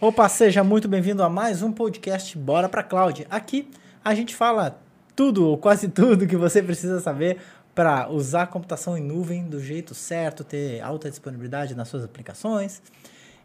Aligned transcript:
Opa, 0.00 0.28
seja 0.28 0.62
muito 0.62 0.86
bem-vindo 0.86 1.24
a 1.24 1.28
mais 1.28 1.60
um 1.60 1.72
podcast 1.72 2.38
Bora 2.38 2.68
pra 2.68 2.84
Cloud. 2.84 3.26
Aqui 3.28 3.68
a 4.04 4.14
gente 4.14 4.32
fala 4.32 4.80
tudo 5.16 5.44
ou 5.44 5.58
quase 5.58 5.88
tudo 5.90 6.24
que 6.24 6.36
você 6.36 6.62
precisa 6.62 7.00
saber 7.00 7.38
para 7.74 8.08
usar 8.08 8.42
a 8.42 8.46
computação 8.46 8.96
em 8.96 9.02
nuvem 9.02 9.48
do 9.48 9.58
jeito 9.58 9.96
certo, 9.96 10.44
ter 10.44 10.80
alta 10.82 11.10
disponibilidade 11.10 11.74
nas 11.74 11.88
suas 11.88 12.04
aplicações. 12.04 12.80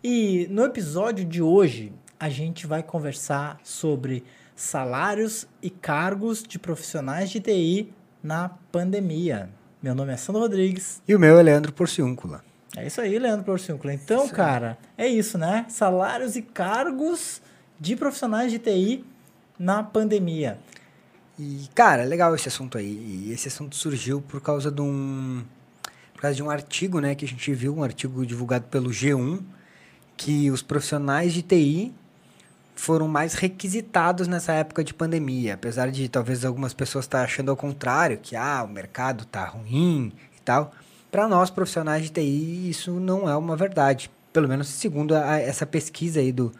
E 0.04 0.48
no 0.52 0.64
episódio 0.64 1.26
de 1.26 1.42
hoje 1.42 1.92
a 2.20 2.30
gente 2.30 2.68
vai 2.68 2.84
conversar 2.84 3.60
sobre 3.64 4.24
salários 4.56 5.48
e 5.60 5.72
cargos 5.72 6.44
de 6.44 6.60
profissionais 6.60 7.32
de 7.32 7.40
TI 7.40 7.92
na 8.22 8.50
pandemia. 8.72 9.50
Meu 9.82 9.96
nome 9.96 10.14
é 10.14 10.18
Sandro 10.18 10.44
Rodrigues. 10.44 11.02
E 11.08 11.16
o 11.16 11.20
meu 11.20 11.40
é 11.40 11.42
Leandro 11.42 11.74
Porciúncula. 11.74 12.44
É 12.76 12.88
isso 12.88 13.00
aí, 13.00 13.18
Leandro 13.20 13.46
Porciúncula. 13.46 13.94
Então, 13.94 14.26
isso 14.26 14.34
cara, 14.34 14.78
é 14.98 15.08
isso, 15.08 15.38
né? 15.38 15.66
Salários 15.70 16.36
e 16.36 16.42
cargos 16.42 17.42
de 17.80 17.96
profissionais 17.96 18.52
de 18.52 18.58
TI 18.58 19.06
na 19.60 19.84
pandemia. 19.84 20.58
E, 21.38 21.68
cara, 21.76 22.04
legal 22.04 22.34
esse 22.36 22.48
assunto 22.48 22.78
aí. 22.78 23.26
E 23.28 23.32
esse 23.32 23.48
assunto 23.48 23.76
surgiu 23.76 24.22
por 24.22 24.42
causa 24.42 24.72
de 24.72 24.82
um. 24.82 25.44
Por 26.14 26.22
causa 26.22 26.36
de 26.36 26.44
um 26.44 26.50
artigo, 26.50 27.00
né, 27.00 27.16
que 27.16 27.26
a 27.26 27.28
gente 27.28 27.54
viu, 27.54 27.76
um 27.76 27.84
artigo 27.84 28.26
divulgado 28.26 28.66
pelo 28.66 28.90
G1, 28.90 29.42
que 30.16 30.50
os 30.50 30.62
profissionais 30.62 31.34
de 31.34 31.42
TI 31.42 31.94
foram 32.76 33.08
mais 33.08 33.34
requisitados 33.34 34.28
nessa 34.28 34.54
época 34.54 34.84
de 34.84 34.94
pandemia. 34.94 35.56
Apesar 35.56 35.92
de 35.92 36.08
talvez 36.08 36.46
algumas 36.46 36.74
pessoas 36.74 37.06
estar 37.06 37.20
tá 37.20 37.24
achando 37.26 37.52
ao 37.52 37.58
contrário, 37.58 38.18
que 38.18 38.36
ah, 38.36 38.64
o 38.64 38.72
mercado 38.72 39.26
tá 39.26 39.46
ruim 39.46 40.14
e 40.38 40.42
tal. 40.42 40.74
Para 41.14 41.28
nós, 41.28 41.52
profissionais 41.52 42.02
de 42.02 42.10
TI, 42.10 42.72
isso 42.72 42.94
não 42.94 43.30
é 43.30 43.38
uma 43.38 43.56
verdade. 43.56 44.10
Pelo 44.34 44.48
menos 44.48 44.68
segundo 44.68 45.16
a, 45.16 45.38
essa 45.38 45.64
pesquisa 45.64 46.20
aí 46.20 46.32
do, 46.32 46.52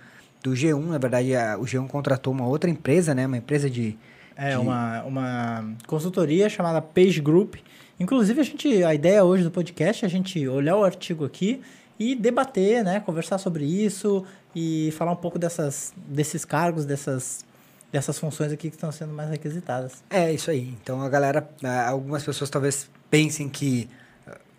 do 0.44 0.52
G1. 0.52 0.80
Na 0.90 1.00
verdade, 1.00 1.36
a, 1.36 1.58
o 1.58 1.64
G1 1.64 1.88
contratou 1.88 2.32
uma 2.32 2.46
outra 2.46 2.70
empresa, 2.70 3.16
né? 3.16 3.26
Uma 3.26 3.38
empresa 3.38 3.68
de... 3.68 3.98
É, 4.36 4.52
de... 4.52 4.58
Uma, 4.58 5.02
uma 5.06 5.76
consultoria 5.88 6.48
chamada 6.50 6.84
Page 6.84 7.20
Group. 7.20 7.56
Inclusive, 8.00 8.42
a, 8.42 8.44
gente, 8.44 8.84
a 8.84 8.94
ideia 8.94 9.24
hoje 9.24 9.44
do 9.44 9.50
podcast 9.50 10.06
é 10.06 10.08
a 10.08 10.12
gente 10.12 10.48
olhar 10.48 10.78
o 10.78 10.84
artigo 10.84 11.26
aqui 11.26 11.60
e 11.98 12.14
debater, 12.14 12.84
né? 12.84 13.00
Conversar 13.00 13.40
sobre 13.40 13.66
isso 13.66 14.24
e 14.56 14.94
falar 14.96 15.14
um 15.14 15.16
pouco 15.16 15.40
dessas, 15.40 15.96
desses 15.98 16.46
cargos, 16.46 16.86
dessas 16.86 17.44
dessas 17.92 18.20
funções 18.20 18.52
aqui 18.52 18.70
que 18.70 18.76
estão 18.76 18.92
sendo 18.92 19.14
mais 19.14 19.32
requisitadas. 19.32 20.04
É, 20.12 20.32
isso 20.32 20.52
aí. 20.52 20.76
Então, 20.84 21.02
a 21.02 21.10
galera, 21.10 21.50
algumas 21.88 22.24
pessoas 22.24 22.52
talvez 22.52 22.88
pensem 23.10 23.50
que 23.50 23.90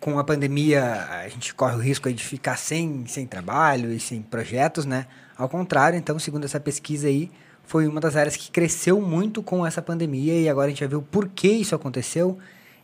com 0.05 0.19
a 0.19 0.23
pandemia 0.23 0.83
a 1.09 1.27
gente 1.27 1.51
corre 1.55 1.75
o 1.75 1.79
risco 1.79 2.13
de 2.13 2.23
ficar 2.23 2.57
sem, 2.57 3.07
sem 3.07 3.25
trabalho 3.25 3.91
e 3.91 3.99
sem 3.99 4.21
projetos, 4.21 4.85
né? 4.85 5.07
Ao 5.35 5.49
contrário, 5.49 5.97
então, 5.97 6.19
segundo 6.19 6.45
essa 6.45 6.59
pesquisa 6.59 7.07
aí, 7.07 7.31
foi 7.63 7.87
uma 7.87 7.99
das 7.99 8.15
áreas 8.15 8.37
que 8.37 8.51
cresceu 8.51 9.01
muito 9.01 9.41
com 9.41 9.65
essa 9.65 9.81
pandemia 9.81 10.39
e 10.39 10.47
agora 10.47 10.67
a 10.67 10.69
gente 10.69 10.81
vai 10.81 10.89
ver 10.89 10.97
o 10.97 11.01
porquê 11.01 11.47
isso 11.47 11.73
aconteceu 11.73 12.37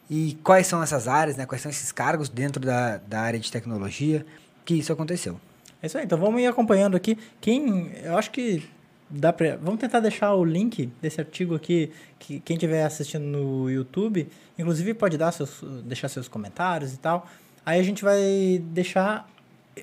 e 0.10 0.36
quais 0.44 0.66
são 0.66 0.82
essas 0.82 1.08
áreas, 1.08 1.38
né? 1.38 1.46
Quais 1.46 1.62
são 1.62 1.70
esses 1.70 1.92
cargos 1.92 2.28
dentro 2.28 2.60
da, 2.60 2.98
da 2.98 3.22
área 3.22 3.40
de 3.40 3.52
tecnologia 3.52 4.26
que 4.66 4.74
isso 4.74 4.92
aconteceu. 4.92 5.40
É 5.80 5.86
isso 5.86 6.00
aí, 6.00 6.06
então 6.06 6.18
vamos 6.18 6.42
ir 6.42 6.48
acompanhando 6.48 6.98
aqui. 6.98 7.16
Quem, 7.40 7.92
eu 8.04 8.18
acho 8.18 8.32
que 8.32 8.68
dá 9.12 9.34
pra, 9.34 9.58
vamos 9.58 9.80
tentar 9.80 10.00
deixar 10.00 10.34
o 10.34 10.44
link 10.44 10.92
desse 11.02 11.20
artigo 11.20 11.56
aqui, 11.56 11.92
que 12.18 12.40
quem 12.40 12.56
estiver 12.56 12.84
assistindo 12.84 13.26
no 13.26 13.70
YouTube, 13.70 14.28
inclusive 14.58 14.94
pode 14.94 15.18
dar 15.18 15.32
seus, 15.32 15.62
deixar 15.84 16.08
seus 16.08 16.28
comentários 16.28 16.94
e 16.94 16.98
tal. 16.98 17.28
Aí 17.66 17.80
a 17.80 17.84
gente 17.84 18.04
vai 18.04 18.62
deixar 18.68 19.30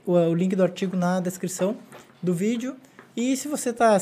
o, 0.07 0.13
o 0.13 0.35
link 0.35 0.57
do 0.57 0.63
artigo 0.63 0.97
na 0.97 1.21
descrição 1.21 1.77
do 2.23 2.33
vídeo. 2.33 2.77
E 3.17 3.37
se 3.37 3.49
você 3.49 3.71
está, 3.71 3.97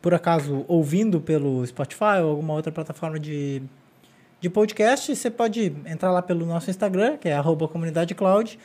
por 0.00 0.14
acaso, 0.14 0.64
ouvindo 0.68 1.20
pelo 1.20 1.66
Spotify 1.66 2.20
ou 2.22 2.30
alguma 2.30 2.54
outra 2.54 2.70
plataforma 2.70 3.18
de, 3.18 3.62
de 4.40 4.48
podcast, 4.48 5.14
você 5.14 5.30
pode 5.30 5.72
entrar 5.86 6.10
lá 6.12 6.22
pelo 6.22 6.46
nosso 6.46 6.70
Instagram, 6.70 7.16
que 7.16 7.28
é 7.28 7.34
arroba 7.34 7.66
comunidade 7.66 8.14
cloud, 8.14 8.58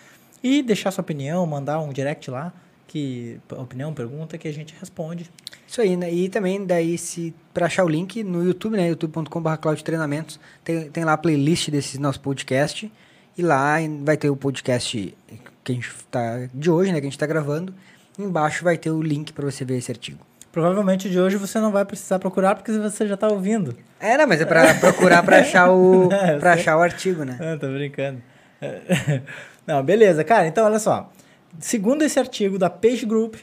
e 0.44 0.62
deixar 0.62 0.92
sua 0.92 1.02
opinião, 1.02 1.46
mandar 1.46 1.80
um 1.80 1.92
direct 1.92 2.30
lá 2.30 2.54
que 2.88 3.40
opinião, 3.52 3.94
pergunta 3.94 4.38
que 4.38 4.48
a 4.48 4.54
gente 4.54 4.76
responde. 4.80 5.30
Isso 5.68 5.82
aí, 5.82 5.98
né? 5.98 6.12
E 6.14 6.30
também 6.30 6.66
daí 6.66 6.98
se 6.98 7.34
para 7.54 7.66
achar 7.66 7.84
o 7.84 7.90
link 7.90 8.24
no 8.24 8.44
YouTube, 8.44 8.78
né, 8.78 8.90
youtube.com.br 8.90 9.56
cloud 9.62 9.84
treinamentos, 9.84 10.40
tem, 10.64 10.90
tem 10.90 11.04
lá 11.04 11.14
a 11.14 11.18
playlist 11.18 11.70
desse 11.70 12.00
nosso 12.00 12.20
podcast 12.20 12.92
e 13.38 13.42
lá 13.42 13.78
vai 14.02 14.16
ter 14.16 14.30
o 14.30 14.36
podcast 14.36 15.16
que 15.64 15.72
a 15.72 15.76
gente 15.76 15.90
tá 16.10 16.48
de 16.54 16.70
hoje, 16.70 16.92
né, 16.92 17.00
que 17.00 17.06
a 17.06 17.10
gente 17.10 17.18
está 17.18 17.26
gravando. 17.26 17.74
Embaixo 18.18 18.64
vai 18.64 18.78
ter 18.78 18.92
o 18.92 19.02
link 19.02 19.34
para 19.34 19.46
você 19.46 19.66
ver 19.66 19.78
esse 19.78 19.92
artigo. 19.92 20.20
Provavelmente 20.52 21.10
de 21.10 21.20
hoje 21.20 21.36
você 21.36 21.60
não 21.60 21.72
vai 21.72 21.84
precisar 21.84 22.18
procurar 22.18 22.56
porque 22.56 22.72
você 22.72 23.06
já 23.08 23.16
está 23.16 23.28
ouvindo. 23.28 23.76
É, 24.00 24.18
não, 24.18 24.26
mas 24.26 24.40
é 24.40 24.46
para 24.46 24.74
procurar 24.76 25.22
para 25.24 25.40
achar 25.40 25.70
o 25.70 26.10
é, 26.14 26.38
para 26.38 26.54
achar 26.54 26.78
o 26.78 26.82
artigo, 26.82 27.26
né? 27.26 27.38
Ah, 27.42 27.58
tô 27.60 27.68
brincando. 27.68 28.22
Não, 29.68 29.84
beleza, 29.84 30.24
cara. 30.24 30.48
Então 30.48 30.66
olha 30.66 30.80
só. 30.80 31.12
Segundo 31.60 32.04
esse 32.04 32.20
artigo 32.20 32.58
da 32.58 32.70
Page 32.70 33.06
Group, 33.06 33.36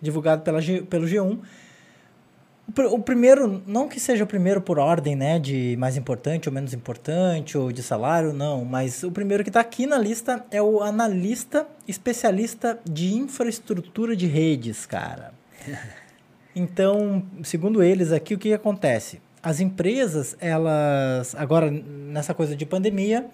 divulgado 0.00 0.42
pela 0.42 0.60
G, 0.60 0.82
pelo 0.82 1.06
G1, 1.06 1.38
o, 2.76 2.94
o 2.94 3.02
primeiro, 3.02 3.62
não 3.66 3.88
que 3.88 3.98
seja 3.98 4.24
o 4.24 4.26
primeiro 4.26 4.60
por 4.60 4.78
ordem, 4.78 5.16
né, 5.16 5.38
de 5.38 5.76
mais 5.78 5.96
importante 5.96 6.48
ou 6.48 6.54
menos 6.54 6.74
importante, 6.74 7.56
ou 7.56 7.72
de 7.72 7.82
salário, 7.82 8.32
não, 8.32 8.64
mas 8.64 9.02
o 9.02 9.10
primeiro 9.10 9.42
que 9.42 9.50
está 9.50 9.60
aqui 9.60 9.86
na 9.86 9.98
lista 9.98 10.44
é 10.50 10.60
o 10.60 10.82
analista 10.82 11.66
especialista 11.86 12.78
de 12.88 13.14
infraestrutura 13.14 14.14
de 14.14 14.26
redes, 14.26 14.86
cara. 14.86 15.32
Então, 16.56 17.24
segundo 17.44 17.84
eles 17.84 18.10
aqui, 18.10 18.34
o 18.34 18.38
que 18.38 18.52
acontece? 18.52 19.20
As 19.40 19.60
empresas, 19.60 20.36
elas, 20.40 21.32
agora 21.36 21.70
nessa 21.70 22.34
coisa 22.34 22.56
de 22.56 22.66
pandemia, 22.66 23.26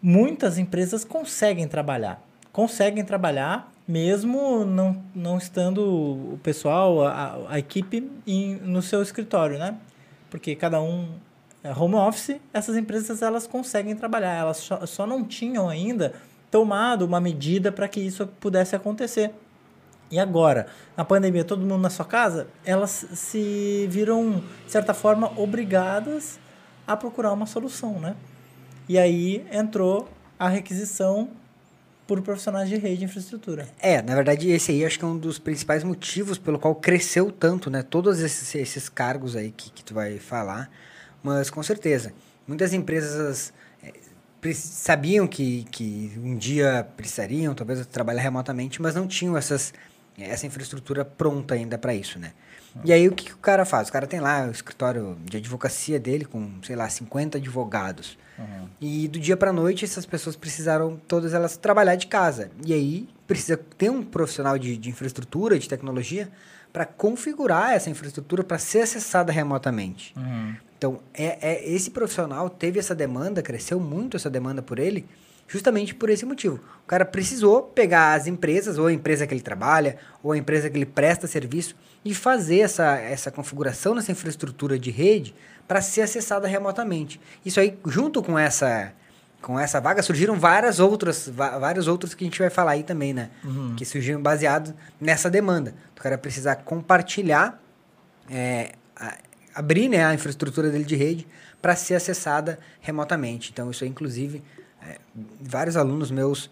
muitas 0.00 0.56
empresas 0.56 1.04
conseguem 1.04 1.66
trabalhar 1.66 2.24
conseguem 2.52 3.04
trabalhar 3.04 3.70
mesmo 3.90 4.64
não, 4.64 5.02
não 5.12 5.36
estando 5.36 5.82
o 5.82 6.40
pessoal, 6.44 7.04
a, 7.04 7.38
a 7.48 7.58
equipe 7.58 8.08
em, 8.24 8.54
no 8.56 8.80
seu 8.80 9.02
escritório, 9.02 9.58
né? 9.58 9.76
Porque 10.30 10.54
cada 10.54 10.80
um 10.80 11.08
é 11.62 11.72
home 11.72 11.96
office, 11.96 12.36
essas 12.54 12.76
empresas 12.76 13.20
elas 13.20 13.48
conseguem 13.48 13.96
trabalhar, 13.96 14.32
elas 14.34 14.58
só, 14.58 14.86
só 14.86 15.06
não 15.06 15.24
tinham 15.24 15.68
ainda 15.68 16.14
tomado 16.52 17.02
uma 17.02 17.20
medida 17.20 17.72
para 17.72 17.88
que 17.88 18.00
isso 18.00 18.28
pudesse 18.38 18.76
acontecer. 18.76 19.32
E 20.08 20.18
agora, 20.18 20.66
na 20.96 21.04
pandemia, 21.04 21.44
todo 21.44 21.60
mundo 21.60 21.78
na 21.78 21.90
sua 21.90 22.04
casa, 22.04 22.46
elas 22.64 22.90
se 23.12 23.88
viram, 23.90 24.42
de 24.64 24.72
certa 24.72 24.94
forma, 24.94 25.32
obrigadas 25.36 26.38
a 26.86 26.96
procurar 26.96 27.32
uma 27.32 27.46
solução, 27.46 27.98
né? 27.98 28.14
E 28.88 28.98
aí 28.98 29.46
entrou 29.52 30.08
a 30.38 30.48
requisição 30.48 31.28
por 32.10 32.20
profissionais 32.22 32.68
de 32.68 32.76
rede 32.76 33.02
e 33.02 33.04
infraestrutura. 33.04 33.68
É, 33.80 34.02
na 34.02 34.16
verdade, 34.16 34.50
esse 34.50 34.72
aí 34.72 34.84
acho 34.84 34.98
que 34.98 35.04
é 35.04 35.06
um 35.06 35.16
dos 35.16 35.38
principais 35.38 35.84
motivos 35.84 36.38
pelo 36.38 36.58
qual 36.58 36.74
cresceu 36.74 37.30
tanto, 37.30 37.70
né? 37.70 37.84
Todos 37.84 38.18
esses, 38.18 38.52
esses 38.56 38.88
cargos 38.88 39.36
aí 39.36 39.52
que, 39.52 39.70
que 39.70 39.84
tu 39.84 39.94
vai 39.94 40.18
falar. 40.18 40.68
Mas, 41.22 41.50
com 41.50 41.62
certeza, 41.62 42.12
muitas 42.48 42.72
empresas 42.72 43.52
é, 43.80 43.92
sabiam 44.52 45.24
que, 45.28 45.62
que 45.70 46.10
um 46.20 46.36
dia 46.36 46.84
precisariam, 46.96 47.54
talvez, 47.54 47.86
trabalhar 47.86 48.22
remotamente, 48.22 48.82
mas 48.82 48.96
não 48.96 49.06
tinham 49.06 49.36
essas, 49.36 49.72
essa 50.18 50.46
infraestrutura 50.46 51.04
pronta 51.04 51.54
ainda 51.54 51.78
para 51.78 51.94
isso, 51.94 52.18
né? 52.18 52.32
E 52.84 52.92
aí, 52.92 53.08
o 53.08 53.12
que, 53.12 53.24
que 53.24 53.32
o 53.32 53.38
cara 53.38 53.64
faz? 53.64 53.88
O 53.88 53.92
cara 53.92 54.06
tem 54.06 54.20
lá 54.20 54.46
o 54.46 54.50
escritório 54.50 55.18
de 55.24 55.36
advocacia 55.36 55.98
dele 55.98 56.24
com, 56.24 56.50
sei 56.62 56.76
lá, 56.76 56.88
50 56.88 57.38
advogados. 57.38 58.16
Uhum. 58.38 58.68
E 58.80 59.08
do 59.08 59.18
dia 59.18 59.36
para 59.36 59.52
noite, 59.52 59.84
essas 59.84 60.06
pessoas 60.06 60.36
precisaram, 60.36 60.96
todas 61.08 61.34
elas, 61.34 61.56
trabalhar 61.56 61.96
de 61.96 62.06
casa. 62.06 62.50
E 62.64 62.72
aí, 62.72 63.08
precisa 63.26 63.56
ter 63.56 63.90
um 63.90 64.02
profissional 64.02 64.56
de, 64.56 64.76
de 64.76 64.88
infraestrutura, 64.88 65.58
de 65.58 65.68
tecnologia, 65.68 66.30
para 66.72 66.86
configurar 66.86 67.72
essa 67.72 67.90
infraestrutura 67.90 68.44
para 68.44 68.58
ser 68.58 68.82
acessada 68.82 69.32
remotamente. 69.32 70.14
Uhum. 70.16 70.54
Então, 70.78 71.00
é, 71.12 71.38
é, 71.42 71.70
esse 71.70 71.90
profissional 71.90 72.48
teve 72.48 72.78
essa 72.78 72.94
demanda, 72.94 73.42
cresceu 73.42 73.78
muito 73.80 74.16
essa 74.16 74.30
demanda 74.30 74.62
por 74.62 74.78
ele, 74.78 75.06
justamente 75.50 75.94
por 75.94 76.08
esse 76.08 76.24
motivo. 76.24 76.60
O 76.84 76.86
cara 76.86 77.04
precisou 77.04 77.62
pegar 77.62 78.14
as 78.14 78.28
empresas, 78.28 78.78
ou 78.78 78.86
a 78.86 78.92
empresa 78.92 79.26
que 79.26 79.34
ele 79.34 79.40
trabalha, 79.40 79.96
ou 80.22 80.32
a 80.32 80.38
empresa 80.38 80.70
que 80.70 80.78
ele 80.78 80.86
presta 80.86 81.26
serviço, 81.26 81.74
e 82.04 82.14
fazer 82.14 82.60
essa, 82.60 82.96
essa 82.96 83.30
configuração 83.30 83.94
nessa 83.94 84.12
infraestrutura 84.12 84.78
de 84.78 84.90
rede 84.90 85.34
para 85.66 85.82
ser 85.82 86.02
acessada 86.02 86.46
remotamente. 86.46 87.20
Isso 87.44 87.58
aí, 87.58 87.76
junto 87.86 88.22
com 88.22 88.38
essa 88.38 88.92
com 89.42 89.58
essa 89.58 89.80
vaga, 89.80 90.02
surgiram 90.02 90.38
várias 90.38 90.78
outras, 90.78 91.26
vários 91.26 91.88
outros 91.88 92.12
que 92.12 92.22
a 92.22 92.26
gente 92.26 92.38
vai 92.38 92.50
falar 92.50 92.72
aí 92.72 92.82
também, 92.82 93.14
né? 93.14 93.30
Uhum. 93.42 93.74
Que 93.74 93.86
surgiram 93.86 94.20
baseados 94.20 94.74
nessa 95.00 95.30
demanda. 95.30 95.74
O 95.96 96.02
cara 96.02 96.18
precisar 96.18 96.56
compartilhar, 96.56 97.58
é, 98.30 98.72
a, 98.94 99.16
abrir 99.54 99.88
né, 99.88 100.04
a 100.04 100.12
infraestrutura 100.12 100.68
dele 100.68 100.84
de 100.84 100.94
rede 100.94 101.26
para 101.60 101.74
ser 101.74 101.94
acessada 101.94 102.58
remotamente. 102.82 103.50
Então, 103.50 103.70
isso 103.70 103.82
aí, 103.82 103.88
inclusive, 103.88 104.42
é, 104.86 104.98
vários 105.40 105.76
alunos 105.76 106.10
meus 106.10 106.50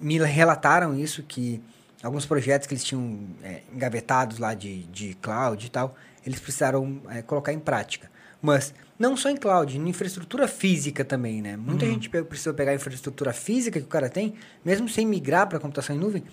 me 0.00 0.18
relataram 0.18 0.98
isso, 0.98 1.22
que 1.22 1.60
alguns 2.02 2.24
projetos 2.24 2.66
que 2.66 2.74
eles 2.74 2.84
tinham 2.84 3.20
é, 3.42 3.62
engavetados 3.72 4.38
lá 4.38 4.54
de, 4.54 4.84
de 4.84 5.14
cloud 5.20 5.64
e 5.64 5.68
tal, 5.68 5.94
eles 6.24 6.40
precisaram 6.40 7.00
é, 7.10 7.22
colocar 7.22 7.52
em 7.52 7.58
prática. 7.58 8.10
Mas 8.40 8.74
não 8.98 9.16
só 9.16 9.28
em 9.28 9.36
cloud, 9.36 9.76
em 9.76 9.88
infraestrutura 9.88 10.46
física 10.48 11.04
também, 11.04 11.42
né? 11.42 11.56
Muita 11.56 11.84
Uhum. 11.84 11.92
gente 11.92 12.08
precisa 12.08 12.52
pegar 12.54 12.72
a 12.72 12.74
infraestrutura 12.74 13.32
física 13.32 13.78
que 13.80 13.86
o 13.86 13.88
cara 13.88 14.08
tem, 14.08 14.34
mesmo 14.64 14.88
sem 14.88 15.06
migrar 15.06 15.48
para 15.48 15.58
computação 15.58 15.94
em 15.94 15.98
nuvem, 15.98 16.24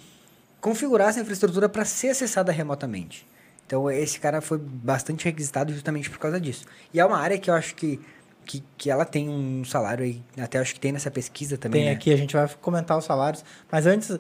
configurar 0.62 1.10
essa 1.10 1.20
infraestrutura 1.20 1.68
para 1.68 1.84
ser 1.86 2.10
acessada 2.10 2.52
remotamente. 2.52 3.26
Então, 3.66 3.90
esse 3.90 4.20
cara 4.20 4.42
foi 4.42 4.58
bastante 4.58 5.26
requisitado 5.26 5.74
justamente 5.74 6.10
por 6.10 6.20
causa 6.20 6.40
disso. 6.40 6.66
E 6.94 7.00
é 7.00 7.06
uma 7.06 7.18
área 7.18 7.38
que 7.38 7.50
eu 7.50 7.54
acho 7.54 7.76
que, 7.76 8.00
que, 8.46 8.64
que 8.78 8.90
ela 8.90 9.06
tem 9.06 9.30
um 9.30 9.64
salário 9.66 10.04
aí, 10.04 10.22
até 10.38 10.60
acho 10.60 10.74
que 10.74 10.80
tem 10.80 10.92
nessa 10.92 11.10
pesquisa 11.10 11.58
também, 11.58 11.82
Tem 11.82 11.90
né? 11.90 11.96
aqui, 11.96 12.14
a 12.14 12.18
gente 12.18 12.36
vai 12.36 12.48
comentar 12.62 12.98
os 12.98 13.06
salários. 13.06 13.44
Mas 13.72 13.86
antes, 13.86 14.18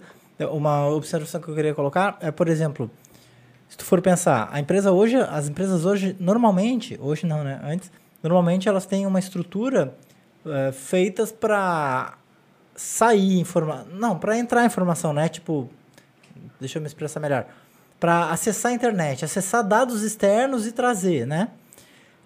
uma 0.51 0.87
observação 0.87 1.39
que 1.41 1.47
eu 1.47 1.55
queria 1.55 1.73
colocar 1.73 2.17
é, 2.19 2.31
por 2.31 2.47
exemplo, 2.47 2.89
se 3.69 3.77
tu 3.77 3.85
for 3.85 4.01
pensar, 4.01 4.49
a 4.51 4.59
empresa 4.59 4.91
hoje, 4.91 5.15
as 5.17 5.47
empresas 5.47 5.85
hoje, 5.85 6.15
normalmente, 6.19 6.97
hoje 7.01 7.25
não, 7.25 7.43
né? 7.43 7.59
Antes, 7.63 7.91
normalmente 8.21 8.69
elas 8.69 8.85
têm 8.85 9.05
uma 9.07 9.17
estrutura 9.19 9.95
eh, 10.45 10.71
feitas 10.71 11.31
para 11.31 12.13
sair 12.75 13.39
informação. 13.39 13.87
Não, 13.93 14.19
para 14.19 14.37
entrar 14.37 14.65
informação, 14.65 15.11
né? 15.11 15.27
Tipo, 15.27 15.69
deixa 16.59 16.77
eu 16.77 16.81
me 16.81 16.87
expressar 16.87 17.19
melhor. 17.19 17.47
Para 17.99 18.29
acessar 18.29 18.71
a 18.71 18.75
internet, 18.75 19.25
acessar 19.25 19.63
dados 19.63 20.03
externos 20.03 20.67
e 20.67 20.71
trazer, 20.71 21.25
né? 21.25 21.49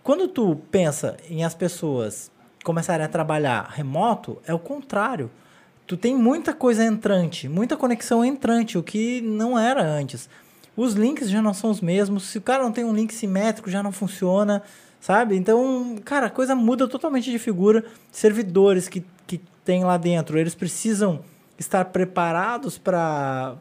Quando 0.08 0.30
tu 0.30 0.56
pensa 0.72 1.18
em 1.30 1.44
as 1.44 1.54
pessoas 1.54 2.32
começarem 2.64 3.06
a 3.06 3.10
trabalhar 3.10 3.68
remoto, 3.70 4.42
é 4.48 4.54
o 4.54 4.58
contrário. 4.58 5.30
Tu 5.86 5.98
tem 5.98 6.16
muita 6.16 6.54
coisa 6.54 6.86
entrante, 6.86 7.50
muita 7.50 7.76
conexão 7.76 8.24
entrante, 8.24 8.78
o 8.78 8.84
que 8.84 9.20
não 9.20 9.60
era 9.60 9.84
antes. 9.84 10.30
Os 10.78 10.94
links 10.94 11.30
já 11.30 11.42
não 11.42 11.54
são 11.54 11.70
os 11.70 11.82
mesmos. 11.82 12.24
Se 12.24 12.38
o 12.38 12.42
cara 12.42 12.64
não 12.64 12.72
tem 12.72 12.86
um 12.86 12.94
link 12.94 13.14
simétrico, 13.14 13.70
já 13.70 13.84
não 13.84 13.92
funciona, 13.92 14.64
sabe? 15.02 15.36
Então, 15.36 15.98
cara, 16.06 16.28
a 16.28 16.30
coisa 16.30 16.56
muda 16.56 16.88
totalmente 16.88 17.30
de 17.30 17.38
figura. 17.38 17.84
Servidores 18.10 18.88
que, 18.88 19.04
que 19.28 19.42
tem 19.66 19.84
lá 19.84 19.98
dentro, 19.98 20.40
eles 20.40 20.56
precisam 20.56 21.20
estar 21.60 21.84
preparados 21.84 22.78
para 22.78 23.58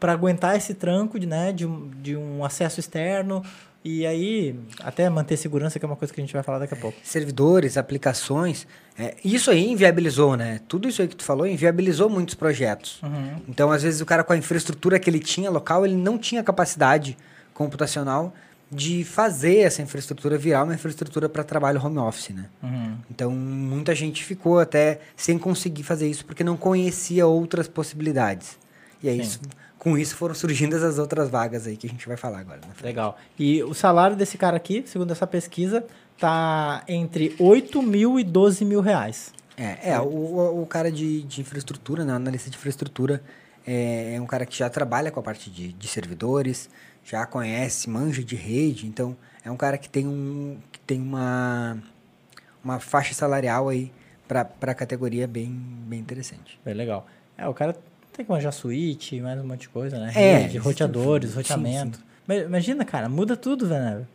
aguentar 0.00 0.56
esse 0.56 0.72
tranco 0.72 1.18
de, 1.18 1.26
né, 1.26 1.52
de, 1.52 1.66
de 2.00 2.16
um 2.16 2.42
acesso 2.46 2.80
externo 2.80 3.42
e 3.84 4.06
aí 4.06 4.54
até 4.80 5.08
manter 5.10 5.36
segurança, 5.36 5.78
que 5.78 5.84
é 5.84 5.88
uma 5.88 5.96
coisa 5.96 6.12
que 6.12 6.20
a 6.20 6.24
gente 6.24 6.32
vai 6.32 6.42
falar 6.42 6.60
daqui 6.60 6.74
a 6.74 6.76
pouco. 6.76 6.96
servidores, 7.02 7.76
aplicações. 7.76 8.66
é, 8.98 9.16
isso 9.24 9.50
aí 9.50 9.68
inviabilizou, 9.68 10.36
né? 10.36 10.60
Tudo 10.68 10.88
isso 10.88 11.02
aí 11.02 11.08
que 11.08 11.16
tu 11.16 11.24
falou 11.24 11.46
inviabilizou 11.46 12.08
muitos 12.08 12.34
projetos. 12.34 13.02
Uhum. 13.02 13.36
Então, 13.48 13.70
às 13.70 13.82
vezes, 13.82 14.00
o 14.00 14.06
cara 14.06 14.22
com 14.22 14.32
a 14.32 14.36
infraestrutura 14.36 14.98
que 14.98 15.10
ele 15.10 15.18
tinha 15.18 15.50
local, 15.50 15.84
ele 15.84 15.96
não 15.96 16.16
tinha 16.16 16.42
capacidade 16.42 17.16
computacional 17.52 18.32
de 18.70 19.04
fazer 19.04 19.58
essa 19.58 19.82
infraestrutura 19.82 20.38
virar 20.38 20.64
uma 20.64 20.74
infraestrutura 20.74 21.28
para 21.28 21.44
trabalho 21.44 21.84
home 21.84 21.98
office, 21.98 22.30
né? 22.30 22.46
Uhum. 22.62 22.96
Então, 23.10 23.30
muita 23.30 23.94
gente 23.94 24.24
ficou 24.24 24.58
até 24.58 25.00
sem 25.14 25.38
conseguir 25.38 25.82
fazer 25.82 26.08
isso 26.08 26.24
porque 26.24 26.42
não 26.42 26.56
conhecia 26.56 27.26
outras 27.26 27.68
possibilidades. 27.68 28.61
E 29.02 29.08
aí, 29.08 29.16
Sim. 29.16 29.22
isso- 29.22 29.40
com 29.78 29.98
isso, 29.98 30.14
foram 30.14 30.32
surgindo 30.32 30.76
essas 30.76 30.96
outras 30.96 31.28
vagas 31.28 31.66
aí 31.66 31.76
que 31.76 31.88
a 31.88 31.90
gente 31.90 32.06
vai 32.06 32.16
falar 32.16 32.38
agora. 32.38 32.60
Né? 32.60 32.72
Legal. 32.82 33.18
E 33.36 33.64
o 33.64 33.74
salário 33.74 34.14
desse 34.14 34.38
cara 34.38 34.56
aqui, 34.56 34.84
segundo 34.86 35.10
essa 35.10 35.26
pesquisa, 35.26 35.84
tá 36.16 36.84
entre 36.86 37.34
8 37.36 37.82
mil 37.82 38.20
e 38.20 38.22
12 38.22 38.64
mil 38.64 38.80
reais. 38.80 39.32
É, 39.56 39.90
é 39.90 40.00
o, 40.00 40.62
o, 40.62 40.66
cara 40.66 40.90
de, 40.90 41.22
de 41.24 41.40
infraestrutura, 41.40 42.04
né, 42.04 42.12
analista 42.12 42.48
de 42.48 42.56
infraestrutura, 42.56 43.20
é, 43.66 44.14
é 44.14 44.20
um 44.20 44.26
cara 44.26 44.46
que 44.46 44.56
já 44.56 44.70
trabalha 44.70 45.10
com 45.10 45.18
a 45.18 45.22
parte 45.22 45.50
de, 45.50 45.72
de 45.72 45.88
servidores, 45.88 46.70
já 47.04 47.26
conhece, 47.26 47.90
manja 47.90 48.22
de 48.22 48.36
rede, 48.36 48.86
então 48.86 49.16
é 49.44 49.50
um 49.50 49.56
cara 49.56 49.76
que 49.76 49.88
tem, 49.88 50.06
um, 50.06 50.58
que 50.70 50.78
tem 50.78 51.00
uma, 51.00 51.76
uma 52.62 52.78
faixa 52.78 53.12
salarial 53.14 53.68
aí 53.68 53.92
para 54.28 54.48
a 54.62 54.74
categoria 54.74 55.26
bem, 55.26 55.50
bem 55.50 55.98
interessante. 55.98 56.58
Bem 56.64 56.74
legal. 56.74 57.04
É, 57.36 57.48
o 57.48 57.52
cara 57.52 57.76
tem 58.12 58.24
que 58.24 58.30
manjar 58.30 58.52
suíte, 58.52 59.20
mais 59.20 59.40
um 59.40 59.46
monte 59.46 59.62
de 59.62 59.68
coisa, 59.68 59.98
né? 59.98 60.12
É, 60.14 60.38
Rede, 60.38 60.58
roteadores, 60.58 61.30
sim, 61.30 61.36
roteamento. 61.36 61.98
Ma- 62.26 62.34
Imagina, 62.36 62.84
cara, 62.84 63.08
muda 63.08 63.36
tudo, 63.36 63.66
velho. 63.68 64.06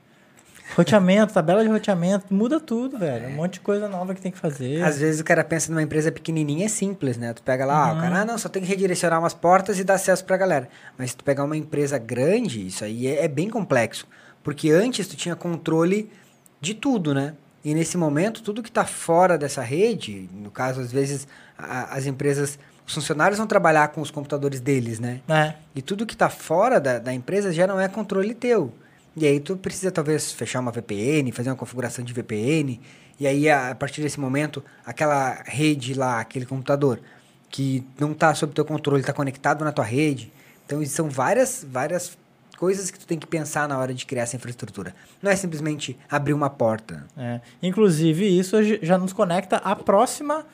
Roteamento, 0.76 1.34
tabela 1.34 1.64
de 1.64 1.70
roteamento, 1.70 2.26
muda 2.34 2.60
tudo, 2.60 2.98
velho. 3.00 3.30
Um 3.30 3.36
monte 3.36 3.54
de 3.54 3.60
coisa 3.62 3.88
nova 3.88 4.14
que 4.14 4.22
tem 4.22 4.32
que 4.32 4.38
fazer. 4.38 4.84
Às 4.84 5.00
vezes 5.00 5.22
o 5.22 5.24
cara 5.24 5.42
pensa 5.44 5.72
numa 5.72 5.82
empresa 5.82 6.12
pequenininha, 6.12 6.66
é 6.66 6.68
simples, 6.68 7.16
né? 7.18 7.34
Tu 7.34 7.42
pega 7.42 7.66
lá, 7.66 7.92
Uhum. 7.94 7.98
o 7.98 8.02
cara, 8.02 8.22
ah, 8.22 8.26
não, 8.26 8.38
só 8.38 8.50
tem 8.50 8.62
que 8.62 8.68
redirecionar 8.68 9.18
umas 9.20 9.34
portas 9.34 9.80
e 9.80 9.84
dar 9.86 9.94
acesso 9.94 10.26
pra 10.26 10.36
galera. 10.36 10.68
Mas 10.98 11.12
se 11.12 11.18
tu 11.18 11.24
pegar 11.24 11.46
uma 11.46 11.56
empresa 11.56 11.98
grande, 11.98 12.68
isso 12.68 12.84
aí 12.84 13.08
é, 13.08 13.24
é 13.24 13.28
bem 13.30 13.50
complexo. 13.50 14.06
Porque 14.44 14.70
antes 14.70 15.08
tu 15.08 15.16
tinha 15.16 15.36
controle 15.38 16.12
de 16.60 16.74
tudo, 16.74 17.14
né? 17.14 17.34
E 17.64 17.74
nesse 17.74 17.98
momento, 17.98 18.42
tudo 18.44 18.62
que 18.62 18.72
tá 18.72 18.86
fora 18.86 19.38
dessa 19.38 19.62
rede, 19.62 20.30
no 20.34 20.52
caso, 20.52 20.82
às 20.82 20.92
vezes, 20.92 21.28
a- 21.58 21.96
as 21.96 22.06
empresas, 22.06 22.60
os 22.88 22.94
funcionários 22.94 23.38
vão 23.38 23.46
trabalhar 23.46 23.90
com 23.90 24.00
os 24.00 24.10
computadores 24.10 24.62
deles, 24.62 24.98
né? 24.98 25.20
É, 25.28 25.54
E 25.76 25.82
tudo 25.82 26.06
que 26.06 26.14
está 26.14 26.30
fora 26.30 26.80
da, 26.80 27.00
da 27.00 27.14
empresa 27.14 27.52
já 27.52 27.68
não 27.68 27.80
é 27.80 27.88
controle 27.90 28.34
teu. 28.34 28.74
E 29.14 29.26
aí 29.26 29.42
tu 29.42 29.58
precisa 29.58 29.92
talvez 29.92 30.32
fechar 30.32 30.62
uma 30.62 30.72
VPN, 30.72 31.32
fazer 31.34 31.50
uma 31.50 31.56
configuração 31.58 32.06
de 32.06 32.14
VPN. 32.14 32.80
E 33.20 33.28
aí, 33.28 33.50
a, 33.50 33.76
partir 33.76 34.02
desse 34.02 34.20
momento, 34.20 34.64
aquela 34.86 35.42
rede 35.46 35.94
lá, 35.96 36.20
aquele 36.22 36.46
computador 36.46 37.02
que 37.50 37.84
não 38.00 38.14
está 38.14 38.34
sob 38.34 38.54
teu 38.54 38.64
controle, 38.64 39.02
está 39.02 39.12
conectado 39.12 39.66
na 39.66 39.72
tua 39.72 39.84
rede. 39.84 40.32
Então, 40.66 40.86
são 40.86 41.10
várias, 41.10 41.66
várias 41.70 42.18
coisas 42.58 42.90
que 42.90 43.00
tu 43.00 43.06
tem 43.06 43.20
que 43.20 43.28
pensar 43.28 43.68
na 43.68 43.78
hora 43.78 43.94
de 43.94 44.06
criar 44.06 44.24
essa 44.24 44.36
infraestrutura. 44.36 44.96
Não 45.22 45.30
é 45.30 45.36
simplesmente 45.36 45.98
abrir 46.10 46.34
uma 46.34 46.50
porta. 46.50 47.06
é. 47.18 47.42
Inclusive, 47.62 48.26
isso 48.40 48.56
já 48.82 48.98
nos 48.98 49.12
conecta 49.12 49.58
à 49.58 49.76
próxima. 49.76 50.46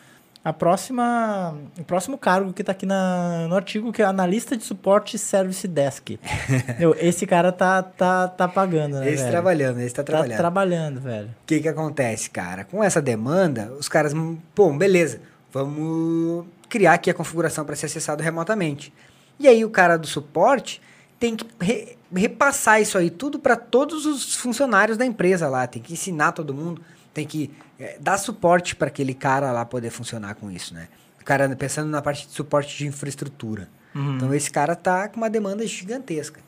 A 0.46 0.52
próxima, 0.52 1.56
o 1.80 1.84
próximo 1.86 2.18
cargo 2.18 2.52
que 2.52 2.62
está 2.62 2.74
aqui 2.74 2.86
na, 2.86 3.48
no 3.48 3.56
artigo, 3.56 3.94
que 3.94 4.02
é 4.02 4.06
analista 4.06 4.58
de 4.58 4.64
suporte 4.66 5.18
Service 5.18 5.66
Desk. 5.66 6.20
Meu, 6.78 6.94
esse 7.00 7.26
cara 7.26 7.50
tá, 7.52 7.82
tá, 7.82 8.28
tá 8.28 8.46
pagando, 8.48 9.00
né, 9.00 9.08
Esse 9.08 9.20
velho? 9.20 9.32
trabalhando, 9.32 9.80
esse 9.80 9.96
tá 9.96 10.04
Tá 10.04 10.12
trabalhando. 10.12 10.38
trabalhando, 10.38 11.00
velho. 11.02 11.28
O 11.30 11.46
que 11.46 11.62
que 11.62 11.68
acontece, 11.70 12.30
cara? 12.30 12.66
Com 12.66 12.84
essa 12.84 13.02
demanda, 13.02 13.72
os 13.80 13.88
caras, 13.88 14.14
pô, 14.54 14.70
beleza, 14.74 15.22
vamos 15.52 16.46
criar 16.68 16.94
aqui 16.96 17.10
a 17.10 17.14
configuração 17.14 17.64
para 17.64 17.76
ser 17.78 17.86
acessado 17.86 18.22
remotamente. 18.22 18.94
E 19.40 19.48
aí 19.48 19.64
o 19.64 19.70
cara 19.70 19.98
do 19.98 20.08
suporte 20.08 20.82
tem 21.20 21.38
que 21.38 21.46
re- 21.62 21.98
repassar 22.14 22.82
isso 22.82 22.98
aí 22.98 23.10
tudo 23.10 23.40
para 23.40 23.56
todos 23.56 24.06
os 24.06 24.36
funcionários 24.36 24.98
da 24.98 25.06
empresa 25.06 25.48
lá, 25.48 25.66
tem 25.68 25.82
que 25.82 25.94
ensinar 25.94 26.34
todo 26.34 26.54
mundo, 26.54 26.82
tem 27.14 27.26
que 27.26 27.50
eh, 27.84 27.98
dar 28.00 28.18
suporte 28.18 28.76
para 28.76 28.88
aquele 28.88 29.14
cara 29.14 29.52
lá 29.52 29.66
poder 29.66 29.90
funcionar 29.90 30.36
com 30.36 30.50
isso, 30.50 30.74
né? 30.74 30.88
O 31.22 31.24
cara 31.26 31.54
pensando 31.56 31.90
na 31.90 32.02
parte 32.02 32.28
de 32.28 32.34
suporte 32.34 32.78
de 32.78 32.88
infraestrutura. 32.88 33.70
Uhum. 33.96 34.16
Então 34.16 34.34
esse 34.34 34.50
cara 34.52 34.76
tá 34.76 35.08
com 35.08 35.18
uma 35.18 35.30
demanda 35.30 35.66
gigantesca. 35.68 36.40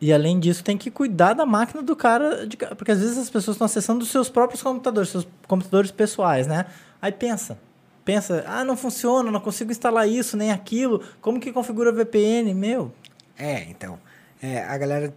E 0.00 0.12
além 0.12 0.40
disso, 0.40 0.64
tem 0.64 0.76
que 0.76 0.90
cuidar 0.90 1.32
da 1.34 1.46
máquina 1.46 1.80
do 1.82 1.94
cara, 1.94 2.44
de 2.46 2.56
porque 2.56 2.90
às 2.90 2.98
vezes 2.98 3.18
as 3.18 3.30
pessoas 3.30 3.54
estão 3.54 3.64
acessando 3.66 4.02
os 4.02 4.10
seus 4.10 4.28
próprios 4.28 4.60
computadores, 4.62 5.10
seus 5.10 5.28
computadores 5.46 5.92
pessoais, 5.92 6.46
né? 6.48 6.66
Aí 7.00 7.12
pensa, 7.12 7.56
pensa, 8.04 8.42
ah, 8.48 8.64
não 8.64 8.76
funciona, 8.76 9.30
não 9.30 9.38
consigo 9.40 9.70
instalar 9.70 10.08
isso, 10.08 10.36
nem 10.36 10.50
aquilo, 10.50 11.02
como 11.20 11.38
que 11.38 11.52
configura 11.52 11.92
VPN? 11.92 12.52
Meu, 12.54 12.92
É, 13.38 13.62
então. 13.70 13.96
é, 14.42 14.64
a 14.64 14.76
galera. 14.76 15.14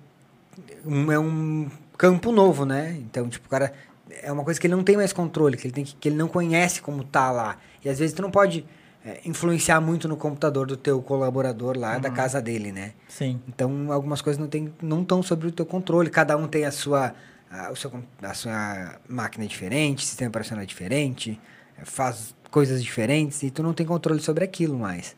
um- 0.85 1.11
é 1.11 1.17
um 1.17 1.67
campo 1.97 2.31
novo, 2.31 2.63
né? 2.65 2.95
Então, 2.99 3.27
tipo, 3.27 3.47
o 3.47 3.49
cara. 3.49 3.73
É 4.21 4.31
uma 4.31 4.43
coisa 4.43 4.59
que 4.59 4.67
ele 4.67 4.75
não 4.75 4.83
tem 4.83 4.95
mais 4.97 5.13
controle, 5.13 5.57
que 5.57 5.67
ele, 5.67 5.73
tem 5.73 5.83
que, 5.83 5.95
que 5.95 6.09
ele 6.09 6.15
não 6.15 6.27
conhece 6.27 6.81
como 6.81 7.03
tá 7.03 7.31
lá. 7.31 7.57
E 7.83 7.89
às 7.89 7.99
vezes 7.99 8.13
tu 8.15 8.21
não 8.21 8.31
pode 8.31 8.65
é, 9.05 9.21
influenciar 9.23 9.79
muito 9.79 10.07
no 10.07 10.17
computador 10.17 10.65
do 10.65 10.75
teu 10.75 10.99
colaborador 10.99 11.77
lá, 11.77 11.99
da 11.99 12.09
casa 12.09 12.41
dele, 12.41 12.71
né? 12.71 12.93
sim. 13.07 13.39
Então, 13.47 13.91
algumas 13.91 14.19
coisas 14.19 14.39
não 14.39 14.47
tem, 14.47 14.73
não 14.81 15.03
estão 15.03 15.21
sobre 15.21 15.47
o 15.47 15.51
teu 15.51 15.65
controle. 15.65 16.09
Cada 16.09 16.35
um 16.35 16.47
tem 16.47 16.65
a 16.65 16.71
sua, 16.71 17.13
a, 17.51 17.71
o 17.71 17.75
seu, 17.75 17.91
a 18.23 18.33
sua 18.33 18.95
máquina 19.07 19.45
diferente, 19.45 20.03
sistema 20.03 20.29
operacional 20.29 20.65
diferente, 20.65 21.39
eh, 21.77 21.85
faz 21.85 22.33
coisas 22.49 22.83
diferentes 22.83 23.43
e 23.43 23.51
tu 23.51 23.61
não 23.61 23.73
tem 23.73 23.85
controle 23.85 24.19
sobre 24.19 24.43
aquilo 24.43 24.79
mais. 24.79 25.15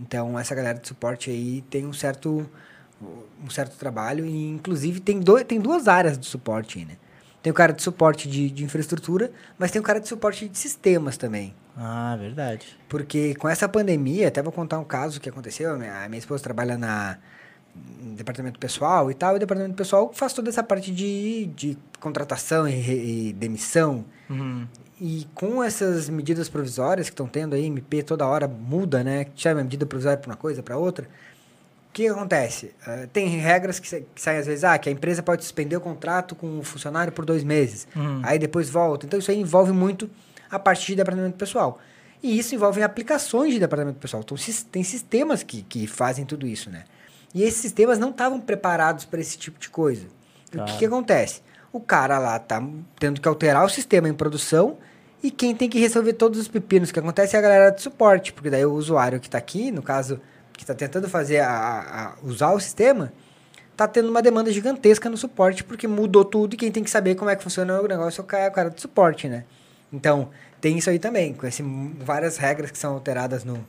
Então, 0.00 0.38
essa 0.38 0.54
galera 0.54 0.78
de 0.78 0.88
suporte 0.88 1.30
aí 1.30 1.62
tem 1.68 1.86
um 1.86 1.92
certo, 1.92 2.48
um 3.44 3.50
certo 3.50 3.76
trabalho 3.76 4.24
e, 4.24 4.50
inclusive, 4.50 5.00
tem, 5.00 5.20
dois, 5.20 5.44
tem 5.44 5.60
duas 5.60 5.88
áreas 5.88 6.18
de 6.18 6.24
suporte 6.24 6.78
aí, 6.78 6.84
né? 6.86 6.96
Tem 7.46 7.52
o 7.52 7.54
cara 7.54 7.72
de 7.72 7.80
suporte 7.80 8.28
de, 8.28 8.50
de 8.50 8.64
infraestrutura, 8.64 9.30
mas 9.56 9.70
tem 9.70 9.80
o 9.80 9.84
cara 9.84 10.00
de 10.00 10.08
suporte 10.08 10.48
de 10.48 10.58
sistemas 10.58 11.16
também. 11.16 11.54
Ah, 11.76 12.16
verdade. 12.18 12.76
Porque 12.88 13.36
com 13.36 13.48
essa 13.48 13.68
pandemia, 13.68 14.26
até 14.26 14.42
vou 14.42 14.50
contar 14.50 14.80
um 14.80 14.84
caso 14.84 15.20
que 15.20 15.28
aconteceu. 15.28 15.74
A 15.74 15.76
minha, 15.76 16.04
a 16.04 16.08
minha 16.08 16.18
esposa 16.18 16.42
trabalha 16.42 16.76
na 16.76 17.18
departamento 18.16 18.58
pessoal 18.58 19.12
e 19.12 19.14
tal, 19.14 19.34
e 19.34 19.36
o 19.36 19.38
departamento 19.38 19.76
pessoal 19.76 20.10
faz 20.12 20.32
toda 20.32 20.48
essa 20.48 20.60
parte 20.60 20.90
de, 20.90 21.46
de 21.54 21.78
contratação 22.00 22.66
e, 22.66 23.28
e 23.28 23.32
demissão. 23.32 24.04
Uhum. 24.28 24.66
E 25.00 25.28
com 25.32 25.62
essas 25.62 26.08
medidas 26.08 26.48
provisórias 26.48 27.08
que 27.08 27.12
estão 27.12 27.28
tendo 27.28 27.54
aí, 27.54 27.64
MP 27.66 28.02
toda 28.02 28.26
hora 28.26 28.48
muda, 28.48 29.04
né? 29.04 29.24
Chama 29.36 29.62
medida 29.62 29.86
provisória 29.86 30.18
para 30.18 30.32
uma 30.32 30.36
coisa, 30.36 30.64
para 30.64 30.76
outra. 30.76 31.08
Que 31.96 32.08
acontece? 32.08 32.74
Uh, 32.86 33.06
tem 33.06 33.26
regras 33.38 33.78
que, 33.78 33.88
que, 33.88 34.20
saem 34.20 34.38
às 34.38 34.46
vezes, 34.46 34.64
ah, 34.64 34.76
que 34.76 34.86
a 34.90 34.92
empresa 34.92 35.22
pode 35.22 35.42
suspender 35.42 35.76
o 35.76 35.80
contrato 35.80 36.34
com 36.34 36.58
o 36.58 36.62
funcionário 36.62 37.10
por 37.10 37.24
dois 37.24 37.42
meses, 37.42 37.88
uhum. 37.96 38.20
aí 38.22 38.38
depois 38.38 38.68
volta. 38.68 39.06
Então 39.06 39.18
isso 39.18 39.30
aí 39.30 39.40
envolve 39.40 39.72
muito 39.72 40.10
a 40.50 40.58
parte 40.58 40.86
de 40.86 40.94
departamento 40.94 41.38
pessoal. 41.38 41.78
E 42.22 42.38
isso 42.38 42.54
envolve 42.54 42.82
aplicações 42.82 43.54
de 43.54 43.60
departamento 43.60 43.98
pessoal. 43.98 44.22
Então 44.22 44.36
tem 44.70 44.84
sistemas 44.84 45.42
que, 45.42 45.62
que 45.62 45.86
fazem 45.86 46.26
tudo 46.26 46.46
isso, 46.46 46.68
né? 46.68 46.84
E 47.34 47.42
esses 47.42 47.62
sistemas 47.62 47.98
não 47.98 48.10
estavam 48.10 48.38
preparados 48.40 49.06
para 49.06 49.18
esse 49.18 49.38
tipo 49.38 49.58
de 49.58 49.70
coisa. 49.70 50.06
Claro. 50.52 50.68
O 50.68 50.72
que, 50.72 50.80
que 50.80 50.84
acontece? 50.84 51.40
O 51.72 51.80
cara 51.80 52.18
lá 52.18 52.38
tá 52.38 52.62
tendo 52.98 53.22
que 53.22 53.28
alterar 53.28 53.64
o 53.64 53.70
sistema 53.70 54.06
em 54.06 54.14
produção 54.14 54.76
e 55.22 55.30
quem 55.30 55.54
tem 55.54 55.70
que 55.70 55.78
resolver 55.78 56.12
todos 56.12 56.38
os 56.38 56.46
pepinos 56.46 56.92
que 56.92 56.98
acontece 56.98 57.36
é 57.36 57.38
a 57.38 57.42
galera 57.42 57.70
de 57.70 57.80
suporte, 57.80 58.34
porque 58.34 58.50
daí 58.50 58.66
o 58.66 58.74
usuário 58.74 59.18
que 59.18 59.28
está 59.28 59.38
aqui, 59.38 59.70
no 59.70 59.82
caso, 59.82 60.20
que 60.56 60.64
está 60.64 60.74
tentando 60.74 61.08
fazer 61.08 61.40
a, 61.40 62.14
a, 62.20 62.26
usar 62.26 62.52
o 62.52 62.60
sistema, 62.60 63.12
está 63.72 63.86
tendo 63.86 64.08
uma 64.08 64.22
demanda 64.22 64.50
gigantesca 64.50 65.10
no 65.10 65.16
suporte, 65.16 65.62
porque 65.62 65.86
mudou 65.86 66.24
tudo 66.24 66.54
e 66.54 66.56
quem 66.56 66.72
tem 66.72 66.82
que 66.82 66.90
saber 66.90 67.14
como 67.14 67.30
é 67.30 67.36
que 67.36 67.42
funciona 67.42 67.80
o 67.80 67.86
negócio 67.86 68.20
é 68.20 68.24
o 68.24 68.26
cara, 68.26 68.44
é 68.44 68.48
o 68.48 68.52
cara 68.52 68.70
de 68.70 68.80
suporte, 68.80 69.28
né? 69.28 69.44
Então, 69.92 70.30
tem 70.60 70.78
isso 70.78 70.88
aí 70.90 70.98
também, 70.98 71.34
com 71.34 71.46
esse, 71.46 71.62
várias 72.00 72.36
regras 72.36 72.70
que 72.70 72.78
são 72.78 72.94
alteradas 72.94 73.44
no, 73.44 73.64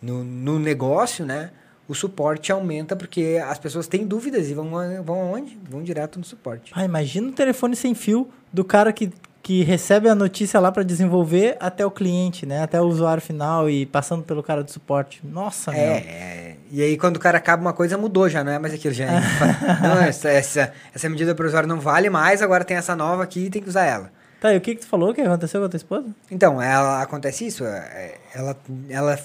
no, 0.00 0.24
no 0.24 0.58
negócio, 0.58 1.26
né? 1.26 1.50
o 1.90 1.94
suporte 1.94 2.52
aumenta 2.52 2.94
porque 2.94 3.42
as 3.44 3.58
pessoas 3.58 3.88
têm 3.88 4.06
dúvidas 4.06 4.48
e 4.48 4.54
vão, 4.54 4.70
vão 5.02 5.22
aonde? 5.22 5.58
Vão 5.68 5.82
direto 5.82 6.20
no 6.20 6.24
suporte. 6.24 6.70
Ah, 6.72 6.84
imagina 6.84 7.28
o 7.28 7.32
telefone 7.32 7.74
sem 7.74 7.96
fio 7.96 8.30
do 8.52 8.64
cara 8.64 8.92
que, 8.92 9.10
que 9.42 9.62
recebe 9.62 10.08
a 10.08 10.14
notícia 10.14 10.60
lá 10.60 10.70
para 10.70 10.82
desenvolver 10.82 11.56
até 11.60 11.84
o 11.84 11.90
cliente, 11.90 12.44
né? 12.44 12.62
Até 12.62 12.80
o 12.80 12.84
usuário 12.84 13.22
final 13.22 13.70
e 13.70 13.86
passando 13.86 14.22
pelo 14.22 14.42
cara 14.42 14.62
do 14.62 14.70
suporte. 14.70 15.20
Nossa, 15.24 15.74
é, 15.74 15.78
é. 15.78 16.56
E 16.70 16.82
aí 16.82 16.96
quando 16.96 17.16
o 17.16 17.20
cara 17.20 17.38
acaba 17.38 17.60
uma 17.60 17.72
coisa, 17.72 17.96
mudou 17.96 18.28
já, 18.28 18.44
não 18.44 18.52
é 18.52 18.58
mais 18.58 18.74
aquilo. 18.74 18.92
Já 18.92 19.06
é, 19.06 19.20
não, 19.82 20.02
essa, 20.02 20.28
essa, 20.28 20.72
essa 20.94 21.08
medida 21.08 21.34
para 21.34 21.44
o 21.44 21.48
usuário 21.48 21.68
não 21.68 21.80
vale 21.80 22.10
mais, 22.10 22.42
agora 22.42 22.64
tem 22.64 22.76
essa 22.76 22.94
nova 22.94 23.22
aqui 23.22 23.46
e 23.46 23.50
tem 23.50 23.62
que 23.62 23.68
usar 23.68 23.84
ela. 23.84 24.10
Tá, 24.40 24.54
e 24.54 24.56
o 24.56 24.60
que, 24.60 24.74
que 24.74 24.80
tu 24.80 24.86
falou 24.86 25.12
que 25.12 25.20
aconteceu 25.20 25.60
com 25.60 25.66
a 25.66 25.68
tua 25.68 25.76
esposa? 25.76 26.06
Então, 26.30 26.62
ela 26.62 27.02
acontece 27.02 27.46
isso. 27.46 27.62
É, 27.64 28.16
ela, 28.34 28.56
ela 28.88 29.18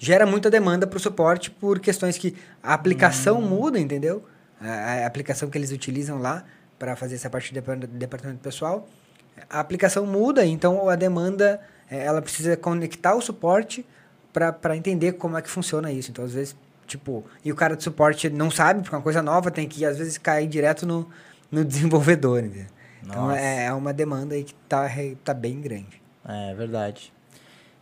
gera 0.00 0.24
muita 0.24 0.48
demanda 0.48 0.86
para 0.86 0.96
o 0.96 1.00
suporte 1.00 1.50
por 1.50 1.80
questões 1.80 2.16
que 2.16 2.36
a 2.62 2.72
aplicação 2.72 3.38
hum. 3.38 3.42
muda, 3.42 3.78
entendeu? 3.80 4.24
A, 4.60 4.68
a, 4.68 5.06
aplicação 5.06 5.50
que 5.50 5.58
eles 5.58 5.72
utilizam 5.72 6.20
lá 6.20 6.44
para 6.78 6.94
fazer 6.94 7.16
essa 7.16 7.28
parte 7.28 7.52
de 7.52 7.60
departamento 7.60 8.38
pessoal, 8.40 8.86
a 9.48 9.60
aplicação 9.60 10.06
muda, 10.06 10.44
então 10.44 10.88
a 10.88 10.96
demanda 10.96 11.60
é, 11.90 12.04
ela 12.04 12.20
precisa 12.20 12.56
conectar 12.56 13.14
o 13.14 13.20
suporte 13.20 13.84
para 14.32 14.76
entender 14.76 15.12
como 15.12 15.36
é 15.36 15.42
que 15.42 15.48
funciona 15.48 15.90
isso. 15.90 16.10
Então, 16.10 16.24
às 16.24 16.32
vezes, 16.32 16.54
tipo, 16.86 17.24
e 17.44 17.50
o 17.50 17.54
cara 17.54 17.74
de 17.74 17.82
suporte 17.82 18.28
não 18.28 18.50
sabe, 18.50 18.82
porque 18.82 18.94
é 18.94 18.98
uma 18.98 19.02
coisa 19.02 19.22
nova, 19.22 19.50
tem 19.50 19.66
que, 19.66 19.84
às 19.84 19.96
vezes, 19.96 20.18
cair 20.18 20.46
direto 20.46 20.84
no, 20.84 21.08
no 21.50 21.64
desenvolvedor, 21.64 22.44
entendeu? 22.44 22.66
Então, 23.02 23.30
é, 23.30 23.66
é 23.66 23.72
uma 23.72 23.92
demanda 23.92 24.34
aí 24.34 24.42
que 24.42 24.54
tá, 24.68 24.90
tá 25.24 25.32
bem 25.32 25.60
grande. 25.60 26.02
É 26.28 26.54
verdade. 26.54 27.12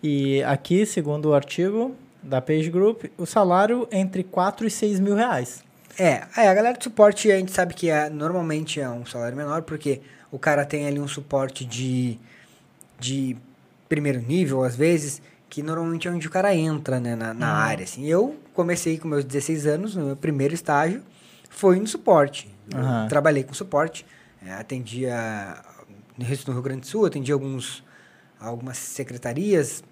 E 0.03 0.43
aqui, 0.43 0.85
segundo 0.85 1.31
o 1.31 1.35
artigo, 1.35 1.97
da 2.23 2.41
Page 2.41 2.71
Group, 2.71 3.05
o 3.17 3.25
salário 3.25 3.89
entre 3.91 4.23
4 4.23 4.67
e 4.67 4.71
6 4.71 5.01
mil 5.01 5.15
reais. 5.15 5.65
É, 5.99 6.25
é, 6.37 6.49
a 6.49 6.55
galera 6.55 6.77
de 6.77 6.85
suporte 6.85 7.31
a 7.31 7.39
gente 7.39 7.53
sabe 7.53 7.73
que 7.73 7.89
é, 7.89 8.11
normalmente 8.11 8.81
é 8.81 8.89
um 8.89 9.07
salário 9.07 9.37
menor, 9.37 9.63
porque 9.63 10.03
o 10.35 10.39
cara 10.39 10.65
tem 10.65 10.85
ali 10.85 10.99
um 10.99 11.07
suporte 11.07 11.65
de, 11.65 12.19
de 12.99 13.37
primeiro 13.89 14.21
nível, 14.21 14.65
às 14.65 14.75
vezes, 14.75 15.23
que 15.49 15.63
normalmente 15.63 16.09
é 16.09 16.11
onde 16.11 16.27
o 16.27 16.31
cara 16.31 16.53
entra 16.53 16.99
né, 16.99 17.15
na, 17.15 17.33
na 17.33 17.47
uhum. 17.47 17.59
área. 17.61 17.85
Assim. 17.85 18.05
Eu 18.05 18.35
comecei 18.53 18.99
com 18.99 19.07
meus 19.07 19.25
16 19.25 19.67
anos, 19.69 19.95
no 19.95 20.07
meu 20.07 20.17
primeiro 20.17 20.53
estágio, 20.53 21.05
foi 21.49 21.79
no 21.79 21.87
suporte. 21.87 22.53
Uhum. 22.75 23.09
trabalhei 23.09 23.45
com 23.45 23.55
suporte, 23.55 24.07
é, 24.45 24.51
atendia 24.55 25.63
no 26.19 26.25
Rio 26.25 26.63
Grande 26.63 26.81
do 26.81 26.87
Sul, 26.87 27.07
atendia 27.07 27.35
alguns, 27.35 27.85
algumas 28.41 28.79
secretarias, 28.79 29.85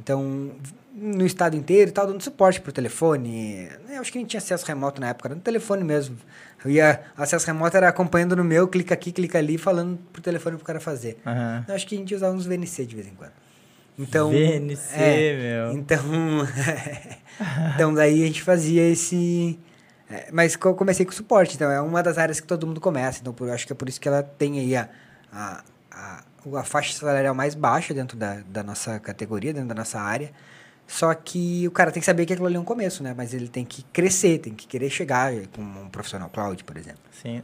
então 0.00 0.52
no 0.96 1.26
estado 1.26 1.54
inteiro 1.54 1.90
e 1.90 1.92
tal, 1.92 2.06
dando 2.06 2.22
suporte 2.22 2.60
por 2.60 2.72
telefone. 2.72 3.68
Eu 3.90 4.00
acho 4.00 4.10
que 4.10 4.18
nem 4.18 4.26
tinha 4.26 4.38
acesso 4.38 4.64
remoto 4.64 4.98
na 4.98 5.08
época, 5.08 5.28
era 5.28 5.34
no 5.34 5.42
telefone 5.42 5.84
mesmo. 5.84 6.16
Eu 6.64 6.70
ia, 6.70 7.02
acesso 7.16 7.46
remoto 7.46 7.76
era 7.76 7.88
acompanhando 7.88 8.34
no 8.34 8.42
meu, 8.42 8.66
clica 8.66 8.94
aqui, 8.94 9.12
clica 9.12 9.36
ali, 9.38 9.58
falando 9.58 9.98
por 10.10 10.22
telefone 10.22 10.56
pro 10.56 10.64
cara 10.64 10.80
fazer. 10.80 11.18
Uhum. 11.26 11.64
Eu 11.68 11.74
acho 11.74 11.86
que 11.86 11.94
a 11.94 11.98
gente 11.98 12.14
usava 12.14 12.34
uns 12.34 12.46
VNC 12.46 12.86
de 12.86 12.96
vez 12.96 13.08
em 13.08 13.14
quando. 13.14 13.32
Então, 13.98 14.30
VNC, 14.30 14.94
é, 14.94 15.36
meu. 15.36 15.72
Então, 15.72 16.02
então 17.74 17.94
daí 17.94 18.22
a 18.22 18.26
gente 18.26 18.42
fazia 18.42 18.88
esse... 18.88 19.58
É, 20.08 20.28
mas 20.32 20.56
eu 20.62 20.74
comecei 20.74 21.04
com 21.04 21.12
suporte, 21.12 21.56
então 21.56 21.70
é 21.70 21.80
uma 21.80 22.02
das 22.02 22.16
áreas 22.16 22.40
que 22.40 22.46
todo 22.46 22.66
mundo 22.66 22.80
começa. 22.80 23.20
Então, 23.20 23.34
eu 23.38 23.52
acho 23.52 23.66
que 23.66 23.72
é 23.72 23.76
por 23.76 23.88
isso 23.88 24.00
que 24.00 24.08
ela 24.08 24.22
tem 24.22 24.58
aí 24.58 24.76
a, 24.76 24.88
a, 25.32 25.64
a, 25.90 26.24
a 26.54 26.62
faixa 26.62 26.96
salarial 26.96 27.34
mais 27.34 27.54
baixa 27.54 27.94
dentro 27.94 28.16
da, 28.16 28.38
da 28.46 28.62
nossa 28.62 29.00
categoria, 29.00 29.52
dentro 29.52 29.68
da 29.68 29.74
nossa 29.74 30.00
área. 30.00 30.30
Só 30.86 31.12
que 31.14 31.66
o 31.66 31.70
cara 31.70 31.90
tem 31.90 32.00
que 32.00 32.06
saber 32.06 32.26
que 32.26 32.32
aquilo 32.32 32.46
ali 32.46 32.56
é 32.56 32.60
um 32.60 32.64
começo, 32.64 33.02
né? 33.02 33.12
Mas 33.16 33.34
ele 33.34 33.48
tem 33.48 33.64
que 33.64 33.82
crescer, 33.84 34.38
tem 34.38 34.54
que 34.54 34.66
querer 34.66 34.88
chegar 34.88 35.32
com 35.54 35.62
um 35.62 35.88
profissional 35.88 36.28
cloud, 36.28 36.62
por 36.62 36.76
exemplo. 36.76 37.00
Sim. 37.10 37.42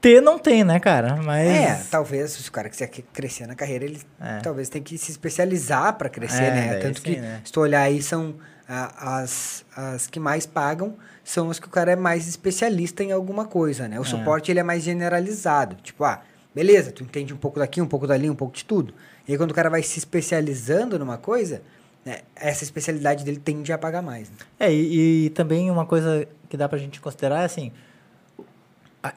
Ter 0.00 0.20
não 0.20 0.36
tem, 0.36 0.64
né, 0.64 0.80
cara? 0.80 1.14
Mas... 1.22 1.48
É, 1.48 1.80
talvez, 1.88 2.32
se 2.32 2.48
o 2.48 2.52
cara 2.52 2.68
quiser 2.68 2.88
crescer 2.88 3.46
na 3.46 3.54
carreira, 3.54 3.84
ele 3.84 4.00
é. 4.20 4.38
talvez 4.38 4.68
tem 4.68 4.82
que 4.82 4.98
se 4.98 5.12
especializar 5.12 5.94
para 5.96 6.08
crescer, 6.08 6.42
é, 6.42 6.50
né? 6.50 6.74
Tanto 6.78 6.98
sim, 6.98 7.04
que, 7.04 7.20
né? 7.20 7.40
se 7.44 7.52
tu 7.52 7.60
olhar 7.60 7.82
aí, 7.82 8.02
são 8.02 8.34
as, 8.68 9.64
as 9.76 10.08
que 10.08 10.18
mais 10.18 10.44
pagam, 10.44 10.96
são 11.22 11.50
as 11.50 11.60
que 11.60 11.68
o 11.68 11.70
cara 11.70 11.92
é 11.92 11.96
mais 11.96 12.26
especialista 12.26 13.04
em 13.04 13.12
alguma 13.12 13.44
coisa, 13.44 13.86
né? 13.86 13.98
O 14.00 14.02
é. 14.02 14.06
suporte, 14.06 14.50
ele 14.50 14.58
é 14.58 14.64
mais 14.64 14.82
generalizado. 14.82 15.76
Tipo, 15.76 16.02
ah, 16.04 16.20
beleza, 16.54 16.92
tu 16.92 17.02
entende 17.02 17.32
um 17.32 17.36
pouco 17.36 17.58
daqui, 17.58 17.80
um 17.80 17.86
pouco 17.86 18.06
dali, 18.06 18.28
um 18.28 18.34
pouco 18.34 18.54
de 18.54 18.64
tudo. 18.64 18.94
E 19.26 19.32
aí, 19.32 19.38
quando 19.38 19.50
o 19.50 19.54
cara 19.54 19.70
vai 19.70 19.82
se 19.82 19.98
especializando 19.98 20.98
numa 20.98 21.18
coisa 21.18 21.62
é, 22.04 22.22
essa 22.34 22.64
especialidade 22.64 23.24
dele 23.24 23.38
tende 23.38 23.72
a 23.72 23.78
pagar 23.78 24.02
mais. 24.02 24.28
Né? 24.28 24.36
É, 24.58 24.72
e, 24.72 25.26
e, 25.26 25.30
também 25.30 25.70
uma 25.70 25.86
coisa 25.86 26.26
que 26.48 26.56
dá 26.56 26.68
pra 26.68 26.78
gente 26.78 27.00
considerar 27.00 27.42
é 27.42 27.44
assim, 27.44 27.72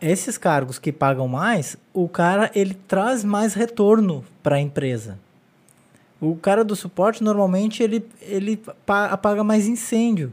esses 0.02 0.38
cargos 0.38 0.78
que 0.78 0.92
pagam 0.92 1.28
mais, 1.28 1.78
o 1.94 2.08
cara 2.08 2.52
ele 2.54 2.76
traz 2.88 3.24
mais 3.24 3.54
retorno 3.54 4.24
para 4.44 4.58
a 4.58 4.60
empresa. 4.60 5.18
O 6.22 6.36
cara 6.36 6.64
do 6.64 6.76
suporte 6.76 7.24
normalmente 7.24 7.84
ele, 7.84 8.08
ele 8.22 8.62
apaga 8.88 9.44
mais 9.44 9.68
incêndio. 9.68 10.32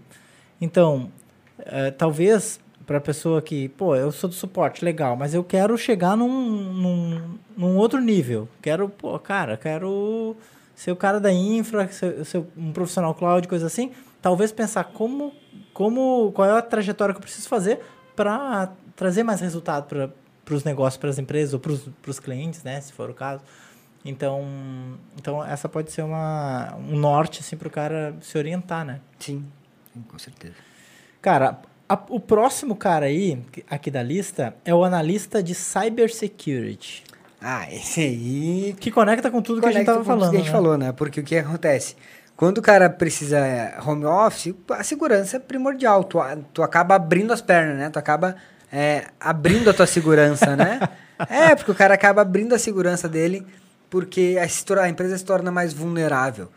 Então, 0.60 1.10
é, 1.58 1.90
talvez 1.90 2.60
para 2.86 2.98
a 2.98 3.00
pessoa 3.00 3.40
que, 3.40 3.68
pô, 3.70 3.94
eu 3.94 4.10
sou 4.10 4.28
do 4.28 4.34
suporte, 4.34 4.84
legal, 4.84 5.16
mas 5.16 5.34
eu 5.34 5.44
quero 5.44 5.76
chegar 5.78 6.16
num, 6.16 6.28
num, 6.28 7.38
num 7.56 7.76
outro 7.76 8.00
nível. 8.00 8.48
Quero, 8.60 8.88
pô, 8.88 9.18
cara, 9.18 9.56
quero 9.56 10.36
ser 10.74 10.90
o 10.90 10.96
cara 10.96 11.20
da 11.20 11.32
infra, 11.32 11.86
ser, 11.88 12.24
ser 12.24 12.44
um 12.56 12.72
profissional 12.72 13.14
cloud, 13.14 13.46
coisa 13.46 13.66
assim, 13.66 13.92
talvez 14.20 14.52
pensar 14.52 14.84
como, 14.84 15.32
como 15.72 16.32
qual 16.32 16.48
é 16.48 16.58
a 16.58 16.62
trajetória 16.62 17.14
que 17.14 17.18
eu 17.18 17.22
preciso 17.22 17.48
fazer 17.48 17.80
para 18.16 18.72
trazer 18.96 19.22
mais 19.22 19.40
resultado 19.40 19.86
para 19.86 20.54
os 20.54 20.64
negócios, 20.64 20.98
para 20.98 21.10
as 21.10 21.18
empresas 21.18 21.54
ou 21.54 21.60
para 21.60 22.10
os 22.10 22.18
clientes, 22.18 22.62
né, 22.62 22.80
se 22.80 22.92
for 22.92 23.10
o 23.10 23.14
caso. 23.14 23.42
Então, 24.04 24.44
então 25.16 25.44
essa 25.44 25.68
pode 25.68 25.92
ser 25.92 26.02
uma, 26.02 26.74
um 26.76 26.98
norte 26.98 27.40
assim, 27.40 27.56
para 27.56 27.68
o 27.68 27.70
cara 27.70 28.16
se 28.20 28.36
orientar, 28.36 28.84
né? 28.84 29.00
Sim, 29.18 29.46
com 30.08 30.18
certeza. 30.18 30.56
Cara, 31.20 31.60
a, 31.92 31.98
o 32.08 32.18
próximo 32.18 32.74
cara 32.74 33.06
aí, 33.06 33.38
aqui 33.68 33.90
da 33.90 34.02
lista, 34.02 34.54
é 34.64 34.74
o 34.74 34.82
analista 34.82 35.42
de 35.42 35.54
cybersecurity. 35.54 37.04
Ah, 37.40 37.70
esse 37.70 38.00
aí. 38.00 38.76
Que 38.80 38.90
conecta 38.90 39.30
com 39.30 39.42
tudo 39.42 39.60
que 39.60 39.68
a 39.68 39.72
gente 39.72 39.84
tava 39.84 40.02
falando. 40.02 40.30
que 40.30 40.36
a 40.36 40.38
gente 40.38 40.46
né? 40.46 40.52
falou, 40.52 40.78
né? 40.78 40.92
Porque 40.92 41.20
o 41.20 41.24
que 41.24 41.36
acontece? 41.36 41.96
Quando 42.34 42.58
o 42.58 42.62
cara 42.62 42.88
precisa 42.88 43.38
home 43.86 44.06
office, 44.06 44.54
a 44.70 44.82
segurança 44.82 45.36
é 45.36 45.40
primordial. 45.40 46.04
Tu, 46.04 46.18
tu 46.54 46.62
acaba 46.62 46.94
abrindo 46.94 47.32
as 47.32 47.42
pernas, 47.42 47.76
né? 47.76 47.90
Tu 47.90 47.98
acaba 47.98 48.36
é, 48.72 49.04
abrindo 49.20 49.68
a 49.68 49.74
tua 49.74 49.86
segurança, 49.86 50.56
né? 50.56 50.80
É, 51.28 51.54
porque 51.54 51.70
o 51.70 51.74
cara 51.74 51.94
acaba 51.94 52.22
abrindo 52.22 52.52
a 52.52 52.58
segurança 52.58 53.08
dele 53.08 53.46
porque 53.88 54.36
a, 54.40 54.82
a 54.82 54.88
empresa 54.88 55.16
se 55.16 55.24
torna 55.24 55.52
mais 55.52 55.72
vulnerável. 55.72 56.48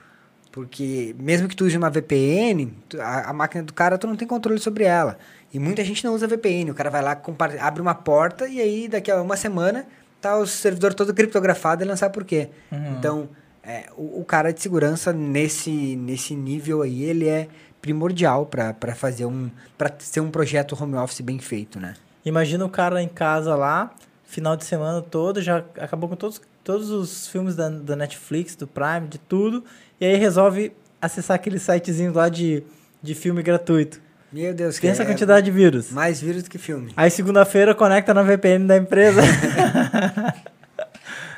Porque 0.55 1.13
mesmo 1.19 1.49
que 1.49 1.55
tu 1.55 1.65
use 1.65 1.75
uma 1.75 1.89
VPN, 1.89 2.71
a, 2.97 3.29
a, 3.29 3.33
máquina 3.33 3.61
do 3.61 3.73
cara 3.73 3.97
tu 3.97 4.07
não 4.07 4.15
tem 4.15 4.25
controle 4.25 4.57
sobre 4.57 4.85
ela. 4.85 5.17
E 5.53 5.59
muita 5.59 5.83
gente 5.83 6.01
não 6.05 6.13
usa 6.15 6.29
VPN. 6.29 6.71
O 6.71 6.73
cara 6.73 6.89
vai 6.89 7.01
lá, 7.01 7.21
abre 7.59 7.81
uma 7.81 7.93
porta 7.93 8.47
e 8.47 8.61
aí 8.61 8.87
daqui 8.87 9.11
a 9.11 9.21
uma 9.21 9.35
semana 9.35 9.85
tá 10.21 10.37
o 10.37 10.47
servidor 10.47 10.93
todo 10.93 11.13
criptografado 11.13 11.83
e 11.83 11.85
não 11.85 11.97
sabe 11.97 12.13
por 12.13 12.23
quê. 12.23 12.47
Uhum. 12.71 12.95
Então, 12.97 13.29
é, 13.61 13.87
o, 13.97 14.21
o, 14.21 14.23
cara 14.23 14.53
de 14.53 14.61
segurança 14.61 15.11
nesse, 15.11 15.97
nesse 15.97 16.33
nível 16.33 16.83
aí, 16.83 17.03
ele 17.03 17.27
é 17.27 17.49
primordial 17.81 18.45
para 18.45 18.95
fazer 18.95 19.25
um 19.25 19.51
para 19.77 19.93
ser 19.99 20.21
um 20.21 20.31
projeto 20.31 20.81
home 20.81 20.95
office 20.95 21.19
bem 21.19 21.37
feito, 21.37 21.81
né? 21.81 21.95
Imagina 22.23 22.63
o 22.63 22.69
cara 22.69 23.03
em 23.03 23.09
casa 23.09 23.55
lá, 23.55 23.93
final 24.35 24.57
de 24.57 24.65
semana 24.65 25.01
todo, 25.01 25.41
já 25.41 25.59
acabou 25.79 26.09
com 26.09 26.15
todos, 26.15 26.41
todos 26.61 26.89
os 26.89 27.27
filmes 27.27 27.55
da, 27.55 27.69
da 27.69 27.95
Netflix, 27.95 28.53
do 28.53 28.67
Prime, 28.67 29.07
de 29.07 29.17
tudo, 29.17 29.63
e 29.99 30.05
aí 30.05 30.17
resolve 30.17 30.73
acessar 31.01 31.35
aquele 31.35 31.57
sitezinho 31.57 32.13
lá 32.13 32.27
de, 32.27 32.61
de 33.01 33.15
filme 33.15 33.41
gratuito. 33.41 34.01
Meu 34.33 34.53
Deus, 34.53 34.77
Pensa 34.77 35.03
a 35.03 35.05
é 35.05 35.07
quantidade 35.07 35.45
de 35.45 35.51
vírus. 35.51 35.89
Mais 35.91 36.19
vírus 36.19 36.43
do 36.43 36.49
que 36.49 36.57
filme. 36.57 36.91
Aí 36.97 37.09
segunda-feira 37.09 37.73
conecta 37.73 38.13
na 38.13 38.23
VPN 38.23 38.67
da 38.67 38.77
empresa. 38.77 39.21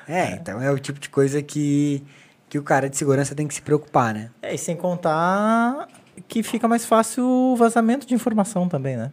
É, 0.10 0.36
então 0.36 0.62
é 0.62 0.72
o 0.72 0.80
tipo 0.80 1.02
de 1.02 1.10
coisa 1.10 1.44
que, 1.44 2.02
que 2.48 2.58
o 2.58 2.64
cara 2.64 2.90
de 2.90 2.96
segurança 2.96 3.36
tem 3.36 3.46
que 3.46 3.54
se 3.54 3.62
preocupar, 3.62 4.14
né? 4.14 4.30
é, 4.42 4.56
e 4.56 4.58
sem 4.58 4.74
contar 4.74 5.86
que 6.30 6.42
fica 6.42 6.66
mais 6.66 6.86
fácil 6.86 7.26
o 7.26 7.58
vazamento 7.58 8.08
de 8.08 8.14
informação 8.14 8.70
também, 8.70 8.96
né? 8.96 9.12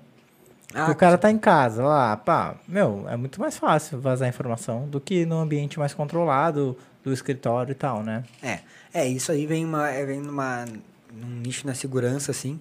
Ah, 0.74 0.90
o 0.90 0.94
cara 0.94 1.16
tá 1.16 1.30
em 1.30 1.38
casa 1.38 1.84
lá, 1.84 2.16
pá, 2.16 2.56
meu, 2.66 3.06
é 3.08 3.16
muito 3.16 3.40
mais 3.40 3.56
fácil 3.56 4.00
vazar 4.00 4.28
informação 4.28 4.88
do 4.88 5.00
que 5.00 5.24
no 5.24 5.38
ambiente 5.38 5.78
mais 5.78 5.94
controlado 5.94 6.76
do 7.02 7.12
escritório 7.12 7.72
e 7.72 7.74
tal, 7.74 8.02
né? 8.02 8.24
É, 8.42 8.60
é 8.92 9.06
isso 9.06 9.30
aí 9.30 9.46
vem 9.46 9.64
uma 9.64 9.88
é, 9.88 10.04
vem 10.04 10.20
numa 10.20 10.64
num 11.12 11.40
nicho 11.40 11.64
na 11.66 11.74
segurança 11.74 12.32
assim 12.32 12.58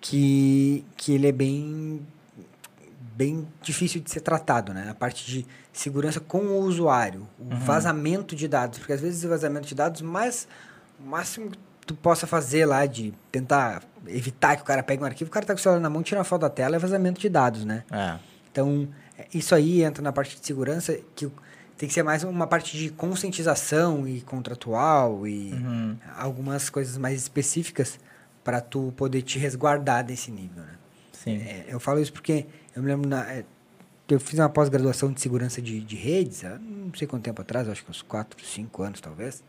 que 0.00 0.84
que 0.96 1.12
ele 1.12 1.28
é 1.28 1.32
bem 1.32 2.04
bem 3.14 3.46
difícil 3.62 4.00
de 4.00 4.10
ser 4.10 4.20
tratado, 4.20 4.74
né? 4.74 4.88
A 4.90 4.94
parte 4.94 5.24
de 5.24 5.46
segurança 5.72 6.18
com 6.20 6.38
o 6.38 6.60
usuário, 6.60 7.28
o 7.38 7.54
vazamento 7.56 8.34
de 8.34 8.48
dados, 8.48 8.78
porque 8.78 8.92
às 8.92 9.00
vezes 9.00 9.24
o 9.24 9.28
vazamento 9.28 9.68
de 9.68 9.74
dados 9.74 10.02
mais 10.02 10.48
o 10.98 11.06
máximo 11.06 11.50
que 11.50 11.58
tu 11.86 11.94
possa 11.94 12.26
fazer 12.26 12.66
lá 12.66 12.84
de 12.86 13.14
tentar 13.30 13.82
evitar 14.08 14.56
que 14.56 14.62
o 14.62 14.64
cara 14.64 14.82
pegue 14.82 15.02
um 15.02 15.06
arquivo, 15.06 15.28
o 15.28 15.32
cara 15.32 15.46
tá 15.46 15.54
com 15.54 15.60
o 15.60 15.62
celular 15.62 15.80
na 15.80 15.88
mão, 15.88 16.02
tira 16.02 16.18
uma 16.18 16.24
foto 16.24 16.42
da 16.42 16.50
tela, 16.50 16.76
é 16.76 16.78
vazamento 16.78 17.20
de 17.20 17.28
dados, 17.28 17.64
né? 17.64 17.84
É. 17.90 18.18
Então, 18.50 18.88
isso 19.32 19.54
aí 19.54 19.82
entra 19.82 20.02
na 20.02 20.12
parte 20.12 20.38
de 20.38 20.44
segurança 20.46 20.98
que 21.14 21.30
tem 21.78 21.88
que 21.88 21.94
ser 21.94 22.02
mais 22.02 22.24
uma 22.24 22.46
parte 22.46 22.76
de 22.76 22.90
conscientização 22.90 24.06
e 24.08 24.20
contratual 24.22 25.26
e 25.26 25.52
Uhum. 25.52 25.96
algumas 26.16 26.70
coisas 26.70 26.96
mais 26.96 27.20
específicas 27.20 27.98
para 28.42 28.60
tu 28.60 28.92
poder 28.96 29.22
te 29.22 29.38
resguardar 29.38 30.04
desse 30.04 30.30
nível, 30.30 30.62
né? 30.62 30.74
Sim. 31.12 31.36
É, 31.38 31.66
eu 31.68 31.78
falo 31.80 32.00
isso 32.00 32.12
porque 32.12 32.46
eu 32.74 32.82
me 32.82 32.88
lembro 32.88 33.08
na, 33.08 33.22
é, 33.30 33.44
eu 34.08 34.20
fiz 34.20 34.38
uma 34.38 34.48
pós-graduação 34.48 35.12
de 35.12 35.20
segurança 35.20 35.60
de, 35.60 35.80
de 35.80 35.96
redes, 35.96 36.42
não 36.44 36.94
sei 36.96 37.06
quanto 37.08 37.24
tempo 37.24 37.42
atrás, 37.42 37.68
acho 37.68 37.84
que 37.84 37.90
uns 37.90 38.02
4, 38.02 38.42
5 38.44 38.82
anos 38.82 39.00
talvez. 39.00 39.42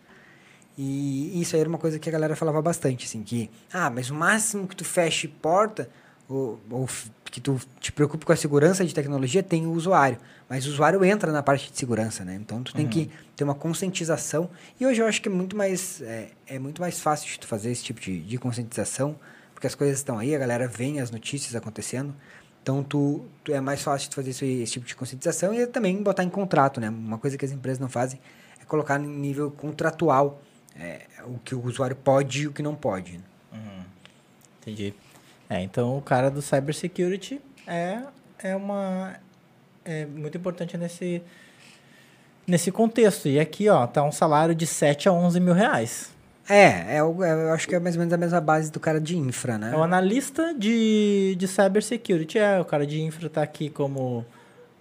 E 0.77 1.41
isso 1.41 1.55
aí 1.55 1.62
era 1.62 1.69
uma 1.69 1.79
coisa 1.79 1.98
que 1.98 2.07
a 2.07 2.12
galera 2.12 2.36
falava 2.36 2.62
bastante, 2.62 3.05
assim, 3.05 3.24
que, 3.24 3.50
ah, 3.74 3.89
mas 3.89 4.12
o 4.12 4.13
máximo 4.13 4.67
que 4.67 4.75
tu 4.75 4.86
feche 4.86 5.27
porta, 5.27 5.89
ou, 6.29 6.60
ou 6.69 6.88
que 7.25 7.41
tu 7.41 7.60
te 7.79 7.91
preocupe 7.91 8.25
com 8.25 8.31
a 8.31 8.36
segurança 8.36 8.86
de 8.86 8.93
tecnologia, 8.93 9.41
tem 9.41 9.65
o 9.65 9.72
usuário. 9.72 10.17
Mas 10.50 10.65
o 10.65 10.69
usuário 10.69 11.03
entra 11.03 11.31
na 11.31 11.41
parte 11.41 11.72
de 11.72 11.77
segurança, 11.77 12.24
né? 12.24 12.36
Então 12.36 12.62
tu 12.62 12.74
tem 12.74 12.88
que 12.88 13.10
ter 13.36 13.43
uma 13.43 13.55
conscientização. 13.55 14.50
E 14.79 14.86
hoje 14.86 15.01
eu 15.01 15.07
acho 15.07 15.22
que 15.22 15.27
é 15.27 15.31
muito 15.31 15.57
mais, 15.57 16.01
é, 16.01 16.29
é 16.46 16.60
muito 16.60 16.79
mais 16.79 17.00
fácil 17.00 17.27
de 17.27 17.39
tu 17.39 17.48
fazer 17.48 17.72
esse 17.72 17.84
tipo 17.84 18.00
de, 18.00 18.22
de 18.22 18.38
conscientização, 18.38 19.15
porque 19.53 19.67
as 19.67 19.75
coisas 19.75 19.98
estão 19.98 20.19
aí, 20.19 20.36
a 20.36 20.38
galera 20.38 20.67
vê 20.67 21.00
as 21.00 21.12
notícias 21.12 21.55
acontecendo. 21.55 22.13
Então, 22.62 22.84
tu, 22.84 23.25
tu 23.43 23.53
é 23.53 23.62
mais 23.62 23.81
fácil 23.81 24.10
de 24.10 24.15
fazer 24.15 24.31
esse, 24.31 24.46
esse 24.46 24.74
tipo 24.74 24.86
de 24.86 24.96
conscientização 24.96 25.53
e 25.53 25.65
também 25.65 26.03
botar 26.03 26.24
em 26.24 26.29
contrato, 26.29 26.81
né? 26.81 26.89
Uma 26.89 27.17
coisa 27.17 27.38
que 27.38 27.46
as 27.46 27.51
empresas 27.51 27.79
não 27.79 27.88
fazem 27.89 28.19
é 28.62 28.65
colocar 28.65 29.00
em 29.00 29.07
nível 29.07 29.50
contratual 29.50 30.41
é, 30.79 31.01
o 31.25 31.38
que 31.39 31.53
o 31.55 31.63
usuário 31.65 31.96
pode 31.96 32.43
e 32.43 32.48
o 32.48 32.51
que 32.53 32.62
não 32.62 32.75
pode. 32.75 33.13
né? 33.17 33.24
Entendi. 34.62 34.93
É, 35.50 35.62
então 35.62 35.98
o 35.98 36.01
cara 36.01 36.29
do 36.29 36.41
cybersecurity 36.41 37.39
é, 37.65 38.00
é 38.39 38.55
uma. 38.55 39.15
É 39.86 40.05
muito 40.05 40.38
importante 40.38 40.77
nesse, 40.77 41.22
nesse 42.46 42.72
contexto. 42.72 43.27
E 43.29 43.39
aqui, 43.39 43.69
ó, 43.69 43.88
tá 43.88 44.03
um 44.03 44.12
salário 44.12 44.53
de 44.53 44.67
7 44.67 45.07
a 45.07 45.13
11 45.13 45.39
mil 45.39 45.53
reais. 45.53 46.10
É, 46.50 46.98
é, 46.98 47.03
o- 47.03 47.24
é, 47.24 47.31
eu 47.31 47.53
acho 47.53 47.67
que 47.67 47.75
é 47.75 47.79
mais 47.79 47.96
ou 47.96 48.00
menos 48.00 48.13
a 48.13 48.17
mesma 48.17 48.39
base 48.41 48.72
do 48.72 48.79
cara 48.79 49.00
de 49.00 49.17
infra, 49.17 49.57
né? 49.57 49.72
É 49.74 49.77
o 49.77 49.84
analista 49.84 50.53
de, 50.53 51.36
de 51.38 51.48
cybersecurity. 51.48 52.38
É, 52.39 52.60
o 52.60 52.65
cara 52.65 52.86
de 52.86 53.01
infra 53.01 53.29
tá 53.29 53.41
aqui 53.41 53.69
como 53.69 54.25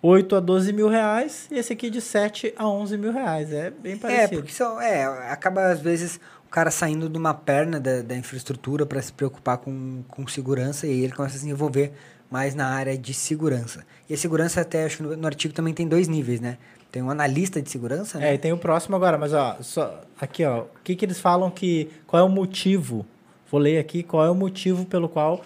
8 0.07 0.37
a 0.37 0.41
12 0.41 0.73
mil 0.73 0.89
reais. 0.89 1.47
E 1.50 1.59
esse 1.59 1.73
aqui 1.73 1.91
de 1.91 2.00
7 2.00 2.54
a 2.57 2.69
11 2.69 2.97
mil 2.97 3.13
reais. 3.13 3.52
É 3.52 3.71
bem 3.71 3.95
É, 3.95 3.97
parecido. 3.97 4.41
porque 4.43 4.52
são, 4.52 4.80
é, 4.80 5.04
acaba 5.30 5.67
às 5.67 5.80
vezes 5.80 6.21
o 6.47 6.49
cara 6.49 6.71
saindo 6.71 7.09
de 7.09 7.19
uma 7.19 7.35
perna 7.35 7.80
da, 7.80 8.02
da 8.02 8.17
infraestrutura 8.17 8.87
para 8.87 9.02
se 9.02 9.13
preocupar 9.13 9.59
com, 9.59 10.02
com 10.09 10.26
segurança 10.28 10.87
e 10.87 10.91
aí 10.91 11.04
ele 11.04 11.13
começa 11.13 11.37
a 11.37 11.41
se 11.41 11.49
envolver 11.49 11.93
mais 12.30 12.54
na 12.54 12.67
área 12.69 12.97
de 12.97 13.13
segurança. 13.13 13.85
E 14.09 14.15
a 14.15 14.17
segurança 14.17 14.61
até, 14.61 14.85
acho 14.85 14.99
que 14.99 15.02
no, 15.02 15.17
no 15.17 15.26
artigo 15.26 15.52
também 15.52 15.75
tem 15.75 15.87
dois 15.89 16.07
níveis, 16.09 16.41
né? 16.41 16.59
Tem 16.91 17.02
um 17.02 17.11
analista 17.11 17.61
de 17.61 17.69
segurança, 17.69 18.19
né? 18.19 18.30
É, 18.30 18.35
e 18.35 18.39
tem 18.39 18.52
o 18.52 18.59
próximo 18.59 18.97
agora, 18.97 19.19
mas 19.19 19.33
ó, 19.33 19.57
só, 19.61 20.02
aqui 20.21 20.45
ó, 20.45 20.63
o 20.63 20.67
que 20.85 20.95
que 20.97 21.04
eles 21.04 21.19
falam 21.21 21.50
que, 21.50 21.91
qual 22.07 22.23
é 22.23 22.25
o 22.25 22.28
motivo, 22.28 23.04
vou 23.50 23.61
ler 23.61 23.78
aqui, 23.78 24.02
qual 24.02 24.25
é 24.25 24.30
o 24.30 24.35
motivo 24.35 24.85
pelo 24.87 25.09
qual 25.09 25.45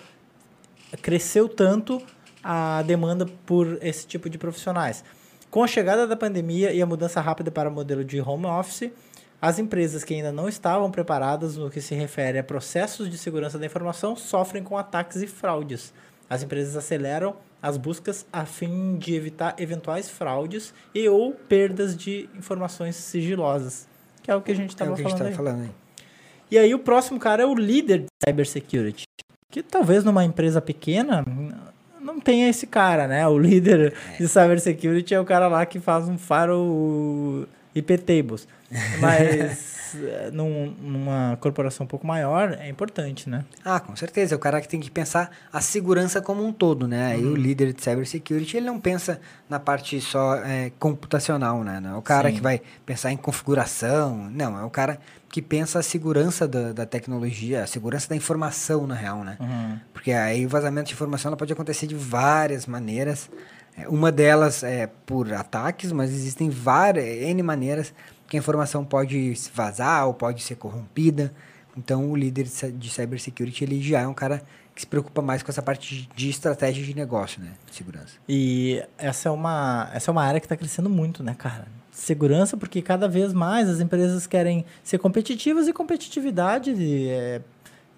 cresceu 1.02 1.48
tanto 1.48 2.00
a 2.42 2.82
demanda 2.82 3.26
por 3.46 3.78
esse 3.82 4.06
tipo 4.06 4.28
de 4.28 4.38
profissionais. 4.38 5.04
Com 5.50 5.64
a 5.64 5.66
chegada 5.66 6.06
da 6.06 6.16
pandemia 6.16 6.72
e 6.72 6.80
a 6.80 6.86
mudança 6.86 7.20
rápida 7.20 7.50
para 7.50 7.68
o 7.68 7.72
modelo 7.72 8.04
de 8.04 8.20
home 8.20 8.46
office, 8.46 8.90
as 9.42 9.58
empresas 9.58 10.04
que 10.04 10.14
ainda 10.14 10.30
não 10.30 10.48
estavam 10.48 10.90
preparadas 10.90 11.56
no 11.56 11.70
que 11.70 11.80
se 11.80 11.94
refere 11.94 12.38
a 12.38 12.44
processos 12.44 13.10
de 13.10 13.16
segurança 13.16 13.58
da 13.58 13.66
informação 13.66 14.14
sofrem 14.14 14.62
com 14.62 14.76
ataques 14.76 15.22
e 15.22 15.26
fraudes. 15.26 15.92
As 16.28 16.42
empresas 16.42 16.76
aceleram 16.76 17.34
as 17.62 17.76
buscas 17.76 18.26
a 18.32 18.44
fim 18.44 18.96
de 18.96 19.14
evitar 19.14 19.54
eventuais 19.58 20.08
fraudes 20.08 20.72
e 20.94 21.08
ou 21.08 21.32
perdas 21.32 21.96
de 21.96 22.28
informações 22.36 22.96
sigilosas, 22.96 23.88
que 24.22 24.30
é 24.30 24.36
o 24.36 24.40
que 24.40 24.52
a 24.52 24.54
gente 24.54 24.70
é 24.70 24.72
estava 24.72 24.96
gente 24.96 25.10
falando. 25.10 25.26
aí. 25.26 25.34
falando 25.34 25.62
aí. 25.62 25.70
E 26.50 26.58
aí 26.58 26.74
o 26.74 26.78
próximo 26.78 27.18
cara 27.18 27.42
é 27.42 27.46
o 27.46 27.54
líder 27.54 28.00
de 28.00 28.06
cybersecurity, 28.24 29.04
que 29.50 29.62
talvez 29.62 30.04
numa 30.04 30.24
empresa 30.24 30.60
pequena 30.60 31.24
tenha 32.20 32.48
esse 32.48 32.66
cara, 32.66 33.08
né? 33.08 33.26
O 33.26 33.38
líder 33.38 33.94
de 34.18 34.28
cybersecurity 34.28 35.14
é 35.14 35.20
o 35.20 35.24
cara 35.24 35.48
lá 35.48 35.64
que 35.66 35.80
faz 35.80 36.08
um 36.08 36.18
faro 36.18 37.48
IP 37.74 37.98
tables. 37.98 38.46
Mas 39.00 39.69
eh, 39.94 40.30
num- 40.32 40.70
numa 40.80 41.36
corporação 41.40 41.84
um 41.84 41.86
pouco 41.88 42.06
maior 42.06 42.52
é 42.60 42.68
importante, 42.68 43.28
né? 43.28 43.44
Ah, 43.64 43.80
com 43.80 43.94
certeza. 43.96 44.34
É 44.34 44.36
o 44.36 44.38
cara 44.38 44.60
que 44.60 44.68
tem 44.68 44.80
que 44.80 44.90
pensar 44.90 45.30
a 45.52 45.60
segurança 45.60 46.20
como 46.20 46.44
um 46.44 46.52
todo, 46.52 46.86
né? 46.88 47.12
Aí 47.12 47.24
o 47.24 47.34
líder 47.36 47.72
de 47.72 47.82
cybersecurity, 47.82 48.56
ele 48.56 48.66
não 48.66 48.78
pensa 48.80 49.20
na 49.48 49.58
parte 49.58 50.00
só 50.00 50.36
é, 50.36 50.70
computacional, 50.78 51.62
né? 51.64 51.80
Não 51.80 51.94
é 51.94 51.96
o 51.98 52.02
cara 52.02 52.28
Sim. 52.28 52.36
que 52.36 52.40
vai 52.40 52.60
pensar 52.86 53.10
em 53.12 53.16
configuração. 53.16 54.30
Não, 54.30 54.58
é 54.58 54.64
o 54.64 54.70
cara 54.70 54.98
que 55.28 55.40
pensa 55.40 55.78
a 55.78 55.82
segurança 55.82 56.46
da, 56.48 56.72
da 56.72 56.86
tecnologia, 56.86 57.62
a 57.62 57.66
segurança 57.66 58.08
da 58.08 58.16
informação, 58.16 58.86
na 58.86 58.94
real, 58.94 59.22
né? 59.24 59.36
Porque 59.92 60.12
aí 60.12 60.44
o 60.44 60.48
vazamento 60.48 60.88
de 60.88 60.94
informação 60.94 61.28
ela 61.30 61.36
pode 61.36 61.52
acontecer 61.52 61.86
de 61.86 61.94
várias 61.94 62.66
maneiras. 62.66 63.30
É, 63.76 63.88
Uma 63.88 64.10
delas 64.10 64.64
é 64.64 64.88
por 65.06 65.32
ataques, 65.32 65.92
mas 65.92 66.10
existem 66.10 66.50
várias, 66.50 67.04
N 67.06 67.42
maneiras 67.42 67.94
que 68.30 68.36
a 68.36 68.40
informação 68.40 68.84
pode 68.84 69.34
vazar 69.52 70.06
ou 70.06 70.14
pode 70.14 70.40
ser 70.42 70.54
corrompida. 70.54 71.34
Então, 71.76 72.10
o 72.10 72.16
líder 72.16 72.44
de 72.44 72.48
cy- 72.50 72.72
de 72.72 72.88
cybersecurity, 72.88 73.64
ele 73.64 73.82
já 73.82 74.00
é 74.00 74.06
um 74.06 74.14
cara 74.14 74.42
que 74.74 74.80
se 74.82 74.86
preocupa 74.86 75.20
mais 75.20 75.42
com 75.42 75.50
essa 75.50 75.60
parte 75.60 75.94
de- 75.94 76.08
de 76.14 76.30
estratégia 76.30 76.84
de 76.84 76.94
negócio, 76.94 77.42
né? 77.42 77.50
De 77.68 77.74
segurança. 77.74 78.14
E 78.28 78.82
essa 78.96 79.28
é 79.28 79.32
uma, 79.32 79.90
essa 79.92 80.10
é 80.10 80.12
uma 80.12 80.22
área 80.24 80.38
que 80.40 80.46
está 80.46 80.56
crescendo 80.56 80.88
muito, 80.88 81.22
né, 81.22 81.34
cara? 81.36 81.66
Segurança, 81.90 82.56
porque 82.56 82.80
cada 82.80 83.08
vez 83.08 83.32
mais 83.32 83.68
as 83.68 83.80
empresas 83.80 84.26
querem 84.26 84.64
ser 84.82 84.98
competitivas 84.98 85.66
e 85.68 85.72
competitividade 85.72 86.72
é, 87.08 87.40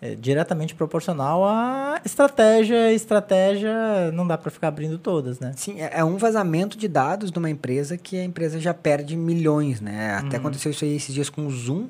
é 0.03 0.17
diretamente 0.17 0.75
proporcional 0.75 1.45
à 1.45 2.01
estratégia. 2.05 2.93
Estratégia 2.93 4.11
não 4.13 4.27
dá 4.27 4.37
para 4.37 4.51
ficar 4.51 4.67
abrindo 4.67 4.99
todas, 4.99 5.39
né? 5.39 5.53
Sim, 5.57 5.81
é, 5.81 6.01
é 6.01 6.05
um 6.05 6.17
vazamento 6.17 6.77
de 6.77 6.89
dados 6.89 7.31
de 7.31 7.39
uma 7.39 7.49
empresa 7.49 7.97
que 7.97 8.19
a 8.19 8.25
empresa 8.25 8.59
já 8.59 8.75
perde 8.75 9.17
milhões, 9.17 9.81
né? 9.81 10.17
Até 10.17 10.39
aconteceu 10.39 10.73
isso 10.73 10.85
aí 10.85 10.97
esses 10.97 11.15
dias 11.15 11.31
com 11.31 11.47
o 11.47 11.51
Zoom. 11.53 11.87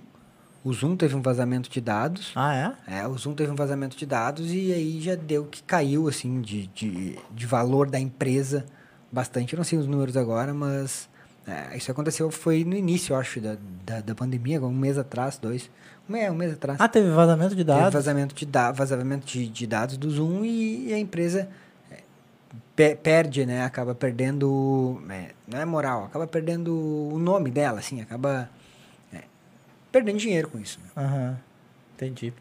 O 0.63 0.73
Zoom 0.75 0.95
teve 0.95 1.17
um 1.17 1.23
vazamento 1.23 1.71
de 1.71 1.81
dados. 1.81 2.33
Ah, 2.37 2.77
é? 2.87 2.99
É, 2.99 3.09
o 3.09 3.17
Zoom 3.17 3.35
teve 3.35 3.51
um 3.51 3.57
vazamento 3.57 3.97
de 3.97 4.05
dados 4.05 4.53
e 4.53 4.73
aí 4.73 5.01
já 5.01 5.15
deu 5.15 5.47
que 5.47 5.63
caiu, 5.63 6.07
assim, 6.07 6.43
de, 6.43 6.67
de, 6.67 7.19
de 7.31 7.47
valor 7.47 7.89
da 7.89 7.99
empresa 7.99 8.67
bastante. 9.11 9.55
Eu 9.55 9.57
não 9.57 9.65
sei 9.65 9.79
os 9.79 9.87
números 9.87 10.19
agora, 10.19 10.53
mas 10.53 11.09
é, 11.47 11.77
isso 11.77 11.91
aconteceu, 11.91 12.31
foi 12.31 12.65
no 12.65 12.75
início, 12.77 13.13
eu 13.15 13.19
acho, 13.19 13.41
da, 13.41 13.57
da, 13.85 14.01
da 14.01 14.15
pandemia, 14.15 14.61
um 14.63 14.71
mês 14.73 14.97
atrás, 14.99 15.39
dois. 15.39 15.71
Um, 16.09 16.17
é, 16.17 16.31
um 16.31 16.35
mês 16.35 16.53
atrás. 16.53 16.81
Ah, 16.81 16.89
teve 16.89 17.09
vazamento 17.11 17.51
de 17.51 17.65
Teve 17.65 17.79
dados? 17.79 17.95
vazamento 17.95 18.35
de, 18.35 18.47
da, 18.47 18.73
vazamento 18.73 19.27
de, 19.27 19.49
de 19.49 19.67
dados 19.67 19.97
do 19.97 20.11
Zoom 20.11 20.45
e, 20.45 20.89
e 20.89 20.93
a 20.95 20.99
empresa 20.99 21.49
é, 21.91 21.99
pe- 22.77 22.97
perde, 22.97 23.45
né? 23.47 23.65
Acaba 23.65 23.95
perdendo, 23.95 25.03
é, 25.11 25.31
não 25.49 25.61
é 25.61 25.65
moral, 25.65 26.05
acaba 26.05 26.27
perdendo 26.27 26.75
o 27.13 27.19
nome 27.19 27.51
dela, 27.51 27.79
assim, 27.79 28.01
acaba 28.01 28.49
é, 29.13 29.23
perdendo 29.91 30.19
dinheiro 30.19 30.49
com 30.49 30.59
isso. 30.59 30.79
né? 30.81 31.05
Aham, 31.05 31.39
entendi. 31.95 32.33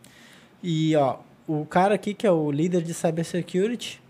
E, 0.63 0.95
ó, 0.95 1.17
o 1.47 1.65
cara 1.65 1.95
aqui 1.95 2.13
que 2.13 2.25
é 2.27 2.31
o 2.31 2.51
líder 2.51 2.81
de 2.83 2.93
cybersecurity, 2.93 4.01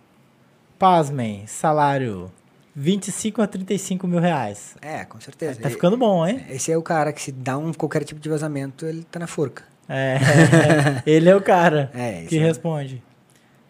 pasmem, 0.80 1.45
salário 1.47 2.32
25 2.75 3.41
a 3.41 3.47
35 3.47 4.07
mil 4.07 4.19
reais. 4.19 4.75
É, 4.81 5.03
com 5.05 5.19
certeza. 5.19 5.60
Tá 5.60 5.69
ficando 5.69 5.97
bom, 5.97 6.25
hein? 6.25 6.45
Esse 6.49 6.71
é 6.71 6.77
o 6.77 6.81
cara 6.81 7.12
que 7.12 7.21
se 7.21 7.31
dá 7.31 7.57
um 7.57 7.73
qualquer 7.73 8.03
tipo 8.03 8.19
de 8.19 8.29
vazamento, 8.29 8.86
ele 8.86 9.03
tá 9.03 9.19
na 9.19 9.27
forca. 9.27 9.63
É, 9.89 10.17
ele 11.05 11.29
é 11.29 11.36
o 11.36 11.41
cara 11.41 11.91
É, 11.93 12.23
que 12.25 12.38
é. 12.38 12.41
responde. 12.41 13.03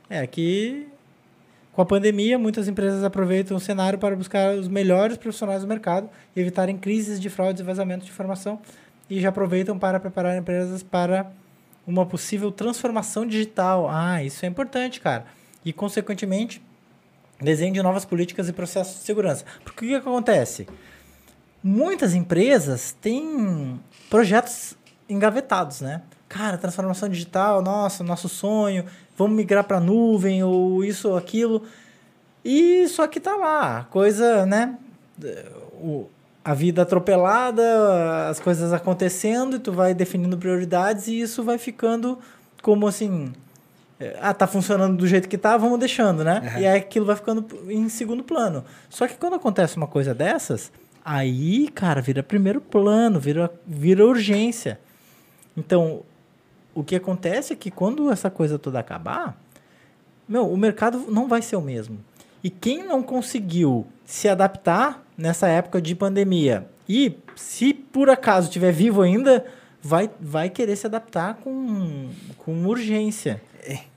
É 0.09 0.25
que 0.27 0.87
com 1.73 1.81
a 1.81 1.85
pandemia, 1.85 2.37
muitas 2.37 2.67
empresas 2.67 3.03
aproveitam 3.03 3.55
o 3.55 3.59
cenário 3.59 3.97
para 3.97 4.15
buscar 4.15 4.53
os 4.55 4.67
melhores 4.67 5.17
profissionais 5.17 5.61
do 5.61 5.67
mercado, 5.67 6.09
evitarem 6.35 6.77
crises 6.77 7.19
de 7.19 7.29
fraudes 7.29 7.61
e 7.61 7.63
vazamento 7.63 8.03
de 8.05 8.11
informação 8.11 8.59
e 9.09 9.19
já 9.21 9.29
aproveitam 9.29 9.79
para 9.79 9.99
preparar 9.99 10.37
empresas 10.37 10.83
para 10.83 11.31
uma 11.87 12.05
possível 12.05 12.51
transformação 12.51 13.25
digital. 13.25 13.87
Ah, 13.89 14.21
isso 14.21 14.45
é 14.45 14.49
importante, 14.49 14.99
cara. 14.99 15.25
E, 15.63 15.71
consequentemente, 15.73 16.61
desenho 17.43 17.73
de 17.73 17.81
novas 17.81 18.05
políticas 18.05 18.47
e 18.47 18.53
processos 18.53 18.99
de 18.99 19.05
segurança. 19.05 19.45
Porque 19.63 19.85
o 19.85 19.87
que 19.87 19.95
acontece? 19.95 20.67
Muitas 21.63 22.13
empresas 22.13 22.95
têm 23.01 23.79
projetos 24.09 24.75
engavetados, 25.07 25.81
né? 25.81 26.01
Cara, 26.27 26.57
transformação 26.57 27.09
digital, 27.09 27.61
nossa, 27.61 28.03
nosso 28.03 28.29
sonho, 28.29 28.85
vamos 29.17 29.35
migrar 29.35 29.63
para 29.63 29.79
nuvem 29.79 30.43
ou 30.43 30.83
isso 30.83 31.09
ou 31.09 31.17
aquilo. 31.17 31.63
E 32.43 32.87
só 32.87 33.07
que 33.07 33.19
tá 33.19 33.35
lá, 33.35 33.85
coisa, 33.91 34.45
né? 34.45 34.77
O, 35.73 36.07
a 36.43 36.53
vida 36.53 36.81
atropelada, 36.81 38.29
as 38.29 38.39
coisas 38.39 38.73
acontecendo, 38.73 39.57
e 39.57 39.59
tu 39.59 39.71
vai 39.71 39.93
definindo 39.93 40.37
prioridades 40.37 41.07
e 41.07 41.19
isso 41.19 41.43
vai 41.43 41.57
ficando 41.57 42.17
como 42.61 42.87
assim, 42.87 43.31
ah, 44.19 44.33
tá 44.33 44.47
funcionando 44.47 44.97
do 44.97 45.07
jeito 45.07 45.27
que 45.27 45.37
tá, 45.37 45.57
vamos 45.57 45.79
deixando, 45.79 46.23
né? 46.23 46.39
Uhum. 46.39 46.61
E 46.61 46.67
aí 46.67 46.79
aquilo 46.79 47.05
vai 47.05 47.15
ficando 47.15 47.45
em 47.69 47.87
segundo 47.89 48.23
plano. 48.23 48.63
Só 48.89 49.07
que 49.07 49.15
quando 49.15 49.35
acontece 49.35 49.77
uma 49.77 49.87
coisa 49.87 50.13
dessas, 50.13 50.71
aí, 51.03 51.67
cara, 51.69 52.01
vira 52.01 52.23
primeiro 52.23 52.61
plano, 52.61 53.19
vira, 53.19 53.51
vira 53.65 54.05
urgência. 54.05 54.79
Então, 55.55 56.03
o 56.73 56.83
que 56.83 56.95
acontece 56.95 57.53
é 57.53 57.55
que 57.55 57.69
quando 57.69 58.11
essa 58.11 58.29
coisa 58.29 58.57
toda 58.57 58.79
acabar, 58.79 59.37
meu, 60.27 60.49
o 60.49 60.57
mercado 60.57 61.05
não 61.09 61.27
vai 61.27 61.41
ser 61.41 61.55
o 61.55 61.61
mesmo. 61.61 61.99
E 62.43 62.49
quem 62.49 62.83
não 62.83 63.03
conseguiu 63.03 63.85
se 64.05 64.27
adaptar 64.27 65.03
nessa 65.17 65.47
época 65.47 65.81
de 65.81 65.93
pandemia 65.93 66.67
e 66.87 67.17
se 67.35 67.73
por 67.73 68.09
acaso 68.09 68.47
estiver 68.47 68.71
vivo 68.71 69.01
ainda, 69.01 69.45
vai, 69.81 70.09
vai 70.19 70.49
querer 70.49 70.75
se 70.75 70.85
adaptar 70.85 71.35
com, 71.35 72.09
com 72.37 72.65
urgência. 72.65 73.41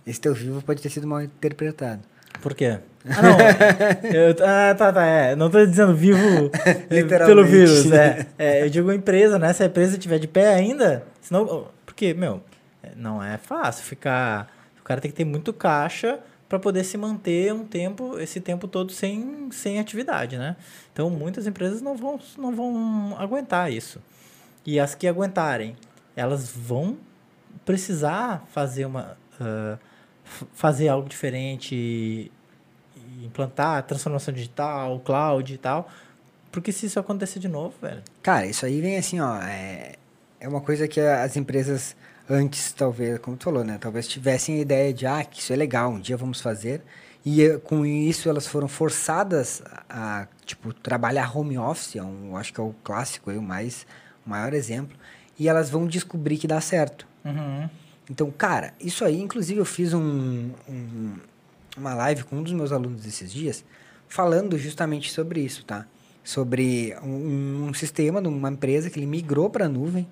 É, 0.07 0.11
esse 0.11 0.21
teu 0.21 0.35
vivo 0.35 0.63
pode 0.63 0.83
ter 0.83 0.91
sido 0.91 1.07
mal 1.07 1.23
interpretado. 1.23 2.03
Por 2.41 2.55
quê? 2.55 2.79
Ah, 3.07 3.23
não. 3.23 3.39
eu, 4.11 4.31
ah, 4.45 4.75
tá, 4.75 4.93
tá. 4.93 5.05
É. 5.05 5.37
Não 5.37 5.47
estou 5.47 5.65
dizendo 5.67 5.95
vivo 5.95 6.51
pelo 7.27 7.45
vírus. 7.45 7.91
É. 7.91 8.27
é. 8.39 8.63
Eu 8.65 8.71
digo 8.71 8.93
empresa, 8.93 9.39
né? 9.39 9.53
Se 9.53 9.63
a 9.63 9.67
empresa 9.67 9.93
estiver 9.97 10.19
de 10.19 10.29
pé 10.29 10.55
ainda, 10.55 11.05
senão. 11.21 11.69
Porque, 11.87 12.13
meu, 12.13 12.43
não 12.97 13.23
é 13.23 13.39
fácil 13.39 13.85
ficar. 13.85 14.53
O 14.81 14.85
cara 14.85 15.01
tem 15.01 15.11
que 15.11 15.17
ter 15.17 15.25
muito 15.25 15.53
caixa 15.53 16.19
para 16.49 16.59
poder 16.59 16.85
se 16.85 16.97
manter 16.97 17.53
um 17.53 17.65
tempo, 17.65 18.19
esse 18.19 18.41
tempo 18.41 18.69
todo 18.69 18.93
sem, 18.93 19.49
sem 19.51 19.81
atividade, 19.81 20.37
né? 20.37 20.57
Então, 20.93 21.09
muitas 21.09 21.47
empresas 21.47 21.81
não 21.81 21.97
vão, 21.97 22.21
não 22.37 22.55
vão 22.55 23.17
aguentar 23.19 23.73
isso. 23.73 24.01
E 24.67 24.79
as 24.79 24.95
que 24.95 25.09
aguentarem, 25.09 25.75
elas 26.15 26.51
vão 26.51 26.97
precisar 27.65 28.45
fazer 28.53 28.85
uma 28.85 29.17
uh, 29.41 29.79
fazer 30.25 30.89
algo 30.89 31.09
diferente, 31.09 32.31
implantar 33.23 33.83
transformação 33.85 34.33
digital, 34.33 34.99
cloud 35.01 35.53
e 35.53 35.59
tal, 35.59 35.89
porque 36.51 36.73
se 36.73 36.87
isso 36.87 36.99
acontecer 36.99 37.39
de 37.39 37.49
novo, 37.49 37.75
velho. 37.81 38.03
Cara, 38.23 38.47
isso 38.47 38.65
aí 38.65 38.81
vem 38.81 38.97
assim, 38.97 39.21
ó, 39.21 39.41
é, 39.43 39.97
é 40.41 40.49
uma 40.49 40.61
coisa 40.61 40.87
que 40.89 41.01
as 41.01 41.37
empresas 41.37 41.97
antes, 42.29 42.73
talvez, 42.73 43.19
como 43.19 43.37
tu 43.37 43.45
falou, 43.45 43.65
né, 43.65 43.79
talvez 43.81 44.09
tivessem 44.09 44.57
a 44.57 44.61
ideia 44.61 44.93
de, 44.93 45.07
ah, 45.07 45.25
que 45.25 45.41
isso 45.41 45.53
é 45.53 45.57
legal, 45.57 45.91
um 45.91 46.01
dia 46.01 46.17
vamos 46.17 46.41
fazer, 46.41 46.83
e 47.25 47.43
eh, 47.43 47.59
com 47.59 47.85
isso 47.85 48.29
elas 48.29 48.47
foram 48.47 48.69
forçadas 48.69 49.63
a, 49.89 50.27
tipo, 50.45 50.73
trabalhar 50.73 51.37
home 51.37 51.59
office, 51.59 51.97
é 51.97 52.03
um, 52.03 52.37
acho 52.37 52.53
que 52.53 52.61
é 52.61 52.63
o 52.63 52.75
clássico, 52.85 53.31
é 53.31 53.37
o 53.37 53.43
mais, 53.43 53.87
o 54.27 54.31
maior 54.31 54.53
exemplo, 54.53 54.97
e 55.39 55.49
elas 55.49 55.69
vão 55.69 55.87
descobrir 55.87 56.39
que 56.39 56.47
dá 56.47 56.61
certo. 56.61 57.07
Uhum. 57.25 57.69
Então, 58.11 58.31
cara, 58.31 58.75
isso 58.81 59.05
aí, 59.05 59.21
inclusive 59.21 59.61
eu 59.61 59.65
fiz 59.65 59.95
um, 59.95 60.51
um, 60.69 61.15
uma 61.77 61.95
live 61.95 62.25
com 62.25 62.37
um 62.37 62.43
dos 62.43 62.53
meus 62.53 62.73
alunos 62.73 63.07
esses 63.07 63.33
dias, 63.33 63.65
falando 64.09 64.59
justamente 64.59 65.11
sobre 65.11 65.41
isso, 65.41 65.65
tá? 65.65 65.87
Sobre 66.23 66.95
um, 67.03 67.69
um 67.69 67.75
sistema 67.75 68.21
de 68.21 68.29
uma 68.29 68.51
empresa 68.51 68.91
que 68.91 68.99
ele 68.99 69.07
migrou 69.07 69.49
para 69.49 69.67
a 69.67 69.69
nuvem 69.69 70.07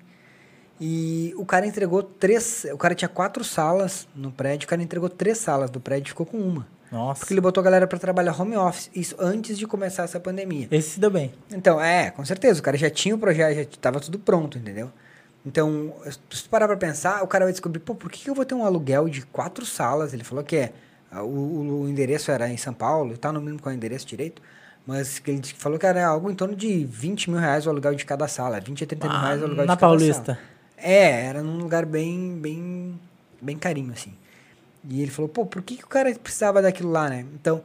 e 0.79 1.33
o 1.37 1.45
cara 1.45 1.65
entregou 1.65 2.01
três. 2.03 2.65
O 2.73 2.77
cara 2.77 2.95
tinha 2.95 3.09
quatro 3.09 3.43
salas 3.43 4.07
no 4.15 4.31
prédio, 4.31 4.65
o 4.65 4.69
cara 4.69 4.81
entregou 4.81 5.09
três 5.09 5.37
salas 5.37 5.69
do 5.69 5.79
prédio 5.79 6.07
e 6.07 6.09
ficou 6.09 6.25
com 6.25 6.37
uma. 6.37 6.67
Nossa. 6.91 7.21
Porque 7.21 7.33
ele 7.33 7.41
botou 7.41 7.61
a 7.61 7.63
galera 7.63 7.87
para 7.87 7.97
trabalhar 7.97 8.39
home 8.39 8.55
office, 8.55 8.89
isso 8.93 9.15
antes 9.17 9.57
de 9.57 9.65
começar 9.65 10.03
essa 10.03 10.19
pandemia. 10.19 10.67
Esse 10.69 10.91
se 10.91 10.99
deu 10.99 11.09
bem. 11.09 11.33
Então, 11.51 11.81
é, 11.81 12.11
com 12.11 12.23
certeza. 12.23 12.59
O 12.59 12.63
cara 12.63 12.77
já 12.77 12.89
tinha 12.89 13.15
o 13.15 13.17
projeto, 13.17 13.55
já 13.55 13.61
estava 13.61 13.99
tudo 13.99 14.19
pronto, 14.19 14.57
entendeu? 14.57 14.91
Então, 15.45 15.93
se 16.09 16.43
tu 16.43 16.49
parar 16.49 16.67
pra 16.67 16.77
pensar, 16.77 17.21
o 17.21 17.27
cara 17.27 17.45
vai 17.45 17.51
descobrir, 17.51 17.79
pô, 17.79 17.93
por 17.93 18.09
que, 18.09 18.23
que 18.23 18.29
eu 18.29 18.35
vou 18.35 18.45
ter 18.45 18.55
um 18.55 18.65
aluguel 18.65 19.09
de 19.09 19.25
quatro 19.25 19.65
salas? 19.65 20.13
Ele 20.13 20.23
falou 20.23 20.43
que 20.43 20.55
é, 20.55 20.71
o, 21.11 21.81
o 21.83 21.89
endereço 21.89 22.31
era 22.31 22.49
em 22.49 22.57
São 22.57 22.73
Paulo, 22.73 23.17
tá 23.17 23.31
no 23.31 23.41
mínimo 23.41 23.61
com 23.61 23.69
o 23.69 23.73
endereço 23.73 24.07
direito, 24.07 24.41
mas 24.87 25.21
ele 25.27 25.41
falou 25.57 25.77
que 25.77 25.85
era 25.85 26.05
algo 26.05 26.31
em 26.31 26.35
torno 26.35 26.55
de 26.55 26.85
20 26.85 27.29
mil 27.29 27.39
reais 27.39 27.67
o 27.67 27.69
aluguel 27.69 27.93
de 27.93 28.05
cada 28.05 28.27
sala, 28.27 28.59
20 28.59 28.83
a 28.83 28.87
30 28.87 29.07
ah, 29.07 29.09
mil 29.09 29.19
reais 29.19 29.41
o 29.41 29.45
aluguel 29.45 29.63
de 29.63 29.67
cada 29.67 29.79
Paulista. 29.79 30.13
sala. 30.13 30.27
Na 30.27 30.35
Paulista? 30.35 30.53
É, 30.77 31.25
era 31.25 31.43
num 31.43 31.57
lugar 31.57 31.85
bem, 31.85 32.37
bem, 32.39 32.99
bem 33.41 33.57
carinho, 33.57 33.91
assim. 33.91 34.13
E 34.89 35.01
ele 35.01 35.11
falou, 35.11 35.29
pô, 35.29 35.45
por 35.45 35.61
que, 35.61 35.77
que 35.77 35.83
o 35.83 35.87
cara 35.87 36.13
precisava 36.15 36.61
daquilo 36.61 36.91
lá, 36.91 37.09
né? 37.09 37.25
Então, 37.33 37.63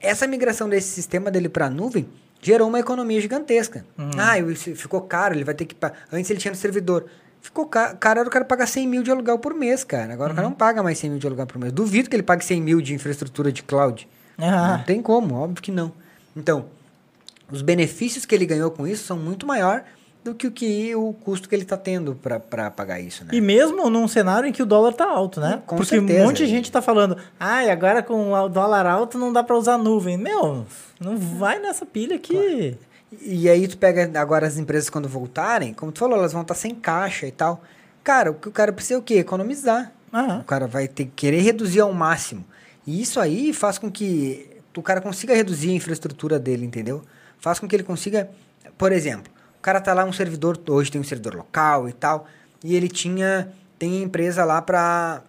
essa 0.00 0.26
migração 0.26 0.68
desse 0.68 0.88
sistema 0.88 1.30
dele 1.30 1.48
pra 1.48 1.70
nuvem 1.70 2.08
gerou 2.40 2.68
uma 2.68 2.78
economia 2.78 3.20
gigantesca. 3.20 3.84
Uhum. 3.96 4.10
Ah, 4.16 4.34
ficou 4.74 5.00
caro, 5.02 5.34
ele 5.34 5.44
vai 5.44 5.54
ter 5.54 5.64
que. 5.64 5.76
Antes 6.12 6.30
ele 6.30 6.38
tinha 6.38 6.52
no 6.52 6.56
servidor. 6.56 7.06
Ficou 7.40 7.66
caro, 7.66 7.96
caro 7.96 8.20
era 8.20 8.28
o 8.28 8.32
cara 8.32 8.44
pagar 8.44 8.66
100 8.66 8.88
mil 8.88 9.02
de 9.02 9.10
aluguel 9.10 9.38
por 9.38 9.54
mês, 9.54 9.84
cara. 9.84 10.12
Agora 10.12 10.30
uhum. 10.30 10.32
o 10.32 10.36
cara 10.36 10.46
uhum. 10.46 10.50
não 10.50 10.56
paga 10.56 10.82
mais 10.82 10.98
100 10.98 11.10
mil 11.10 11.18
de 11.18 11.26
aluguel 11.26 11.46
por 11.46 11.58
mês. 11.58 11.72
Duvido 11.72 12.10
que 12.10 12.16
ele 12.16 12.22
pague 12.22 12.44
100 12.44 12.60
mil 12.60 12.80
de 12.80 12.94
infraestrutura 12.94 13.52
de 13.52 13.62
cloud. 13.62 14.08
Uhum. 14.38 14.46
Não 14.46 14.82
tem 14.84 15.02
como, 15.02 15.34
óbvio 15.34 15.62
que 15.62 15.72
não. 15.72 15.92
Então, 16.36 16.66
os 17.50 17.62
benefícios 17.62 18.24
que 18.24 18.34
ele 18.34 18.46
ganhou 18.46 18.70
com 18.70 18.86
isso 18.86 19.04
são 19.04 19.16
muito 19.16 19.46
maior 19.46 19.84
do 20.28 20.34
que 20.34 20.46
o 20.46 20.50
que 20.50 20.94
o 20.94 21.12
custo 21.12 21.48
que 21.48 21.54
ele 21.54 21.62
está 21.62 21.76
tendo 21.76 22.14
para 22.14 22.70
pagar 22.70 23.00
isso, 23.00 23.24
né? 23.24 23.30
E 23.32 23.40
mesmo 23.40 23.88
num 23.90 24.06
cenário 24.06 24.48
em 24.48 24.52
que 24.52 24.62
o 24.62 24.66
dólar 24.66 24.90
está 24.90 25.08
alto, 25.08 25.40
né? 25.40 25.62
Com 25.66 25.76
Porque 25.76 25.96
certeza, 25.96 26.22
um 26.22 26.26
monte 26.26 26.38
de 26.38 26.46
gente 26.46 26.64
está 26.66 26.82
falando, 26.82 27.16
ah, 27.38 27.64
e 27.64 27.70
agora 27.70 28.02
com 28.02 28.32
o 28.32 28.48
dólar 28.48 28.86
alto 28.86 29.18
não 29.18 29.32
dá 29.32 29.42
para 29.42 29.56
usar 29.56 29.78
nuvem. 29.78 30.16
Meu, 30.16 30.66
não 31.00 31.16
vai 31.16 31.58
nessa 31.58 31.84
pilha 31.86 32.18
que... 32.18 32.34
Claro. 32.34 32.88
E 33.22 33.48
aí 33.48 33.66
tu 33.66 33.78
pega 33.78 34.20
agora 34.20 34.46
as 34.46 34.58
empresas 34.58 34.90
quando 34.90 35.08
voltarem, 35.08 35.72
como 35.72 35.90
tu 35.90 35.98
falou, 35.98 36.18
elas 36.18 36.32
vão 36.32 36.42
estar 36.42 36.54
tá 36.54 36.60
sem 36.60 36.74
caixa 36.74 37.26
e 37.26 37.32
tal. 37.32 37.62
Cara, 38.04 38.30
o 38.30 38.34
que 38.34 38.48
o 38.48 38.52
cara 38.52 38.72
precisa 38.72 38.94
é 38.94 38.98
o 38.98 39.02
quê? 39.02 39.14
Economizar. 39.14 39.92
O 40.40 40.44
cara 40.44 40.66
vai 40.66 40.88
ter 40.88 41.04
que 41.04 41.12
querer 41.12 41.40
reduzir 41.40 41.80
ao 41.80 41.92
máximo. 41.92 42.44
E 42.86 43.00
isso 43.00 43.20
aí 43.20 43.52
faz 43.52 43.78
com 43.78 43.90
que 43.90 44.48
o 44.76 44.82
cara 44.82 45.00
consiga 45.00 45.34
reduzir 45.34 45.70
a 45.70 45.74
infraestrutura 45.74 46.38
dele, 46.38 46.64
entendeu? 46.64 47.02
Faz 47.38 47.58
com 47.58 47.68
que 47.68 47.76
ele 47.76 47.82
consiga, 47.82 48.30
por 48.76 48.92
exemplo, 48.92 49.32
o 49.58 49.62
cara 49.62 49.80
tá 49.80 49.92
lá 49.92 50.04
um 50.04 50.12
servidor, 50.12 50.58
hoje 50.68 50.90
tem 50.90 51.00
um 51.00 51.04
servidor 51.04 51.34
local 51.34 51.88
e 51.88 51.92
tal, 51.92 52.26
e 52.62 52.74
ele 52.74 52.88
tinha, 52.88 53.52
tem 53.78 54.02
empresa 54.02 54.44
lá 54.44 54.62
para, 54.62 55.22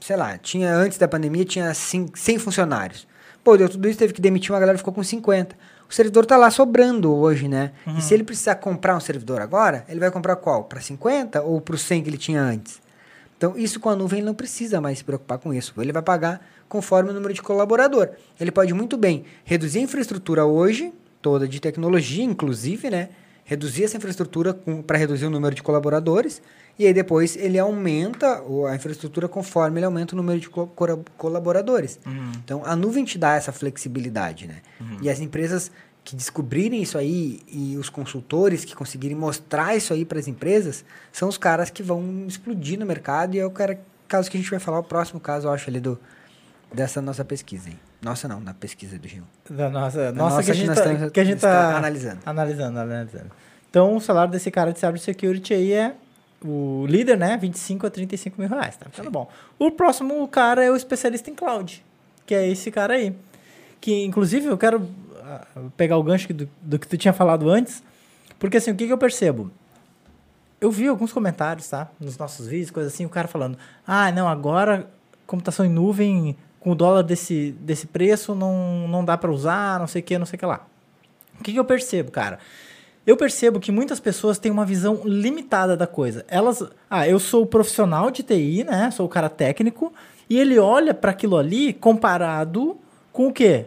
sei 0.00 0.16
lá, 0.16 0.36
tinha 0.38 0.74
antes 0.74 0.98
da 0.98 1.08
pandemia 1.08 1.44
tinha 1.44 1.72
100 1.72 2.38
funcionários. 2.38 3.06
Pô, 3.42 3.56
deu 3.56 3.68
tudo 3.68 3.88
isso, 3.88 3.98
teve 3.98 4.12
que 4.12 4.20
demitir 4.20 4.50
uma 4.50 4.58
galera, 4.58 4.76
ficou 4.76 4.92
com 4.92 5.02
50. 5.02 5.56
O 5.88 5.94
servidor 5.94 6.26
tá 6.26 6.36
lá 6.36 6.50
sobrando 6.50 7.14
hoje, 7.14 7.46
né? 7.46 7.70
Uhum. 7.86 7.98
E 7.98 8.02
se 8.02 8.12
ele 8.12 8.24
precisar 8.24 8.56
comprar 8.56 8.96
um 8.96 9.00
servidor 9.00 9.40
agora, 9.40 9.84
ele 9.88 10.00
vai 10.00 10.10
comprar 10.10 10.34
qual? 10.34 10.64
Para 10.64 10.80
50 10.80 11.42
ou 11.42 11.60
para 11.60 11.76
100 11.76 12.02
que 12.02 12.10
ele 12.10 12.18
tinha 12.18 12.42
antes? 12.42 12.80
Então, 13.36 13.56
isso 13.56 13.78
com 13.78 13.88
a 13.88 13.94
nuvem 13.94 14.18
ele 14.18 14.26
não 14.26 14.34
precisa 14.34 14.80
mais 14.80 14.98
se 14.98 15.04
preocupar 15.04 15.38
com 15.38 15.54
isso. 15.54 15.74
Ele 15.78 15.92
vai 15.92 16.02
pagar 16.02 16.44
conforme 16.68 17.10
o 17.10 17.12
número 17.12 17.32
de 17.32 17.42
colaborador. 17.42 18.08
Ele 18.40 18.50
pode 18.50 18.74
muito 18.74 18.96
bem 18.96 19.24
reduzir 19.44 19.78
a 19.78 19.82
infraestrutura 19.82 20.44
hoje, 20.44 20.92
toda 21.22 21.46
de 21.46 21.60
tecnologia, 21.60 22.24
inclusive, 22.24 22.90
né? 22.90 23.10
Reduzir 23.46 23.84
essa 23.84 23.96
infraestrutura 23.96 24.52
para 24.86 24.98
reduzir 24.98 25.24
o 25.24 25.30
número 25.30 25.54
de 25.54 25.62
colaboradores 25.62 26.42
e 26.76 26.84
aí 26.84 26.92
depois 26.92 27.36
ele 27.36 27.58
aumenta 27.58 28.42
a 28.68 28.74
infraestrutura 28.74 29.28
conforme 29.28 29.78
ele 29.78 29.86
aumenta 29.86 30.14
o 30.14 30.16
número 30.16 30.38
de 30.38 30.50
co 30.50 30.66
colaboradores. 31.16 31.98
Uhum. 32.04 32.32
Então 32.44 32.62
a 32.66 32.74
nuvem 32.74 33.04
te 33.04 33.16
dá 33.16 33.34
essa 33.34 33.52
flexibilidade, 33.52 34.48
né? 34.48 34.56
Uhum. 34.80 34.98
E 35.00 35.08
as 35.08 35.20
empresas 35.20 35.70
que 36.04 36.14
descobrirem 36.14 36.82
isso 36.82 36.98
aí 36.98 37.40
e 37.48 37.76
os 37.76 37.88
consultores 37.88 38.64
que 38.64 38.74
conseguirem 38.74 39.16
mostrar 39.16 39.76
isso 39.76 39.92
aí 39.92 40.04
para 40.04 40.18
as 40.18 40.26
empresas 40.26 40.84
são 41.12 41.28
os 41.28 41.38
caras 41.38 41.70
que 41.70 41.82
vão 41.82 42.26
explodir 42.26 42.78
no 42.78 42.84
mercado 42.84 43.36
e 43.36 43.38
é 43.38 43.46
o 43.46 43.50
cara, 43.50 43.80
caso 44.06 44.30
que 44.30 44.36
a 44.36 44.40
gente 44.40 44.50
vai 44.50 44.60
falar, 44.60 44.80
o 44.80 44.84
próximo 44.84 45.18
caso, 45.18 45.48
eu 45.48 45.52
acho, 45.52 45.68
ali 45.70 45.80
do, 45.80 45.98
dessa 46.72 47.00
nossa 47.00 47.24
pesquisa. 47.24 47.70
Hein? 47.70 47.80
Nossa, 48.06 48.28
não, 48.28 48.38
na 48.38 48.54
pesquisa 48.54 48.96
do 48.96 49.08
Gil. 49.08 49.24
Da 49.50 49.68
nossa, 49.68 49.98
da 49.98 50.12
nossa, 50.12 50.40
que, 50.40 50.52
a 50.52 50.54
gente 50.54 50.72
tá, 50.72 51.10
que 51.10 51.18
a 51.18 51.24
gente 51.24 51.40
tá 51.40 51.76
analisando. 51.76 52.20
Analisando, 52.24 52.78
analisando. 52.78 53.32
Então, 53.68 53.96
o 53.96 54.00
salário 54.00 54.30
desse 54.30 54.48
cara 54.48 54.72
de 54.72 54.78
cybersecurity 54.78 55.52
aí 55.52 55.72
é 55.72 55.92
o 56.40 56.86
líder, 56.86 57.18
né? 57.18 57.36
25 57.36 57.84
a 57.84 57.90
35 57.90 58.40
mil 58.40 58.48
reais. 58.48 58.76
Tá 58.76 58.86
ficando 58.88 59.10
bom. 59.10 59.28
O 59.58 59.72
próximo 59.72 60.28
cara 60.28 60.62
é 60.62 60.70
o 60.70 60.76
especialista 60.76 61.28
em 61.28 61.34
cloud. 61.34 61.84
que 62.24 62.32
é 62.32 62.48
esse 62.48 62.70
cara 62.70 62.94
aí. 62.94 63.12
Que, 63.80 64.04
inclusive, 64.04 64.46
eu 64.46 64.56
quero 64.56 64.88
ah, 65.24 65.44
pegar 65.76 65.96
o 65.96 66.02
gancho 66.04 66.32
do, 66.32 66.48
do 66.62 66.78
que 66.78 66.86
tu 66.86 66.96
tinha 66.96 67.12
falado 67.12 67.50
antes, 67.50 67.82
porque 68.38 68.58
assim, 68.58 68.70
o 68.70 68.76
que, 68.76 68.86
que 68.86 68.92
eu 68.92 68.98
percebo? 68.98 69.50
Eu 70.60 70.70
vi 70.70 70.86
alguns 70.86 71.12
comentários, 71.12 71.68
tá? 71.68 71.90
Nos 71.98 72.16
nossos 72.16 72.46
vídeos, 72.46 72.70
coisa 72.70 72.88
assim, 72.88 73.04
o 73.04 73.08
cara 73.08 73.26
falando, 73.26 73.58
ah, 73.84 74.12
não, 74.12 74.28
agora 74.28 74.88
computação 75.26 75.66
em 75.66 75.68
nuvem 75.68 76.36
com 76.66 76.72
o 76.72 76.74
dólar 76.74 77.02
desse, 77.02 77.54
desse 77.60 77.86
preço 77.86 78.34
não, 78.34 78.88
não 78.88 79.04
dá 79.04 79.16
para 79.16 79.30
usar, 79.30 79.78
não 79.78 79.86
sei 79.86 80.02
o 80.02 80.04
que, 80.04 80.18
não 80.18 80.26
sei 80.26 80.36
o 80.36 80.40
que 80.40 80.46
lá. 80.46 80.66
O 81.38 81.44
que, 81.44 81.52
que 81.52 81.60
eu 81.60 81.64
percebo, 81.64 82.10
cara? 82.10 82.40
Eu 83.06 83.16
percebo 83.16 83.60
que 83.60 83.70
muitas 83.70 84.00
pessoas 84.00 84.36
têm 84.36 84.50
uma 84.50 84.64
visão 84.64 85.02
limitada 85.04 85.76
da 85.76 85.86
coisa. 85.86 86.24
Elas, 86.26 86.64
ah, 86.90 87.06
eu 87.06 87.20
sou 87.20 87.44
o 87.44 87.46
profissional 87.46 88.10
de 88.10 88.24
TI, 88.24 88.64
né? 88.64 88.90
Sou 88.90 89.06
o 89.06 89.08
cara 89.08 89.28
técnico, 89.28 89.92
e 90.28 90.36
ele 90.40 90.58
olha 90.58 90.92
para 90.92 91.12
aquilo 91.12 91.36
ali 91.36 91.72
comparado 91.72 92.76
com 93.12 93.28
o 93.28 93.32
quê? 93.32 93.66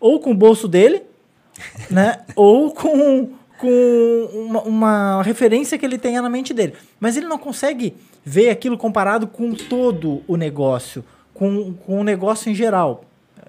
Ou 0.00 0.18
com 0.18 0.32
o 0.32 0.34
bolso 0.34 0.66
dele, 0.66 1.00
né? 1.88 2.22
Ou 2.34 2.72
com, 2.72 3.30
com 3.56 4.28
uma, 4.34 4.62
uma 4.62 5.22
referência 5.22 5.78
que 5.78 5.86
ele 5.86 5.96
tenha 5.96 6.20
na 6.20 6.28
mente 6.28 6.52
dele. 6.52 6.74
Mas 6.98 7.16
ele 7.16 7.26
não 7.26 7.38
consegue 7.38 7.94
ver 8.24 8.50
aquilo 8.50 8.76
comparado 8.76 9.28
com 9.28 9.54
todo 9.54 10.24
o 10.26 10.36
negócio, 10.36 11.04
com, 11.42 11.74
com 11.74 12.00
o 12.00 12.04
negócio 12.04 12.48
em 12.48 12.54
geral. 12.54 13.04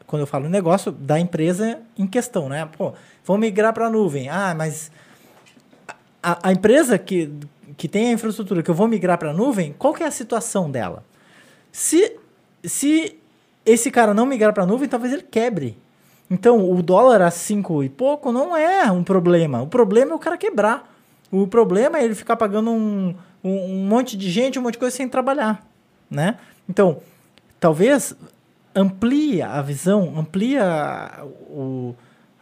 Quando 0.07 0.21
eu 0.21 0.27
falo 0.27 0.49
negócio, 0.49 0.91
da 0.91 1.19
empresa 1.19 1.79
em 1.95 2.07
questão, 2.07 2.49
né? 2.49 2.67
Pô, 2.75 2.91
vamos 3.23 3.41
migrar 3.41 3.71
para 3.71 3.85
a 3.85 3.89
nuvem. 3.89 4.29
Ah, 4.29 4.55
mas 4.57 4.91
a, 6.21 6.49
a, 6.49 6.51
empresa 6.51 6.97
que, 6.97 7.31
que 7.77 7.87
tem 7.87 8.09
a 8.09 8.11
infraestrutura 8.13 8.63
que 8.63 8.71
eu 8.71 8.73
vou 8.73 8.87
migrar 8.87 9.19
para 9.19 9.29
a 9.29 9.33
nuvem, 9.33 9.75
qual 9.77 9.93
que 9.93 10.01
é 10.01 10.07
a 10.07 10.11
situação 10.11 10.71
dela? 10.71 11.03
Se, 11.71 12.17
se 12.63 13.15
esse 13.63 13.91
cara 13.91 14.11
não 14.11 14.25
migrar 14.25 14.53
para 14.53 14.63
a 14.63 14.65
nuvem, 14.65 14.89
talvez 14.89 15.13
ele 15.13 15.23
quebre. 15.29 15.77
Então, 16.31 16.67
o 16.71 16.81
dólar 16.81 17.21
a 17.21 17.29
5 17.29 17.83
e 17.83 17.89
pouco 17.89 18.31
não 18.31 18.57
é 18.57 18.91
um 18.91 19.03
problema. 19.03 19.61
O 19.61 19.67
problema 19.67 20.13
é 20.13 20.15
o 20.15 20.19
cara 20.19 20.35
quebrar. 20.35 20.91
O 21.31 21.45
problema 21.45 21.99
é 21.99 22.03
ele 22.03 22.15
ficar 22.15 22.37
pagando 22.37 22.71
um, 22.71 23.13
um, 23.43 23.51
um 23.51 23.85
monte 23.85 24.17
de 24.17 24.31
gente, 24.31 24.57
um 24.57 24.63
monte 24.63 24.73
de 24.73 24.79
coisa 24.79 24.95
sem 24.95 25.07
trabalhar, 25.07 25.63
né? 26.09 26.37
Então, 26.67 26.99
talvez 27.63 28.13
amplie 28.75 29.41
a 29.41 29.61
visão, 29.61 30.19
amplie 30.19 30.57
a, 30.57 31.23
o, 31.47 31.95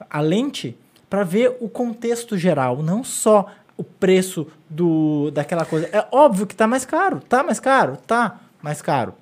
a 0.09 0.19
lente 0.19 0.75
para 1.07 1.23
ver 1.23 1.57
o 1.59 1.69
contexto 1.69 2.35
geral, 2.35 2.81
não 2.81 3.03
só 3.03 3.45
o 3.77 3.83
preço 3.83 4.47
do, 4.67 5.29
daquela 5.29 5.63
coisa. 5.63 5.87
É 5.93 6.07
óbvio 6.11 6.47
que 6.47 6.55
tá 6.55 6.65
mais 6.65 6.85
caro, 6.85 7.19
tá 7.29 7.43
mais 7.43 7.59
caro, 7.59 7.97
tá 7.97 8.39
mais 8.63 8.81
caro. 8.81 9.13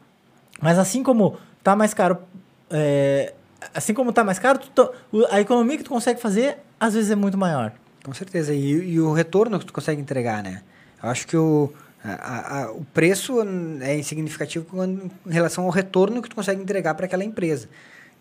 Mas 0.62 0.80
assim 0.80 1.04
como 1.04 1.38
tá 1.62 1.76
mais 1.76 1.94
caro, 1.94 2.20
é, 2.72 3.34
assim 3.74 3.94
como 3.94 4.14
tá 4.14 4.24
mais 4.24 4.40
caro, 4.40 4.58
tu, 4.74 4.90
a 5.30 5.42
economia 5.42 5.76
que 5.76 5.84
tu 5.84 5.90
consegue 5.90 6.22
fazer 6.22 6.60
às 6.80 6.94
vezes 6.94 7.12
é 7.12 7.16
muito 7.16 7.38
maior. 7.38 7.74
Com 8.06 8.14
certeza. 8.14 8.54
E, 8.54 8.94
e 8.94 9.02
o 9.02 9.12
retorno 9.12 9.60
que 9.60 9.66
tu 9.66 9.74
consegue 9.74 10.00
entregar, 10.00 10.42
né? 10.42 10.62
Eu 11.04 11.10
acho 11.10 11.28
que 11.28 11.36
o, 11.36 11.74
a, 12.04 12.62
a, 12.62 12.72
o 12.72 12.86
preço 12.94 13.38
é 13.82 13.98
insignificativo 13.98 14.66
em 14.84 15.12
relação 15.28 15.66
ao 15.66 15.70
retorno 15.70 16.22
que 16.22 16.30
tu 16.30 16.36
consegue 16.36 16.62
entregar 16.62 16.94
para 16.94 17.06
aquela 17.06 17.24
empresa. 17.24 17.68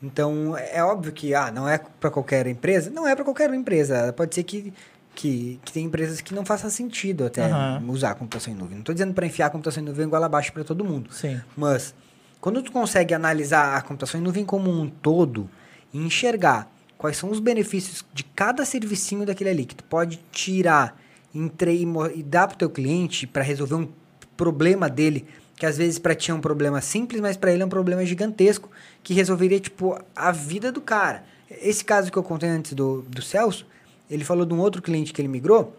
Então, 0.03 0.57
é 0.57 0.83
óbvio 0.83 1.13
que 1.13 1.35
ah, 1.35 1.51
não 1.51 1.69
é 1.69 1.79
para 1.79 2.11
qualquer 2.11 2.47
empresa. 2.47 2.91
Não 2.91 3.07
é 3.07 3.15
para 3.15 3.25
qualquer 3.25 3.53
empresa. 3.53 4.13
Pode 4.13 4.35
ser 4.35 4.45
que, 4.45 4.73
que, 5.15 5.61
que 5.65 5.73
tem 5.73 5.85
empresas 5.85 6.21
que 6.21 6.35
não 6.35 6.45
faça 6.45 6.71
sentido 6.71 7.27
até 7.27 7.47
uhum. 7.53 7.91
usar 7.91 8.13
a 8.13 8.15
computação 8.15 8.53
em 8.53 8.57
nuvem. 8.57 8.75
Não 8.75 8.81
estou 8.81 8.95
dizendo 8.95 9.13
para 9.13 9.27
enfiar 9.27 9.47
a 9.47 9.51
computação 9.51 9.83
em 9.83 9.87
nuvem 9.87 10.07
igual 10.07 10.23
abaixo 10.23 10.53
para 10.53 10.63
todo 10.63 10.85
mundo. 10.85 11.13
Sim. 11.13 11.41
Mas, 11.57 11.95
quando 12.41 12.63
tu 12.63 12.71
consegue 12.71 13.13
analisar 13.13 13.77
a 13.77 13.83
computação 13.83 14.21
em 14.21 14.23
nuvem 14.23 14.45
como 14.45 14.71
um 14.71 14.89
todo 14.89 15.51
e 15.93 15.99
enxergar 15.99 16.71
quais 16.97 17.17
são 17.17 17.31
os 17.31 17.41
benefícios 17.41 18.05
de 18.13 18.23
cada 18.23 18.65
servicinho 18.65 19.27
daquele 19.27 19.51
ali, 19.51 19.65
que 19.65 19.75
tu 19.75 19.85
pode 19.85 20.21
tirar 20.31 20.97
entre, 21.35 21.83
e 22.15 22.23
dar 22.23 22.47
para 22.49 22.55
o 22.55 22.59
teu 22.59 22.71
cliente 22.71 23.27
para 23.27 23.43
resolver 23.43 23.75
um 23.75 23.89
problema 24.37 24.89
dele, 24.89 25.27
que 25.57 25.67
às 25.67 25.77
vezes 25.77 25.99
para 25.99 26.15
ti 26.15 26.31
é 26.31 26.35
um 26.35 26.41
problema 26.41 26.81
simples, 26.81 27.21
mas 27.21 27.37
para 27.37 27.53
ele 27.53 27.63
é 27.63 27.67
um 27.67 27.69
problema 27.71 28.05
gigantesco, 28.05 28.71
que 29.03 29.13
resolveria 29.13 29.59
tipo 29.59 29.99
a 30.15 30.31
vida 30.31 30.71
do 30.71 30.81
cara. 30.81 31.25
Esse 31.51 31.85
caso 31.85 32.13
que 32.13 32.19
eu 32.19 32.23
contei 32.23 32.49
antes 32.49 32.73
do, 32.73 33.03
do 33.03 33.23
Celso, 33.23 33.67
ele 34.11 34.25
falou 34.25 34.47
de 34.47 34.55
um 34.55 34.59
outro 34.59 34.81
cliente 34.81 35.13
que 35.13 35.21
ele 35.21 35.29
migrou, 35.29 35.77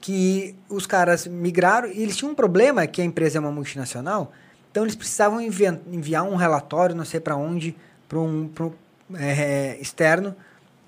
que 0.00 0.54
os 0.68 0.86
caras 0.86 1.26
migraram 1.26 1.88
e 1.88 2.02
eles 2.02 2.16
tinham 2.16 2.32
um 2.32 2.34
problema, 2.34 2.86
que 2.86 3.02
a 3.02 3.04
empresa 3.04 3.38
é 3.38 3.40
uma 3.40 3.50
multinacional, 3.50 4.32
então 4.70 4.84
eles 4.84 4.94
precisavam 4.94 5.40
enviar, 5.40 5.78
enviar 5.90 6.22
um 6.22 6.36
relatório, 6.36 6.94
não 6.94 7.04
sei 7.04 7.18
para 7.18 7.36
onde, 7.36 7.76
para 8.08 8.18
um, 8.18 8.48
um 8.60 9.16
é, 9.16 9.76
externo 9.80 10.34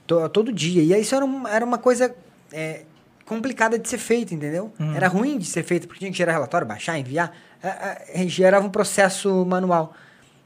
to, 0.07 0.29
todo 0.29 0.53
dia. 0.53 0.83
E 0.83 1.01
isso 1.01 1.15
era, 1.15 1.25
um, 1.25 1.49
era 1.49 1.65
uma 1.65 1.79
coisa 1.79 2.15
é, 2.53 2.85
complicada 3.27 3.79
de 3.79 3.89
ser 3.89 3.99
feita, 3.99 4.35
entendeu? 4.35 4.73
Uhum. 4.79 4.95
Era 4.95 5.09
ruim 5.09 5.39
de 5.39 5.47
ser 5.47 5.63
feita, 5.63 5.87
porque 5.87 6.01
tinha 6.01 6.11
que 6.11 6.17
gerar 6.17 6.33
relatório, 6.33 6.67
baixar, 6.67 6.99
enviar. 6.99 7.33
É, 7.63 8.23
é, 8.23 8.29
gerava 8.29 8.67
um 8.67 8.71
processo 8.71 9.45
manual. 9.47 9.95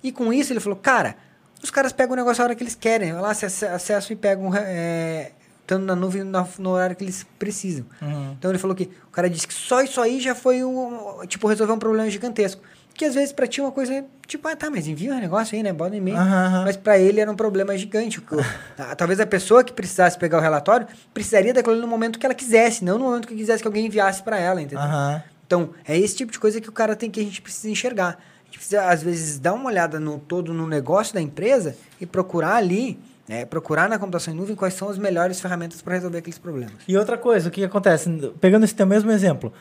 E 0.03 0.13
com 0.13 0.33
isso 0.33 0.53
ele 0.53 0.61
falou, 0.61 0.79
cara, 0.79 1.17
os 1.63 1.71
caras 1.71 1.93
pegam 1.93 2.13
o 2.13 2.17
negócio 2.17 2.43
a 2.43 2.45
hora 2.45 2.55
que 2.55 2.63
eles 2.63 2.75
querem. 2.75 3.13
Lá, 3.13 3.31
acesso 3.31 4.13
e 4.13 4.17
pegam, 4.17 4.55
é, 4.55 5.33
estando 5.63 5.85
na 5.85 5.97
nuvem 5.97 6.23
no, 6.23 6.49
no, 6.59 6.71
horário 6.71 6.95
que 6.95 7.03
eles 7.03 7.27
precisam. 7.39 7.85
Uhum. 8.01 8.33
Então 8.39 8.51
ele 8.51 8.59
falou 8.59 8.77
que 8.77 8.91
o 9.09 9.11
cara 9.11 9.29
disse 9.29 9.49
que 9.49 9.55
só 9.55 9.83
isso 9.83 10.01
aí 10.01 10.21
já 10.21 10.35
foi 10.35 10.63
um, 10.63 11.27
tipo, 11.27 11.49
resolver 11.49 11.73
um 11.73 11.79
problema 11.79 12.09
gigantesco. 12.09 12.63
Que 12.97 13.05
às 13.05 13.15
vezes 13.15 13.33
pra 13.33 13.47
ti 13.47 13.61
é 13.61 13.63
uma 13.63 13.73
coisa, 13.73 14.05
tipo, 14.27 14.49
ah, 14.49 14.57
tá, 14.57 14.71
mas 14.71 14.87
envia 14.87 15.13
um 15.13 15.21
negócio 15.21 15.55
aí, 15.55 15.63
né? 15.63 15.73
Bota 15.73 15.93
um 15.93 15.99
e-mail. 15.99 16.17
Uhum. 16.17 16.65
Mas 16.65 16.77
pra 16.77 16.99
ele 16.99 17.21
era 17.21 17.31
um 17.31 17.37
problema 17.37 17.77
gigante. 17.77 18.23
Talvez 18.97 19.21
a 19.21 19.27
pessoa 19.27 19.63
que 19.63 19.73
precisasse 19.73 20.19
pegar 20.19 20.39
o 20.39 20.41
relatório 20.41 20.87
precisaria 21.13 21.53
daquilo 21.53 21.77
no 21.77 21.87
momento 21.87 22.19
que 22.19 22.25
ela 22.25 22.35
quisesse, 22.35 22.85
não 22.85 22.99
no 22.99 23.05
momento 23.05 23.29
que 23.29 23.35
quisesse 23.35 23.63
que 23.63 23.69
alguém 23.69 23.87
enviasse 23.87 24.23
para 24.23 24.39
ela, 24.39 24.63
entendeu? 24.63 24.85
Uhum. 24.85 25.21
Então, 25.47 25.71
é 25.87 25.99
esse 25.99 26.17
tipo 26.17 26.33
de 26.33 26.39
coisa 26.39 26.61
que 26.61 26.69
o 26.69 26.73
cara 26.73 26.97
tem 26.97 27.11
que 27.11 27.21
a 27.21 27.23
gente 27.23 27.43
precisa 27.43 27.71
enxergar. 27.71 28.19
A 28.43 28.47
gente 28.47 28.59
precisa, 28.59 28.83
às 28.89 29.03
vezes, 29.03 29.39
dar 29.39 29.53
uma 29.53 29.67
olhada 29.67 30.01
no 30.01 30.19
todo 30.19 30.55
no 30.55 30.67
negócio 30.67 31.13
da 31.15 31.21
empresa 31.21 31.77
e 32.01 32.07
procurar 32.07 32.57
ali 32.57 32.99
né, 33.29 33.45
procurar 33.45 33.89
na 33.89 33.99
computação 33.99 34.33
em 34.33 34.37
nuvem 34.37 34.55
quais 34.55 34.75
são 34.75 34.89
as 34.89 34.99
melhores 34.99 35.41
ferramentas 35.41 35.83
para 35.83 35.95
resolver 35.95 36.19
aqueles 36.19 36.39
problemas. 36.39 36.75
E 36.87 36.97
outra 36.97 37.19
coisa, 37.19 37.49
o 37.49 37.51
que 37.51 37.65
acontece? 37.65 38.09
Pegando 38.41 38.65
esse 38.65 38.75
teu 38.75 38.87
mesmo 38.87 39.11
exemplo, 39.11 39.53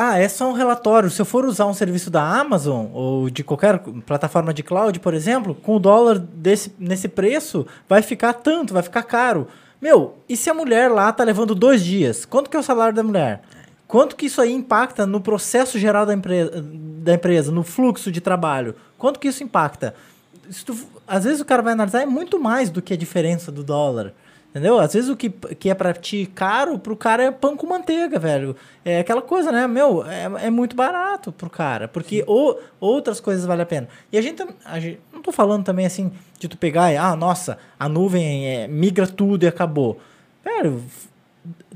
ah, 0.00 0.16
é 0.16 0.28
só 0.28 0.48
um 0.48 0.52
relatório. 0.52 1.10
Se 1.10 1.20
eu 1.20 1.26
for 1.26 1.44
usar 1.44 1.66
um 1.66 1.74
serviço 1.74 2.08
da 2.08 2.22
Amazon 2.22 2.86
ou 2.92 3.28
de 3.28 3.42
qualquer 3.42 3.80
plataforma 4.06 4.54
de 4.54 4.62
cloud, 4.62 5.00
por 5.00 5.12
exemplo, 5.12 5.56
com 5.56 5.74
o 5.74 5.80
dólar 5.80 6.20
desse, 6.20 6.72
nesse 6.78 7.08
preço, 7.08 7.66
vai 7.88 8.00
ficar 8.00 8.34
tanto, 8.34 8.72
vai 8.72 8.84
ficar 8.84 9.02
caro. 9.02 9.48
Meu, 9.82 10.14
e 10.28 10.36
se 10.36 10.48
a 10.48 10.54
mulher 10.54 10.88
lá 10.88 11.12
tá 11.12 11.24
levando 11.24 11.52
dois 11.52 11.84
dias? 11.84 12.24
Quanto 12.24 12.48
que 12.48 12.56
é 12.56 12.60
o 12.60 12.62
salário 12.62 12.94
da 12.94 13.02
mulher? 13.02 13.42
Quanto 13.88 14.14
que 14.14 14.26
isso 14.26 14.40
aí 14.40 14.52
impacta 14.52 15.04
no 15.04 15.20
processo 15.20 15.76
geral 15.80 16.06
da 16.06 16.14
empresa, 16.14 16.64
da 16.64 17.14
empresa 17.14 17.50
no 17.50 17.64
fluxo 17.64 18.12
de 18.12 18.20
trabalho? 18.20 18.76
Quanto 18.96 19.18
que 19.18 19.26
isso 19.26 19.42
impacta? 19.42 19.96
Tu, 20.64 20.78
às 21.08 21.24
vezes 21.24 21.40
o 21.40 21.44
cara 21.44 21.60
vai 21.60 21.72
analisar 21.72 22.02
é 22.02 22.06
muito 22.06 22.38
mais 22.38 22.70
do 22.70 22.80
que 22.80 22.94
a 22.94 22.96
diferença 22.96 23.50
do 23.50 23.64
dólar. 23.64 24.14
Entendeu? 24.50 24.78
Às 24.80 24.94
vezes 24.94 25.10
o 25.10 25.16
que, 25.16 25.28
que 25.30 25.68
é 25.68 25.74
pra 25.74 25.92
ti 25.92 26.30
caro, 26.34 26.78
pro 26.78 26.96
cara 26.96 27.24
é 27.24 27.30
pão 27.30 27.56
com 27.56 27.66
manteiga, 27.66 28.18
velho. 28.18 28.56
É 28.84 29.00
aquela 29.00 29.20
coisa, 29.20 29.52
né? 29.52 29.66
Meu, 29.66 30.04
é, 30.06 30.46
é 30.46 30.50
muito 30.50 30.74
barato 30.74 31.30
pro 31.30 31.50
cara. 31.50 31.86
Porque 31.86 32.24
ou, 32.26 32.58
outras 32.80 33.20
coisas 33.20 33.44
valem 33.44 33.62
a 33.62 33.66
pena. 33.66 33.88
E 34.10 34.16
a 34.16 34.22
gente, 34.22 34.42
a 34.64 34.80
gente. 34.80 35.00
Não 35.12 35.20
tô 35.20 35.30
falando 35.32 35.64
também 35.64 35.84
assim 35.84 36.10
de 36.38 36.48
tu 36.48 36.56
pegar 36.56 36.92
e, 36.92 36.96
ah, 36.96 37.14
nossa, 37.14 37.58
a 37.78 37.88
nuvem 37.88 38.46
é, 38.46 38.66
migra 38.66 39.06
tudo 39.06 39.44
e 39.44 39.46
acabou. 39.46 40.00
Velho, 40.42 40.82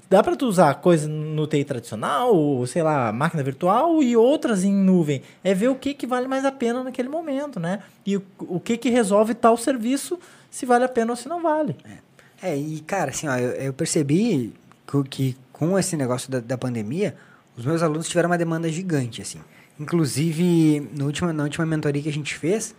dá 0.09 0.23
para 0.23 0.35
tu 0.35 0.47
usar 0.47 0.75
coisa 0.77 1.07
no 1.09 1.47
TI 1.47 1.65
tradicional, 1.65 2.35
ou, 2.35 2.67
sei 2.67 2.83
lá, 2.83 3.13
máquina 3.13 3.43
virtual 3.43 4.03
e 4.03 4.17
outras 4.17 4.65
em 4.65 4.73
nuvem. 4.73 5.23
É 5.45 5.53
ver 5.53 5.69
o 5.69 5.75
que, 5.75 5.93
que 5.93 6.07
vale 6.07 6.27
mais 6.27 6.45
a 6.45 6.53
pena 6.53 6.83
naquele 6.83 7.09
momento, 7.09 7.61
né? 7.61 7.81
E 8.07 8.17
o, 8.17 8.23
o 8.41 8.59
que, 8.59 8.79
que 8.79 8.89
resolve 8.89 9.35
tal 9.35 9.57
serviço, 9.59 10.19
se 10.51 10.65
vale 10.65 10.85
a 10.85 10.89
pena 10.89 11.13
ou 11.13 11.17
se 11.17 11.29
não 11.29 11.43
vale. 11.43 11.77
É. 11.85 12.12
É, 12.43 12.57
e 12.57 12.81
cara, 12.81 13.11
assim, 13.11 13.29
ó, 13.29 13.37
eu, 13.37 13.51
eu 13.53 13.73
percebi 13.73 14.53
que, 14.87 15.05
que, 15.05 15.37
com 15.53 15.79
esse 15.79 15.97
negócio 15.97 16.31
da, 16.31 16.41
da 16.41 16.59
pandemia, 16.59 17.15
os 17.57 17.65
meus 17.65 17.83
alunos 17.83 18.09
tiveram 18.09 18.29
uma 18.29 18.37
demanda 18.37 18.69
gigante, 18.69 19.23
assim. 19.23 19.41
Inclusive, 19.79 20.91
no 20.93 21.07
último, 21.07 21.33
na 21.33 21.45
última 21.45 21.65
mentoria 21.65 22.03
que 22.03 22.09
a 22.09 22.13
gente 22.13 22.35
fez, 22.35 22.75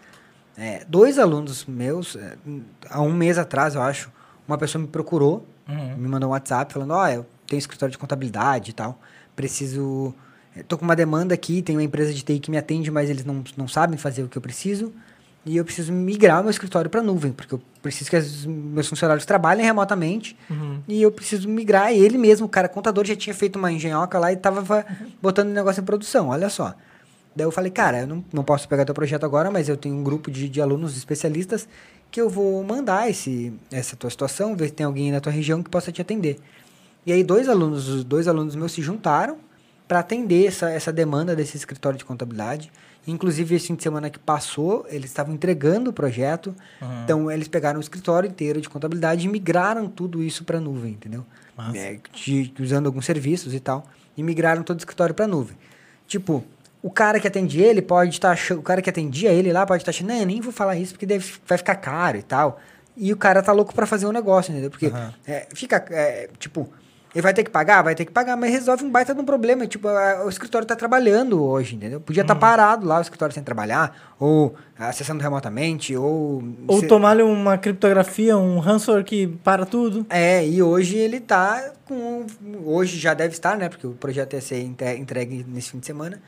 é, 0.57 0.83
dois 0.85 1.17
alunos 1.17 1.65
meus, 1.65 2.17
é, 2.17 2.35
há 2.89 3.01
um 3.01 3.13
mês 3.13 3.37
atrás, 3.37 3.75
eu 3.75 3.81
acho, 3.81 4.11
uma 4.45 4.57
pessoa 4.57 4.81
me 4.81 4.87
procurou, 4.87 5.47
uhum. 5.67 5.95
me 5.95 6.09
mandou 6.09 6.29
um 6.29 6.33
WhatsApp 6.33 6.73
falando, 6.73 6.91
ó, 6.91 7.03
oh, 7.03 7.07
eu 7.07 7.25
tenho 7.47 7.57
escritório 7.57 7.91
de 7.91 7.97
contabilidade 7.97 8.71
e 8.71 8.73
tal, 8.73 8.99
preciso... 9.35 10.13
Estou 10.55 10.77
com 10.77 10.85
uma 10.85 10.95
demanda 10.95 11.33
aqui, 11.33 11.63
tem 11.63 11.75
uma 11.75 11.83
empresa 11.83 12.13
de 12.13 12.21
TI 12.21 12.37
que 12.37 12.51
me 12.51 12.59
atende, 12.59 12.91
mas 12.91 13.09
eles 13.09 13.25
não, 13.25 13.43
não 13.57 13.67
sabem 13.67 13.97
fazer 13.97 14.21
o 14.21 14.29
que 14.29 14.37
eu 14.37 14.41
preciso 14.41 14.93
e 15.45 15.57
eu 15.57 15.65
preciso 15.65 15.91
migrar 15.91 16.41
meu 16.41 16.49
escritório 16.49 16.89
para 16.89 17.01
nuvem, 17.01 17.31
porque 17.33 17.53
eu 17.53 17.61
preciso 17.81 18.09
que 18.09 18.15
os 18.15 18.45
meus 18.45 18.87
funcionários 18.87 19.25
trabalhem 19.25 19.65
remotamente 19.65 20.37
uhum. 20.49 20.81
e 20.87 21.01
eu 21.01 21.11
preciso 21.11 21.49
migrar. 21.49 21.91
Ele 21.91 22.17
mesmo, 22.17 22.45
o 22.45 22.49
cara 22.49 22.69
contador, 22.69 23.05
já 23.05 23.15
tinha 23.15 23.33
feito 23.33 23.57
uma 23.57 23.71
engenhoca 23.71 24.17
lá 24.17 24.31
e 24.31 24.35
estava 24.35 24.85
botando 25.21 25.49
o 25.49 25.53
negócio 25.53 25.81
em 25.81 25.83
produção, 25.83 26.29
olha 26.29 26.49
só. 26.49 26.73
Daí 27.35 27.45
eu 27.45 27.51
falei, 27.51 27.71
cara, 27.71 28.01
eu 28.01 28.07
não, 28.07 28.23
não 28.31 28.43
posso 28.43 28.69
pegar 28.69 28.85
teu 28.85 28.93
projeto 28.95 29.25
agora, 29.25 29.51
mas 29.51 29.67
eu 29.67 29.75
tenho 29.75 29.95
um 29.95 30.03
grupo 30.03 30.31
de, 30.31 30.47
de 30.47 30.61
alunos 30.61 30.95
especialistas 30.95 31.67
que 32.09 32.21
eu 32.21 32.29
vou 32.29 32.63
mandar 32.63 33.09
esse, 33.09 33.51
essa 33.71 33.95
tua 33.95 34.09
situação, 34.09 34.55
ver 34.55 34.67
se 34.67 34.73
tem 34.73 34.85
alguém 34.85 35.11
na 35.11 35.19
tua 35.19 35.31
região 35.31 35.63
que 35.63 35.69
possa 35.69 35.91
te 35.91 35.99
atender. 35.99 36.39
E 37.05 37.11
aí 37.11 37.23
dois 37.23 37.49
alunos, 37.49 38.03
dois 38.03 38.27
alunos 38.27 38.55
meus 38.55 38.71
se 38.71 38.81
juntaram 38.81 39.37
para 39.87 39.99
atender 39.99 40.45
essa, 40.45 40.69
essa 40.69 40.93
demanda 40.93 41.35
desse 41.35 41.57
escritório 41.57 41.97
de 41.97 42.05
contabilidade. 42.05 42.71
Inclusive, 43.05 43.55
esse 43.55 43.67
fim 43.67 43.75
de 43.75 43.83
semana 43.83 44.09
que 44.09 44.17
passou, 44.17 44.85
eles 44.89 45.09
estavam 45.09 45.33
entregando 45.33 45.89
o 45.89 45.93
projeto. 45.93 46.55
Uhum. 46.81 47.03
Então, 47.03 47.31
eles 47.31 47.47
pegaram 47.47 47.77
o 47.77 47.81
escritório 47.81 48.29
inteiro 48.29 48.61
de 48.61 48.69
contabilidade 48.69 49.25
e 49.25 49.29
migraram 49.29 49.89
tudo 49.89 50.23
isso 50.23 50.43
para 50.45 50.57
a 50.57 50.61
nuvem, 50.61 50.93
entendeu? 50.93 51.25
É, 51.75 51.99
de, 52.13 52.53
usando 52.59 52.87
alguns 52.87 53.05
serviços 53.05 53.53
e 53.53 53.59
tal. 53.59 53.85
E 54.15 54.23
migraram 54.23 54.63
todo 54.63 54.77
o 54.77 54.79
escritório 54.79 55.13
para 55.13 55.25
a 55.25 55.27
nuvem. 55.27 55.57
Tipo, 56.07 56.43
o 56.81 56.89
cara 56.89 57.19
que 57.19 57.27
atendia 57.27 57.67
ele 57.67 57.81
pode 57.81 58.11
estar 58.11 58.29
tá 58.29 58.33
achando, 58.33 58.59
o 58.59 58.63
cara 58.63 58.81
que 58.81 58.89
atendia 58.89 59.31
ele 59.31 59.51
lá 59.51 59.65
pode 59.65 59.81
estar 59.81 59.91
tá 59.91 59.95
achando, 59.95 60.09
não, 60.09 60.25
nem 60.25 60.41
vou 60.41 60.51
falar 60.51 60.77
isso 60.77 60.93
porque 60.93 61.05
deve, 61.05 61.33
vai 61.45 61.57
ficar 61.57 61.75
caro 61.75 62.17
e 62.17 62.23
tal. 62.23 62.59
E 62.95 63.11
o 63.11 63.17
cara 63.17 63.41
tá 63.41 63.51
louco 63.51 63.73
para 63.73 63.85
fazer 63.85 64.05
um 64.05 64.11
negócio, 64.11 64.51
entendeu? 64.51 64.69
Porque 64.69 64.87
uhum. 64.87 65.11
é, 65.25 65.47
fica, 65.53 65.83
é, 65.89 66.29
tipo, 66.37 66.71
ele 67.13 67.21
vai 67.21 67.33
ter 67.33 67.43
que 67.43 67.49
pagar? 67.49 67.81
Vai 67.81 67.95
ter 67.95 68.05
que 68.05 68.11
pagar, 68.11 68.35
mas 68.35 68.51
resolve 68.51 68.83
um 68.83 68.89
baita 68.89 69.13
de 69.13 69.21
um 69.21 69.25
problema. 69.25 69.67
Tipo, 69.67 69.87
o 70.25 70.29
escritório 70.29 70.67
tá 70.67 70.75
trabalhando 70.75 71.43
hoje, 71.43 71.75
entendeu? 71.75 72.01
Podia 72.01 72.21
estar 72.21 72.33
uhum. 72.33 72.39
tá 72.39 72.47
parado 72.47 72.87
lá, 72.87 72.97
o 72.97 73.01
escritório 73.01 73.33
sem 73.33 73.43
trabalhar, 73.43 74.15
ou 74.19 74.55
acessando 74.77 75.21
remotamente, 75.21 75.95
ou... 75.95 76.43
Ou 76.67 76.79
se... 76.79 76.87
tomar 76.87 77.19
uma 77.21 77.57
criptografia, 77.57 78.37
um 78.37 78.59
ransomware 78.59 79.03
que 79.03 79.27
para 79.43 79.65
tudo. 79.65 80.05
É, 80.09 80.47
e 80.47 80.61
hoje 80.61 80.97
ele 80.97 81.19
tá 81.19 81.71
com... 81.85 82.25
Hoje 82.65 82.97
já 82.99 83.13
deve 83.13 83.33
estar, 83.33 83.57
né? 83.57 83.69
Porque 83.69 83.85
o 83.85 83.91
projeto 83.91 84.33
ia 84.33 84.41
ser 84.41 84.61
entregue 84.61 85.45
nesse 85.47 85.71
fim 85.71 85.79
de 85.79 85.85
semana 85.85 86.19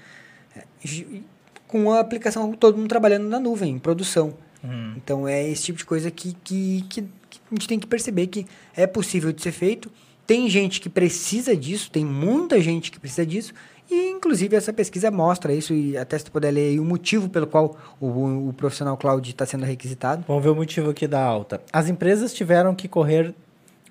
com 1.67 1.91
a 1.91 1.99
aplicação, 1.99 2.53
todo 2.53 2.77
mundo 2.77 2.87
trabalhando 2.87 3.27
na 3.27 3.39
nuvem, 3.39 3.73
em 3.73 3.79
produção. 3.79 4.33
Uhum. 4.63 4.93
Então 4.95 5.27
é 5.27 5.47
esse 5.49 5.63
tipo 5.63 5.77
de 5.77 5.85
coisa 5.85 6.09
que, 6.09 6.33
que, 6.43 6.85
que, 6.89 7.01
que, 7.29 7.41
a 7.51 7.55
gente 7.55 7.67
tem 7.67 7.79
que 7.79 7.87
perceber 7.87 8.27
que 8.27 8.45
é 8.75 8.87
possível 8.87 9.31
de 9.31 9.41
ser 9.41 9.51
feito. 9.51 9.91
Tem 10.25 10.49
gente 10.49 10.81
que 10.81 10.89
precisa 10.89 11.55
disso, 11.55 11.91
tem 11.91 12.03
muita 12.03 12.59
gente 12.59 12.91
que 12.91 12.99
precisa 12.99 13.25
disso, 13.25 13.53
e 13.89 14.09
inclusive 14.09 14.55
essa 14.55 14.73
pesquisa 14.73 15.11
mostra 15.11 15.53
isso, 15.53 15.73
e 15.73 15.95
até 15.95 16.17
se 16.17 16.25
tu 16.25 16.31
puder 16.31 16.51
ler 16.51 16.79
o 16.79 16.85
motivo 16.85 17.29
pelo 17.29 17.45
qual 17.45 17.77
o, 17.99 18.49
o 18.49 18.53
profissional 18.53 18.97
cloud 18.97 19.29
está 19.29 19.45
sendo 19.45 19.65
requisitado. 19.65 20.23
Vamos 20.27 20.43
ver 20.43 20.49
o 20.49 20.55
motivo 20.55 20.89
aqui 20.89 21.07
da 21.07 21.23
alta. 21.23 21.61
As 21.71 21.87
empresas 21.87 22.33
tiveram 22.33 22.73
que 22.73 22.87
correr 22.87 23.35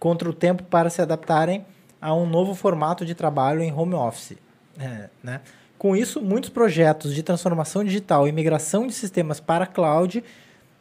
contra 0.01 0.29
o 0.29 0.33
tempo 0.33 0.65
para 0.65 0.91
se 0.91 1.01
adaptarem 1.01 1.65
a 2.01 2.13
um 2.15 2.27
novo 2.27 2.55
formato 2.55 3.07
de 3.07 3.15
trabalho 3.15 3.63
em 3.63 3.73
home 3.73 3.95
office. 3.95 4.37
É, 4.79 5.09
né? 5.23 5.41
Com 5.79 5.95
isso, 5.95 6.21
muitos 6.21 6.51
projetos 6.51 7.15
de 7.15 7.23
transformação 7.23 7.85
digital 7.85 8.27
e 8.27 8.33
migração 8.33 8.87
de 8.87 8.93
sistemas 8.93 9.39
para 9.39 9.67
cloud 9.67 10.25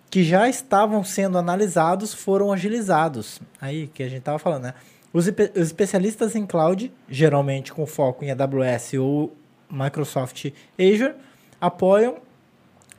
que 0.10 0.24
já 0.24 0.48
estavam 0.50 1.04
sendo 1.04 1.38
analisados 1.38 2.14
foram 2.14 2.52
agilizados. 2.52 3.40
Aí 3.60 3.88
que 3.88 4.04
a 4.04 4.08
gente 4.08 4.20
estava 4.20 4.40
falando, 4.40 4.64
né? 4.64 4.74
Os, 5.14 5.28
os, 5.28 5.68
especialistas 5.68 6.36
em 6.36 6.46
cloud, 6.46 6.92
geralmente 7.08 7.72
com 7.72 7.86
foco 7.86 8.26
em 8.26 8.32
AWS 8.32 8.96
ou 8.96 9.32
Microsoft 9.70 10.52
Azure, 10.78 11.14
apoiam 11.62 12.16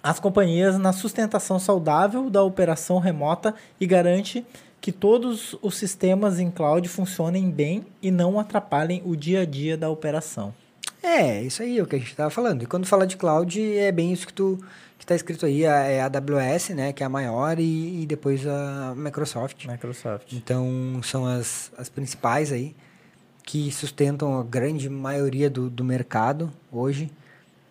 as 0.01 0.21
companhias 0.21 0.79
na 0.79 0.93
sustentação 0.93 1.59
saudável 1.59 2.31
da 2.31 2.43
operação 2.43 2.99
remota 2.99 3.55
e 3.81 3.87
garante 3.87 4.47
que 4.81 4.93
todos 4.93 5.57
os 5.61 5.77
sistemas 5.77 6.39
em 6.39 6.51
cloud 6.51 6.87
funcionem 6.89 7.51
bem 7.51 7.85
e 8.03 8.11
não 8.11 8.39
atrapalhem 8.39 9.03
o 9.05 9.17
dia 9.17 9.41
a 9.41 9.45
dia 9.45 9.77
da 9.77 9.91
operação. 9.91 10.55
É, 11.05 11.43
isso 11.43 11.63
aí 11.63 11.79
é 11.79 11.83
o 11.83 11.87
que 11.87 11.97
a 11.97 11.99
gente 11.99 12.11
estava 12.11 12.31
falando. 12.31 12.63
E 12.63 12.67
quando 12.67 12.87
fala 12.87 13.07
de 13.07 13.17
cloud, 13.17 13.61
é 13.77 13.93
bem 13.93 14.13
isso 14.13 14.27
que 14.27 14.33
tu 14.33 14.59
que 14.97 15.05
está 15.05 15.15
escrito 15.15 15.45
aí, 15.45 15.65
é 15.65 16.01
a 16.01 16.07
AWS, 16.07 16.71
né, 16.71 16.93
que 16.93 17.03
é 17.03 17.07
a 17.07 17.09
maior, 17.09 17.59
e, 17.59 18.03
e, 18.03 18.07
depois 18.07 18.47
a 18.47 18.95
Microsoft. 18.97 19.67
Microsoft. 19.67 20.33
Então, 20.33 21.01
são 21.03 21.27
as, 21.27 21.71
as 21.77 21.89
principais 21.89 22.51
aí, 22.53 22.75
que 23.43 23.71
sustentam 23.71 24.39
a 24.39 24.43
grande 24.43 24.89
maioria 24.89 25.51
do, 25.51 25.69
do 25.69 25.85
mercado 25.85 26.51
hoje. 26.73 27.11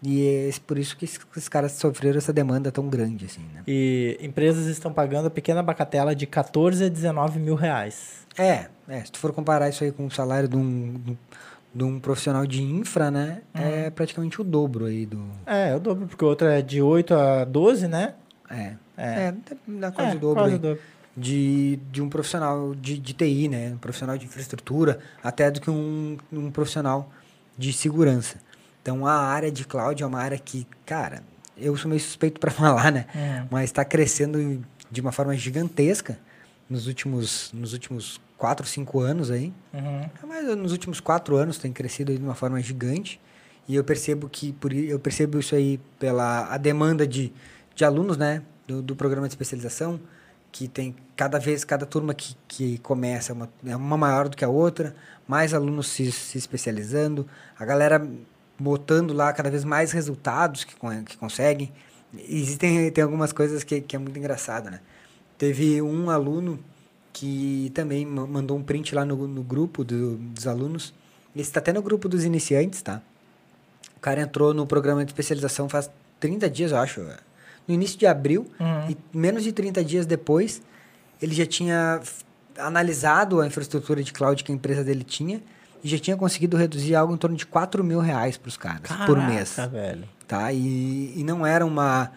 E 0.05 0.27
é 0.27 0.51
por 0.67 0.77
isso 0.77 0.97
que 0.97 1.05
esses 1.05 1.47
caras 1.47 1.71
sofreram 1.71 2.17
essa 2.17 2.33
demanda 2.33 2.71
tão 2.71 2.89
grande, 2.89 3.25
assim, 3.25 3.41
né? 3.53 3.63
E 3.65 4.17
empresas 4.21 4.65
estão 4.67 4.91
pagando 4.91 5.27
a 5.27 5.31
pequena 5.31 5.63
bacatela 5.63 6.13
de 6.13 6.27
14 6.27 6.83
a 6.83 6.89
19 6.89 7.39
mil 7.39 7.55
reais. 7.55 8.27
É, 8.37 8.67
é 8.87 8.99
se 9.05 9.11
tu 9.13 9.17
for 9.17 9.31
comparar 9.31 9.69
isso 9.69 9.83
aí 9.83 9.93
com 9.93 10.05
o 10.05 10.11
salário 10.11 10.49
de 10.49 10.57
um, 10.57 10.93
de 10.93 11.11
um 11.11 11.17
profissional 11.99 12.45
de 12.45 12.61
infra, 12.61 13.09
né? 13.09 13.41
Uhum. 13.55 13.61
É 13.61 13.89
praticamente 13.89 14.39
o 14.39 14.43
dobro 14.43 14.85
aí 14.85 15.05
do. 15.05 15.23
É, 15.45 15.71
é 15.71 15.75
o 15.75 15.79
dobro, 15.79 16.07
porque 16.07 16.23
o 16.23 16.27
outro 16.27 16.47
é 16.47 16.61
de 16.61 16.81
8 16.81 17.13
a 17.13 17.45
12, 17.45 17.87
né? 17.87 18.13
É. 18.49 18.73
É, 18.95 19.27
é 19.27 19.33
dá 19.67 19.91
quase 19.91 20.11
é, 20.11 20.15
o 20.15 20.19
dobro. 20.19 20.43
Quase 20.43 20.55
o 20.55 20.59
dobro. 20.59 20.79
De, 21.15 21.79
de 21.91 22.01
um 22.01 22.09
profissional 22.09 22.73
de, 22.75 22.97
de 22.97 23.13
TI, 23.13 23.47
né? 23.47 23.71
Um 23.73 23.77
profissional 23.77 24.17
de 24.17 24.25
infraestrutura, 24.25 24.99
até 25.23 25.49
do 25.51 25.61
que 25.61 25.69
um, 25.69 26.17
um 26.31 26.51
profissional 26.51 27.11
de 27.57 27.71
segurança. 27.71 28.37
Então 28.81 29.05
a 29.05 29.13
área 29.13 29.51
de 29.51 29.65
cloud 29.65 30.01
é 30.01 30.05
uma 30.05 30.19
área 30.19 30.37
que, 30.37 30.67
cara, 30.85 31.23
eu 31.57 31.75
sou 31.77 31.89
meio 31.89 32.01
suspeito 32.01 32.39
para 32.39 32.49
falar, 32.51 32.91
né? 32.91 33.05
É. 33.15 33.43
Mas 33.49 33.65
está 33.65 33.85
crescendo 33.85 34.63
de 34.91 35.01
uma 35.01 35.11
forma 35.11 35.35
gigantesca 35.35 36.19
nos 36.69 36.87
últimos, 36.87 37.51
nos 37.53 37.73
últimos 37.73 38.19
quatro, 38.43 38.67
cinco 38.67 38.99
anos 38.99 39.31
aí. 39.31 39.53
Uhum. 39.73 40.09
Mas 40.27 40.57
nos 40.57 40.73
últimos 40.73 40.99
quatro 40.99 41.37
anos 41.37 41.57
tem 41.57 41.71
crescido 41.71 42.13
de 42.13 42.21
uma 42.21 42.35
forma 42.35 42.59
gigante. 42.61 43.17
E 43.69 43.73
eu 43.73 43.85
percebo 43.85 44.27
que 44.27 44.51
por 44.51 44.73
eu 44.73 44.99
percebo 44.99 45.39
isso 45.39 45.55
aí 45.55 45.79
pela 45.97 46.53
a 46.53 46.57
demanda 46.57 47.07
de, 47.07 47.31
de 47.73 47.85
alunos, 47.85 48.17
né, 48.17 48.41
do, 48.67 48.81
do 48.81 48.97
programa 48.97 49.29
de 49.29 49.31
especialização, 49.31 49.97
que 50.51 50.67
tem 50.67 50.93
cada 51.15 51.39
vez 51.39 51.63
cada 51.63 51.85
turma 51.85 52.13
que, 52.13 52.35
que 52.45 52.79
começa 52.79 53.31
é 53.31 53.33
uma, 53.33 53.49
é 53.65 53.75
uma 53.77 53.95
maior 53.95 54.27
do 54.27 54.35
que 54.35 54.43
a 54.43 54.49
outra, 54.49 54.93
mais 55.25 55.53
alunos 55.53 55.87
se, 55.87 56.11
se 56.11 56.37
especializando, 56.37 57.25
a 57.57 57.63
galera 57.63 58.05
botando 58.59 59.13
lá 59.13 59.31
cada 59.31 59.49
vez 59.49 59.63
mais 59.63 59.93
resultados 59.93 60.65
que, 60.65 60.75
que 61.05 61.17
conseguem. 61.17 61.71
Existem 62.27 62.91
tem 62.91 63.05
algumas 63.05 63.31
coisas 63.31 63.63
que, 63.63 63.79
que 63.79 63.95
é 63.95 63.99
muito 63.99 64.19
engraçado, 64.19 64.69
né? 64.69 64.81
Teve 65.37 65.81
um 65.81 66.09
aluno 66.09 66.59
que 67.13 67.71
também 67.75 68.05
mandou 68.05 68.57
um 68.57 68.63
print 68.63 68.95
lá 68.95 69.05
no, 69.05 69.27
no 69.27 69.43
grupo 69.43 69.83
do, 69.83 70.17
dos 70.17 70.47
alunos. 70.47 70.93
Esse 71.35 71.49
está 71.49 71.59
até 71.59 71.71
no 71.71 71.81
grupo 71.81 72.09
dos 72.09 72.25
iniciantes, 72.25 72.81
tá? 72.81 73.01
O 73.95 73.99
cara 73.99 74.21
entrou 74.21 74.53
no 74.53 74.65
programa 74.65 75.05
de 75.05 75.11
especialização 75.11 75.69
faz 75.69 75.89
30 76.19 76.49
dias, 76.49 76.71
eu 76.71 76.79
acho. 76.79 77.01
No 77.67 77.73
início 77.73 77.97
de 77.97 78.07
abril, 78.07 78.47
uhum. 78.59 78.89
e 78.89 78.97
menos 79.15 79.43
de 79.43 79.51
30 79.51 79.83
dias 79.83 80.05
depois, 80.05 80.61
ele 81.21 81.33
já 81.33 81.45
tinha 81.45 82.01
analisado 82.57 83.39
a 83.39 83.47
infraestrutura 83.47 84.03
de 84.03 84.11
cloud 84.11 84.43
que 84.43 84.51
a 84.51 84.55
empresa 84.55 84.83
dele 84.83 85.03
tinha 85.03 85.41
e 85.83 85.87
já 85.87 85.97
tinha 85.97 86.17
conseguido 86.17 86.57
reduzir 86.57 86.95
algo 86.95 87.13
em 87.13 87.17
torno 87.17 87.37
de 87.37 87.45
4 87.45 87.83
mil 87.83 87.99
reais 87.99 88.37
para 88.37 88.49
os 88.49 88.57
caras 88.57 88.81
Caraca, 88.81 89.05
por 89.05 89.17
mês. 89.17 89.55
velho. 89.71 90.03
Tá? 90.27 90.51
E, 90.51 91.13
e 91.15 91.23
não 91.23 91.45
era 91.45 91.65
uma. 91.65 92.11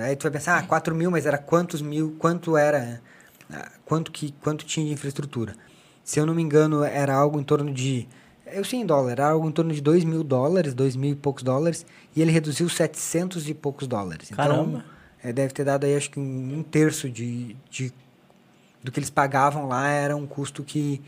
Aí 0.00 0.16
tu 0.16 0.22
vai 0.22 0.32
pensar, 0.32 0.58
ah, 0.58 0.62
4 0.62 0.94
mil, 0.94 1.10
mas 1.10 1.26
era 1.26 1.38
quantos 1.38 1.82
mil, 1.82 2.16
quanto 2.18 2.56
era 2.56 3.00
quanto, 3.84 4.10
que, 4.10 4.32
quanto 4.42 4.64
tinha 4.64 4.86
de 4.86 4.92
infraestrutura. 4.92 5.54
Se 6.04 6.18
eu 6.18 6.26
não 6.26 6.34
me 6.34 6.42
engano, 6.42 6.82
era 6.82 7.14
algo 7.14 7.40
em 7.40 7.44
torno 7.44 7.72
de. 7.72 8.08
Eu 8.46 8.64
sei 8.64 8.80
em 8.80 8.86
dólar, 8.86 9.12
era 9.12 9.30
algo 9.30 9.48
em 9.48 9.52
torno 9.52 9.72
de 9.72 9.80
2 9.80 10.04
mil 10.04 10.22
dólares, 10.22 10.74
2 10.74 10.96
mil 10.96 11.12
e 11.12 11.14
poucos 11.14 11.42
dólares, 11.42 11.86
e 12.14 12.20
ele 12.20 12.30
reduziu 12.30 12.68
700 12.68 13.48
e 13.48 13.54
poucos 13.54 13.86
dólares. 13.86 14.30
Então, 14.30 14.44
Caramba. 14.44 14.78
Então, 14.78 14.82
é, 15.22 15.32
deve 15.32 15.54
ter 15.54 15.64
dado 15.64 15.84
aí, 15.84 15.96
acho 15.96 16.10
que 16.10 16.18
um, 16.18 16.58
um 16.58 16.62
terço 16.62 17.08
de, 17.08 17.56
de, 17.70 17.92
do 18.82 18.90
que 18.90 18.98
eles 18.98 19.10
pagavam 19.10 19.68
lá 19.68 19.88
era 19.88 20.16
um 20.16 20.26
custo 20.26 20.62
que, 20.64 21.00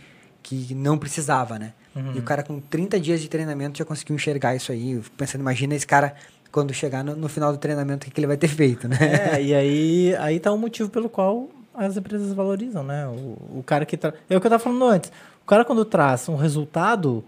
que 0.43 0.75
não 0.75 0.97
precisava, 0.97 1.59
né? 1.59 1.75
Uhum. 1.95 2.15
E 2.15 2.19
o 2.19 2.23
cara 2.23 2.43
com 2.43 2.61
30 2.61 2.99
dias 3.01 3.21
de 3.21 3.29
treinamento 3.29 3.79
já 3.79 3.85
conseguiu 3.85 4.15
enxergar 4.17 4.55
isso 4.55 4.73
aí. 4.73 5.03
pensando, 5.17 5.41
imagina 5.41 5.75
esse 5.75 5.87
cara 5.87 6.15
quando 6.51 6.73
chegar 6.73 7.03
no, 7.03 7.17
no 7.17 7.29
final 7.29 7.51
do 7.51 7.59
treinamento, 7.59 8.05
o 8.05 8.09
que, 8.09 8.15
que 8.15 8.21
ele 8.21 8.29
vai 8.29 8.37
ter 8.37 8.49
feito, 8.49 8.87
né? 8.89 8.97
É, 9.33 9.43
e 9.43 9.55
aí, 9.55 10.17
aí 10.17 10.39
tá 10.39 10.53
o 10.53 10.59
motivo 10.59 10.89
pelo 10.89 11.09
qual 11.09 11.49
as 11.75 11.97
empresas 11.97 12.33
valorizam, 12.33 12.83
né? 12.83 13.07
O, 13.07 13.59
o 13.59 13.65
cara 13.67 13.85
que 13.85 13.97
tra... 13.97 14.15
é 14.29 14.37
o 14.37 14.41
que 14.41 14.47
eu 14.47 14.49
estava 14.49 14.59
falando 14.59 14.85
antes. 14.85 15.11
O 15.43 15.47
cara 15.47 15.65
quando 15.65 15.85
traz 15.85 16.29
um 16.29 16.37
resultado 16.37 17.25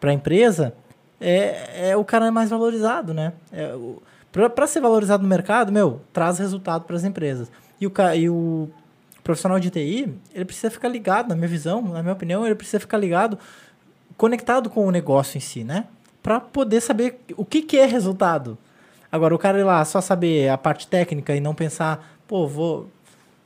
para 0.00 0.10
a 0.10 0.14
empresa 0.14 0.74
é, 1.20 1.90
é 1.90 1.96
o 1.96 2.04
cara 2.04 2.30
mais 2.30 2.50
valorizado, 2.50 3.14
né? 3.14 3.32
É, 3.52 3.72
para 4.48 4.66
ser 4.66 4.80
valorizado 4.80 5.22
no 5.22 5.28
mercado, 5.28 5.70
meu, 5.70 6.00
traz 6.12 6.38
resultado 6.38 6.84
para 6.84 6.96
as 6.96 7.04
empresas. 7.04 7.50
E 7.80 7.86
o, 7.86 7.92
e 8.16 8.28
o 8.28 8.68
profissional 9.22 9.60
de 9.60 9.70
TI, 9.70 10.12
ele 10.34 10.44
precisa 10.44 10.70
ficar 10.70 10.88
ligado, 10.88 11.28
na 11.28 11.36
minha 11.36 11.48
visão, 11.48 11.80
na 11.80 12.02
minha 12.02 12.12
opinião, 12.12 12.44
ele 12.44 12.54
precisa 12.54 12.80
ficar 12.80 12.98
ligado, 12.98 13.38
conectado 14.16 14.68
com 14.68 14.86
o 14.86 14.90
negócio 14.90 15.38
em 15.38 15.40
si, 15.40 15.62
né? 15.64 15.86
Para 16.22 16.40
poder 16.40 16.80
saber 16.80 17.20
o 17.36 17.44
que, 17.44 17.62
que 17.62 17.78
é 17.78 17.86
resultado. 17.86 18.58
Agora, 19.10 19.34
o 19.34 19.38
cara 19.38 19.58
ir 19.58 19.64
lá 19.64 19.84
só 19.84 20.00
saber 20.00 20.48
a 20.48 20.58
parte 20.58 20.88
técnica 20.88 21.34
e 21.34 21.40
não 21.40 21.54
pensar, 21.54 22.18
pô, 22.26 22.48
vou, 22.48 22.88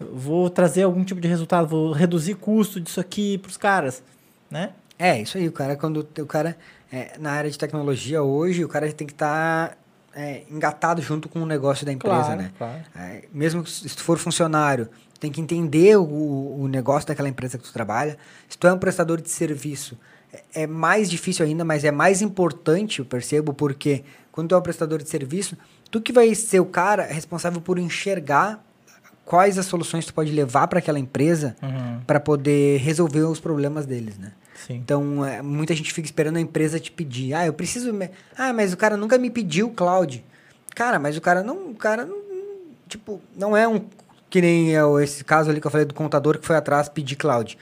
vou 0.00 0.48
trazer 0.48 0.82
algum 0.82 1.04
tipo 1.04 1.20
de 1.20 1.28
resultado, 1.28 1.66
vou 1.68 1.92
reduzir 1.92 2.34
custo 2.34 2.80
disso 2.80 3.00
aqui 3.00 3.38
para 3.38 3.48
os 3.48 3.56
caras, 3.56 4.02
né? 4.50 4.70
É, 4.98 5.20
isso 5.20 5.38
aí, 5.38 5.46
o 5.46 5.52
cara, 5.52 5.76
quando 5.76 6.06
o 6.18 6.26
cara, 6.26 6.56
é, 6.92 7.16
na 7.18 7.32
área 7.32 7.50
de 7.50 7.58
tecnologia 7.58 8.22
hoje, 8.22 8.64
o 8.64 8.68
cara 8.68 8.90
tem 8.92 9.06
que 9.06 9.12
estar 9.12 9.68
tá 9.68 9.76
é, 10.14 10.42
engatado 10.50 11.00
junto 11.00 11.28
com 11.28 11.40
o 11.40 11.46
negócio 11.46 11.86
da 11.86 11.92
empresa, 11.92 12.16
Claro, 12.16 12.42
né? 12.42 12.52
claro. 12.58 12.80
É, 12.96 13.24
mesmo 13.32 13.64
se 13.66 13.88
tu 13.94 14.02
for 14.02 14.18
funcionário, 14.18 14.88
tem 15.20 15.30
que 15.30 15.40
entender 15.40 15.96
o, 15.96 16.04
o 16.60 16.68
negócio 16.68 17.06
daquela 17.06 17.28
empresa 17.28 17.58
que 17.58 17.64
tu 17.64 17.72
trabalha. 17.72 18.16
Se 18.48 18.56
tu 18.58 18.66
é 18.66 18.72
um 18.72 18.78
prestador 18.78 19.20
de 19.20 19.30
serviço, 19.30 19.96
é, 20.32 20.62
é 20.62 20.66
mais 20.66 21.08
difícil 21.10 21.44
ainda, 21.44 21.64
mas 21.64 21.84
é 21.84 21.92
mais 21.92 22.22
importante, 22.22 22.98
eu 22.98 23.04
percebo, 23.04 23.52
porque 23.52 24.04
quando 24.32 24.48
tu 24.48 24.54
é 24.54 24.58
um 24.58 24.62
prestador 24.62 25.02
de 25.02 25.08
serviço, 25.08 25.56
tu 25.90 26.00
que 26.00 26.12
vai 26.12 26.34
ser 26.34 26.60
o 26.60 26.66
cara 26.66 27.04
responsável 27.04 27.60
por 27.60 27.78
enxergar 27.78 28.64
quais 29.28 29.58
as 29.58 29.66
soluções 29.66 30.06
tu 30.06 30.14
pode 30.14 30.32
levar 30.32 30.66
para 30.68 30.78
aquela 30.78 30.98
empresa 30.98 31.54
Uhum. 31.62 32.00
para 32.06 32.18
poder 32.18 32.78
resolver 32.78 33.20
os 33.22 33.38
problemas 33.38 33.84
deles, 33.84 34.16
né? 34.18 34.32
Sim. 34.66 34.74
Então, 34.76 35.24
é, 35.24 35.42
muita 35.42 35.74
gente 35.74 35.92
fica 35.92 36.06
esperando 36.06 36.36
a 36.36 36.40
empresa 36.40 36.80
te 36.80 36.90
pedir. 36.90 37.34
Ah, 37.34 37.46
eu 37.46 37.52
preciso. 37.52 37.92
me- 37.92 38.10
Ah, 38.36 38.52
mas 38.52 38.72
o 38.72 38.76
cara 38.76 38.96
nunca 38.96 39.16
me 39.18 39.30
pediu 39.30 39.70
cloud. 39.70 40.24
Cara, 40.74 40.98
mas 40.98 41.16
o 41.16 41.20
cara 41.20 41.42
não. 41.42 41.70
O 41.70 41.74
cara 41.74 42.04
não. 42.06 42.16
Tipo, 42.88 43.20
não 43.36 43.56
é 43.56 43.68
um. 43.68 43.82
Que 44.30 44.40
nem 44.40 44.76
é 44.76 44.80
esse 45.02 45.22
caso 45.24 45.50
ali 45.50 45.60
que 45.60 45.66
eu 45.66 45.70
falei 45.70 45.86
do 45.86 45.94
contador 45.94 46.38
que 46.38 46.46
foi 46.46 46.56
atrás 46.56 46.88
pedir 46.88 47.16
cloud. 47.16 47.56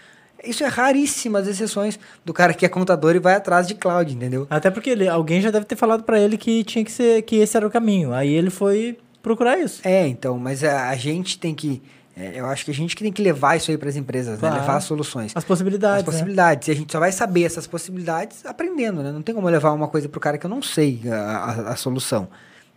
Isso 0.45 0.63
é 0.63 0.69
raríssimas 0.69 1.49
exceções 1.49 1.99
do 2.25 2.33
cara 2.33 2.55
que 2.55 2.65
é 2.65 2.69
contador 2.69 3.15
e 3.17 3.19
vai 3.19 3.35
atrás 3.35 3.67
de 3.67 3.75
cloud, 3.75 4.15
entendeu? 4.15 4.47
Até 4.49 4.71
porque 4.71 4.91
ele- 4.91 5.09
alguém 5.09 5.41
já 5.41 5.51
deve 5.51 5.65
ter 5.67 5.77
falado 5.77 6.03
pra 6.05 6.21
ele 6.21 6.37
que 6.39 6.63
tinha 6.65 6.85
que 6.85 6.93
ser 6.93 7.23
que 7.23 7.37
esse 7.37 7.57
era 7.57 7.67
o 7.67 7.71
caminho. 7.71 8.13
Aí 8.13 8.33
ele 8.33 8.51
foi 8.51 8.97
procurar 9.27 9.59
isso. 9.59 9.81
É, 9.85 10.07
então, 10.07 10.39
mas 10.39 10.63
a, 10.65 10.89
a 10.89 10.97
gente 10.97 11.39
tem 11.39 11.55
que. 11.55 11.83
é, 12.17 12.39
eu 12.41 12.47
acho 12.47 12.65
que 12.65 12.71
a 12.71 12.75
gente 12.75 12.95
que 12.97 13.03
tem 13.03 13.13
que 13.13 13.21
levar 13.23 13.57
isso 13.57 13.71
aí 13.71 13.77
para 13.77 13.89
as 13.89 13.97
empresas, 13.97 14.39
Claro. 14.39 14.55
né? 14.55 14.61
Levar 14.61 14.77
as 14.77 14.85
soluções. 14.85 15.33
As 15.35 15.45
possibilidades. 15.45 15.99
As 15.99 16.05
possibilidades. 16.05 16.69
E 16.69 16.71
a 16.71 16.75
gente 16.75 16.93
só 16.93 17.01
vai 17.01 17.11
saber 17.13 17.43
essas 17.45 17.67
possibilidades 17.67 18.47
aprendendo, 18.47 19.03
né? 19.03 19.11
Não 19.13 19.23
tem 19.23 19.35
como 19.35 19.49
levar 19.49 19.73
uma 19.73 19.89
coisa 19.89 20.09
pro 20.09 20.21
cara 20.21 20.39
que 20.39 20.47
eu 20.47 20.51
não 20.51 20.63
sei 20.63 21.01
a, 21.11 21.17
a- 21.17 21.73
a 21.73 21.77
solução. 21.77 22.29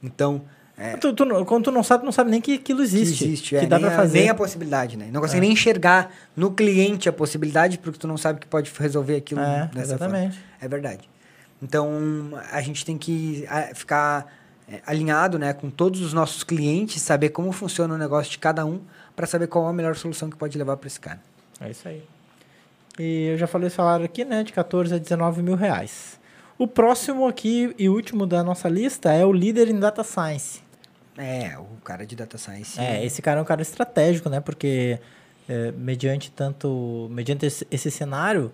Então, 0.01 0.41
né? 0.77 0.93
é, 0.93 0.97
Tu, 0.97 1.13
tu 1.13 1.25
quando 1.45 1.65
tu 1.65 1.71
não 1.71 1.83
sabe, 1.83 2.01
tu 2.03 2.05
não 2.05 2.11
sabe 2.11 2.31
nem 2.31 2.41
que 2.41 2.55
aquilo 2.55 2.79
que 2.79 2.83
existe. 2.85 3.23
existe. 3.25 3.49
Que 3.49 3.65
é, 3.65 3.67
dá 3.67 3.77
nem, 3.77 3.85
pra 3.85 3.95
a, 3.95 3.97
fazer. 3.97 4.19
nem 4.19 4.29
a 4.29 4.35
possibilidade, 4.35 4.97
né? 4.97 5.09
Não 5.11 5.21
consegue 5.21 5.41
nem 5.41 5.51
enxergar 5.51 6.09
no 6.35 6.51
cliente 6.51 7.07
a 7.07 7.13
possibilidade 7.13 7.77
porque 7.77 7.99
tu 7.99 8.07
não 8.07 8.17
sabe 8.17 8.39
que 8.39 8.47
pode 8.47 8.71
resolver 8.79 9.17
aquilo 9.17 9.41
É, 9.41 9.69
dessa 9.73 9.93
exatamente. 9.95 10.33
forma. 10.37 10.49
É 10.61 10.67
verdade. 10.67 11.09
Então, 11.61 11.89
a 12.51 12.61
gente 12.61 12.85
tem 12.85 12.97
que 12.97 13.45
ficar 13.75 14.25
é, 14.25 14.38
alinhado 14.85 15.39
né, 15.39 15.53
com 15.53 15.69
todos 15.69 16.01
os 16.01 16.13
nossos 16.13 16.43
clientes, 16.43 17.01
saber 17.01 17.29
como 17.29 17.51
funciona 17.51 17.93
o 17.93 17.97
negócio 17.97 18.31
de 18.31 18.39
cada 18.39 18.65
um, 18.65 18.81
para 19.15 19.27
saber 19.27 19.47
qual 19.47 19.65
é 19.65 19.69
a 19.69 19.73
melhor 19.73 19.95
solução 19.95 20.29
que 20.29 20.37
pode 20.37 20.57
levar 20.57 20.77
para 20.77 20.87
esse 20.87 20.99
cara. 20.99 21.19
É 21.59 21.69
isso 21.69 21.87
aí. 21.87 22.03
E 22.97 23.27
eu 23.27 23.37
já 23.37 23.47
falei 23.47 23.67
o 23.67 23.71
salário 23.71 24.05
aqui, 24.05 24.25
né? 24.25 24.43
De 24.43 24.51
14 24.53 24.93
a 24.93 24.97
19 24.97 25.41
mil 25.41 25.55
reais. 25.55 26.19
O 26.57 26.67
próximo 26.67 27.27
aqui 27.27 27.73
e 27.77 27.87
último 27.87 28.25
da 28.25 28.43
nossa 28.43 28.67
lista 28.67 29.13
é 29.13 29.25
o 29.25 29.31
líder 29.31 29.69
em 29.69 29.79
Data 29.79 30.03
Science. 30.03 30.61
É, 31.17 31.57
o 31.57 31.81
cara 31.83 32.05
de 32.05 32.15
data 32.15 32.37
science. 32.37 32.79
É, 32.79 33.03
esse 33.03 33.21
cara 33.21 33.39
é 33.39 33.41
um 33.41 33.45
cara 33.45 33.61
estratégico, 33.61 34.29
né? 34.29 34.39
Porque 34.39 34.97
é, 35.49 35.71
mediante 35.73 36.31
tanto, 36.31 37.09
mediante 37.11 37.45
esse, 37.45 37.67
esse 37.69 37.91
cenário, 37.91 38.53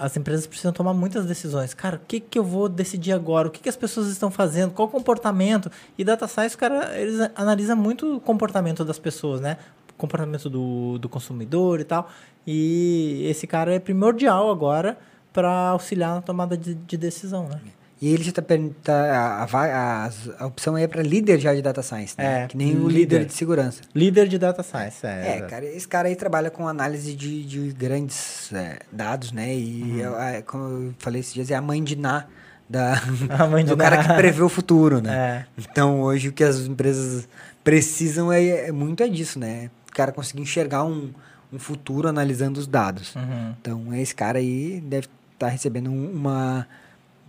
as 0.00 0.16
empresas 0.16 0.46
precisam 0.46 0.72
tomar 0.72 0.94
muitas 0.94 1.26
decisões. 1.26 1.74
Cara, 1.74 1.96
o 1.96 2.00
que, 2.08 2.20
que 2.20 2.38
eu 2.38 2.42
vou 2.42 2.70
decidir 2.70 3.12
agora? 3.12 3.48
O 3.48 3.50
que, 3.50 3.60
que 3.60 3.68
as 3.68 3.76
pessoas 3.76 4.08
estão 4.08 4.30
fazendo? 4.30 4.72
Qual 4.72 4.88
o 4.88 4.90
comportamento? 4.90 5.70
E 5.98 6.02
data 6.02 6.26
science, 6.26 6.56
cara, 6.56 6.98
eles 6.98 7.20
analisa 7.36 7.76
muito 7.76 8.16
o 8.16 8.20
comportamento 8.20 8.82
das 8.82 8.98
pessoas, 8.98 9.42
né? 9.42 9.58
O 9.90 9.94
comportamento 9.98 10.48
do, 10.48 10.96
do 10.98 11.06
consumidor 11.06 11.80
e 11.80 11.84
tal. 11.84 12.08
E 12.46 13.26
esse 13.28 13.46
cara 13.46 13.74
é 13.74 13.78
primordial 13.78 14.50
agora 14.50 14.98
para 15.34 15.68
auxiliar 15.68 16.14
na 16.14 16.22
tomada 16.22 16.56
de, 16.56 16.74
de 16.74 16.96
decisão, 16.96 17.46
né? 17.46 17.60
E 18.02 18.12
ele 18.14 18.22
já 18.24 18.32
tá, 18.32 18.40
per- 18.40 18.70
tá 18.82 18.94
a, 18.94 19.44
a, 19.44 20.10
a 20.38 20.46
opção 20.46 20.76
é 20.76 20.86
para 20.86 21.02
líder 21.02 21.38
já 21.38 21.54
de 21.54 21.60
data 21.60 21.82
science, 21.82 22.14
né? 22.16 22.44
É, 22.44 22.46
que 22.46 22.56
nem 22.56 22.74
o 22.76 22.88
líder. 22.88 23.18
líder 23.18 23.24
de 23.26 23.34
segurança. 23.34 23.82
Líder 23.94 24.26
de 24.26 24.38
data 24.38 24.62
science, 24.62 25.06
é. 25.06 25.08
É, 25.08 25.36
exato. 25.36 25.50
cara, 25.50 25.64
esse 25.66 25.86
cara 25.88 26.08
aí 26.08 26.16
trabalha 26.16 26.50
com 26.50 26.66
análise 26.66 27.14
de, 27.14 27.44
de 27.44 27.72
grandes 27.74 28.50
é, 28.54 28.78
dados, 28.90 29.32
né? 29.32 29.54
E, 29.54 29.82
Uhum. 30.02 30.18
é, 30.20 30.36
é, 30.38 30.42
como 30.42 30.64
eu 30.86 30.94
falei 30.98 31.20
esses 31.20 31.34
dias, 31.34 31.50
é 31.50 31.54
a 31.54 31.60
mãe 31.60 31.82
de 31.84 31.94
Ná. 31.96 32.24
Da, 32.68 32.94
A 33.38 33.46
mãe 33.48 33.64
de 33.64 33.70
do 33.70 33.76
cara 33.76 34.02
que 34.02 34.14
prevê 34.14 34.42
o 34.42 34.48
futuro, 34.48 35.00
né? 35.02 35.46
É. 35.58 35.62
Então, 35.70 36.00
hoje, 36.00 36.28
o 36.28 36.32
que 36.32 36.44
as 36.44 36.60
empresas 36.60 37.28
precisam 37.64 38.32
é, 38.32 38.68
é 38.68 38.72
muito 38.72 39.02
é 39.02 39.08
disso, 39.08 39.38
né? 39.38 39.70
O 39.88 39.92
cara 39.92 40.10
conseguir 40.12 40.40
enxergar 40.42 40.84
um, 40.84 41.10
um 41.52 41.58
futuro 41.58 42.08
analisando 42.08 42.58
os 42.58 42.66
dados. 42.66 43.14
Uhum. 43.14 43.54
Então, 43.60 43.94
esse 43.94 44.14
cara 44.14 44.38
aí 44.38 44.80
deve 44.86 45.08
estar 45.34 45.48
recebendo 45.48 45.90
um, 45.90 46.10
uma, 46.12 46.66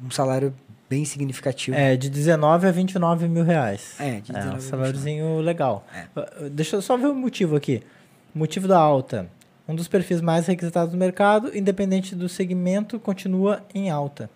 um 0.03 0.11
salário 0.11 0.53
bem 0.89 1.05
significativo. 1.05 1.77
É, 1.77 1.95
de 1.95 2.09
19 2.09 2.67
a 2.67 2.71
29 2.71 3.27
mil 3.27 3.43
reais. 3.43 3.95
É, 3.99 4.19
de 4.19 4.33
19 4.33 4.37
a 4.37 4.39
um 4.39 4.53
29. 4.55 4.61
saláriozinho 4.61 5.39
legal. 5.39 5.85
É. 5.93 6.19
Uh, 6.19 6.49
Deixa 6.49 6.75
eu 6.75 6.81
só 6.81 6.97
ver 6.97 7.07
o 7.07 7.15
motivo 7.15 7.55
aqui. 7.55 7.81
Motivo 8.35 8.67
da 8.67 8.77
alta. 8.77 9.27
Um 9.67 9.75
dos 9.75 9.87
perfis 9.87 10.19
mais 10.19 10.47
requisitados 10.47 10.91
no 10.91 10.99
mercado, 10.99 11.55
independente 11.55 12.13
do 12.13 12.27
segmento, 12.27 12.99
continua 12.99 13.63
em 13.73 13.89
alta. 13.89 14.29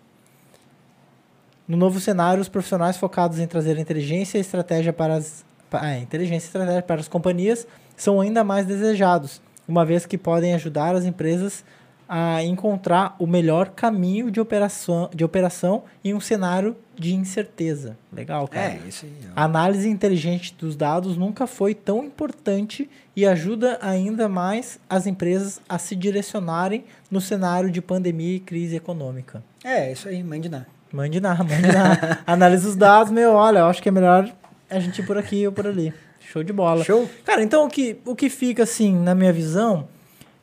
No 1.67 1.75
novo 1.75 1.99
cenário, 1.99 2.39
os 2.41 2.47
profissionais 2.47 2.95
focados 2.95 3.39
em 3.39 3.47
trazer 3.47 3.77
inteligência 3.77 4.37
e 4.37 4.41
estratégia 4.41 4.93
para 4.93 5.15
as 5.15 5.43
ah, 5.71 5.97
inteligência 5.97 6.45
e 6.45 6.49
estratégia 6.49 6.81
para 6.81 7.01
as 7.01 7.07
companhias 7.07 7.67
são 7.97 8.21
ainda 8.21 8.43
mais 8.43 8.65
desejados, 8.65 9.41
uma 9.67 9.83
vez 9.83 10.05
que 10.05 10.17
podem 10.17 10.53
ajudar 10.53 10.95
as 10.95 11.05
empresas 11.05 11.65
a 12.07 12.43
encontrar 12.43 13.15
o 13.19 13.25
melhor 13.25 13.69
caminho 13.69 14.29
de 14.29 14.39
operação, 14.39 15.09
de 15.13 15.23
operação 15.23 15.83
em 16.03 16.13
um 16.13 16.19
cenário 16.19 16.75
de 16.97 17.13
incerteza. 17.13 17.97
Legal, 18.11 18.47
cara. 18.47 18.73
É, 18.73 18.79
isso 18.87 19.05
aí. 19.05 19.11
A 19.35 19.43
análise 19.43 19.89
inteligente 19.89 20.55
dos 20.57 20.75
dados 20.75 21.17
nunca 21.17 21.45
foi 21.45 21.73
tão 21.73 22.03
importante 22.03 22.89
e 23.15 23.25
ajuda 23.25 23.77
ainda 23.81 24.29
mais 24.29 24.79
as 24.89 25.05
empresas 25.07 25.59
a 25.67 25.77
se 25.77 25.95
direcionarem 25.95 26.85
no 27.09 27.19
cenário 27.19 27.69
de 27.69 27.81
pandemia 27.81 28.35
e 28.35 28.39
crise 28.39 28.75
econômica. 28.75 29.43
É, 29.63 29.91
isso 29.91 30.07
aí, 30.07 30.23
mãe 30.23 30.39
de 30.39 30.49
Ná. 30.49 30.65
Mande 30.91 31.19
nada, 31.19 31.43
mande 31.43 31.67
nada. 31.67 32.19
Analisa 32.25 32.69
os 32.69 32.75
dados, 32.75 33.11
meu, 33.11 33.33
olha, 33.33 33.59
eu 33.59 33.65
acho 33.65 33.81
que 33.81 33.89
é 33.89 33.91
melhor 33.91 34.31
a 34.69 34.79
gente 34.79 35.01
ir 35.01 35.05
por 35.05 35.17
aqui 35.17 35.45
ou 35.45 35.51
por 35.51 35.67
ali. 35.67 35.93
Show 36.19 36.43
de 36.43 36.53
bola. 36.53 36.83
Show? 36.83 37.09
Cara, 37.23 37.43
então 37.43 37.65
o 37.65 37.69
que, 37.69 37.97
o 38.05 38.15
que 38.15 38.29
fica 38.29 38.63
assim, 38.63 38.93
na 38.93 39.13
minha 39.13 39.33
visão, 39.33 39.87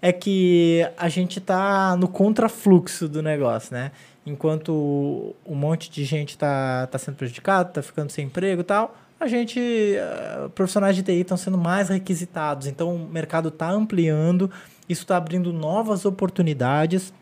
é 0.02 0.12
que 0.12 0.84
a 0.98 1.08
gente 1.08 1.40
tá 1.40 1.96
no 1.96 2.08
contrafluxo 2.08 3.08
do 3.08 3.22
negócio, 3.22 3.72
né? 3.72 3.92
Enquanto 4.26 5.34
um 5.46 5.54
monte 5.54 5.88
de 5.90 6.04
gente 6.04 6.36
tá, 6.36 6.86
tá 6.90 6.98
sendo 6.98 7.14
prejudicado, 7.16 7.72
tá 7.72 7.82
ficando 7.82 8.10
sem 8.10 8.26
emprego 8.26 8.60
e 8.62 8.64
tal, 8.64 8.96
a 9.18 9.28
gente, 9.28 9.60
eh, 9.60 10.48
profissionais 10.54 10.96
de 10.96 11.02
TI 11.04 11.20
estão 11.20 11.36
sendo 11.36 11.56
mais 11.56 11.88
requisitados. 11.88 12.66
Então 12.66 12.94
o 12.96 13.08
mercado 13.08 13.50
tá 13.50 13.70
ampliando, 13.70 14.50
isso 14.88 15.02
está 15.02 15.16
abrindo 15.16 15.52
novas 15.52 16.04
oportunidades 16.04 17.12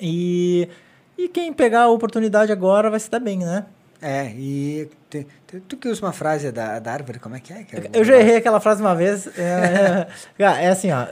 e, 0.00 0.68
e 1.16 1.28
quem 1.28 1.52
pegar 1.52 1.82
a 1.82 1.88
oportunidade 1.88 2.50
agora 2.50 2.90
vai 2.90 2.98
se 2.98 3.08
dar 3.10 3.20
bem, 3.20 3.38
né? 3.38 3.66
É, 4.02 4.32
e 4.34 4.88
te- 5.10 5.26
te- 5.46 5.60
tu 5.60 5.76
que 5.76 5.88
usa 5.88 6.04
uma 6.04 6.12
frase 6.12 6.50
da, 6.50 6.78
da 6.78 6.92
árvore, 6.92 7.18
como 7.18 7.36
é 7.36 7.40
que 7.40 7.52
é? 7.52 7.62
Que 7.64 7.76
é 7.76 7.90
Eu 7.92 8.02
já 8.02 8.16
errei 8.16 8.36
aquela 8.36 8.58
frase 8.58 8.80
uma 8.80 8.94
vez. 8.94 9.26
É, 9.38 10.08
é, 10.38 10.44
é 10.64 10.68
assim, 10.68 10.90
ó. 10.90 11.06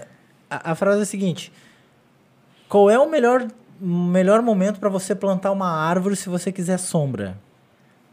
A, 0.51 0.72
a 0.72 0.74
frase 0.74 1.01
é 1.01 1.03
a 1.03 1.07
seguinte: 1.07 1.53
Qual 2.68 2.88
é 2.90 2.99
o 2.99 3.09
melhor, 3.09 3.46
melhor 3.80 4.42
momento 4.42 4.78
para 4.80 4.88
você 4.88 5.14
plantar 5.14 5.51
uma 5.53 5.70
árvore 5.70 6.16
se 6.16 6.28
você 6.28 6.51
quiser 6.53 6.78
sombra? 6.78 7.38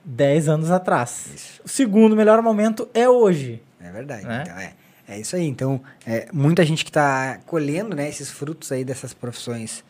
10 0.03 0.49
anos 0.49 0.71
atrás. 0.71 1.27
Isso. 1.33 1.61
O 1.65 1.69
segundo 1.69 2.15
melhor 2.15 2.41
momento 2.41 2.88
é 2.93 3.09
hoje. 3.09 3.61
É 3.81 3.89
verdade. 3.91 4.25
Né? 4.25 4.43
Então, 4.45 4.57
é, 4.59 4.73
é 5.07 5.19
isso 5.19 5.36
aí. 5.36 5.47
Então, 5.47 5.81
é, 6.05 6.27
muita 6.31 6.63
gente 6.63 6.83
que 6.83 6.89
está 6.91 7.39
colhendo 7.45 7.95
né, 7.95 8.07
esses 8.07 8.29
frutos 8.29 8.71
aí 8.71 8.83
dessas 8.86 9.13
profissões 9.13 9.83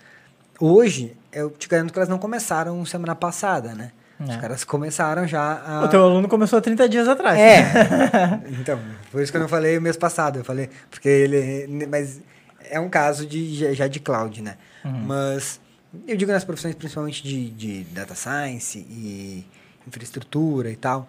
hoje, 0.59 1.17
eu 1.33 1.49
te 1.49 1.67
garanto 1.67 1.91
que 1.91 1.99
elas 1.99 2.07
não 2.07 2.17
começaram 2.17 2.85
semana 2.85 3.13
passada, 3.13 3.73
né? 3.73 3.91
Os 4.17 4.29
É. 4.29 4.37
caras 4.37 4.63
começaram 4.63 5.27
já 5.27 5.61
a... 5.65 5.83
O 5.83 5.89
teu 5.89 6.01
aluno 6.01 6.29
começou 6.29 6.57
há 6.59 6.61
30 6.61 6.87
dias 6.87 7.07
atrás. 7.09 7.37
É. 7.37 8.39
então, 8.61 8.79
por 9.11 9.21
isso 9.21 9.29
que 9.33 9.37
eu 9.37 9.41
não 9.41 9.49
falei 9.49 9.77
o 9.77 9.81
mês 9.81 9.97
passado. 9.97 10.39
Eu 10.39 10.45
falei, 10.45 10.69
porque 10.89 11.09
ele. 11.09 11.85
Mas 11.87 12.21
é 12.69 12.79
um 12.79 12.89
caso 12.89 13.25
de, 13.25 13.73
já- 13.75 13.87
de 13.87 13.99
cloud, 13.99 14.41
né? 14.41 14.57
Uhum. 14.83 14.91
Mas 15.05 15.59
eu 16.07 16.15
digo 16.17 16.31
nas 16.31 16.43
profissões 16.43 16.75
principalmente 16.75 17.23
de, 17.23 17.49
de 17.51 17.83
data 17.85 18.15
science 18.15 18.79
e 18.79 19.45
infraestrutura 19.87 20.69
e 20.71 20.75
tal. 20.75 21.07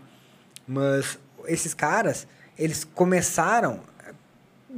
Mas 0.67 1.19
esses 1.47 1.75
caras, 1.75 2.27
eles 2.59 2.85
começaram 2.85 3.81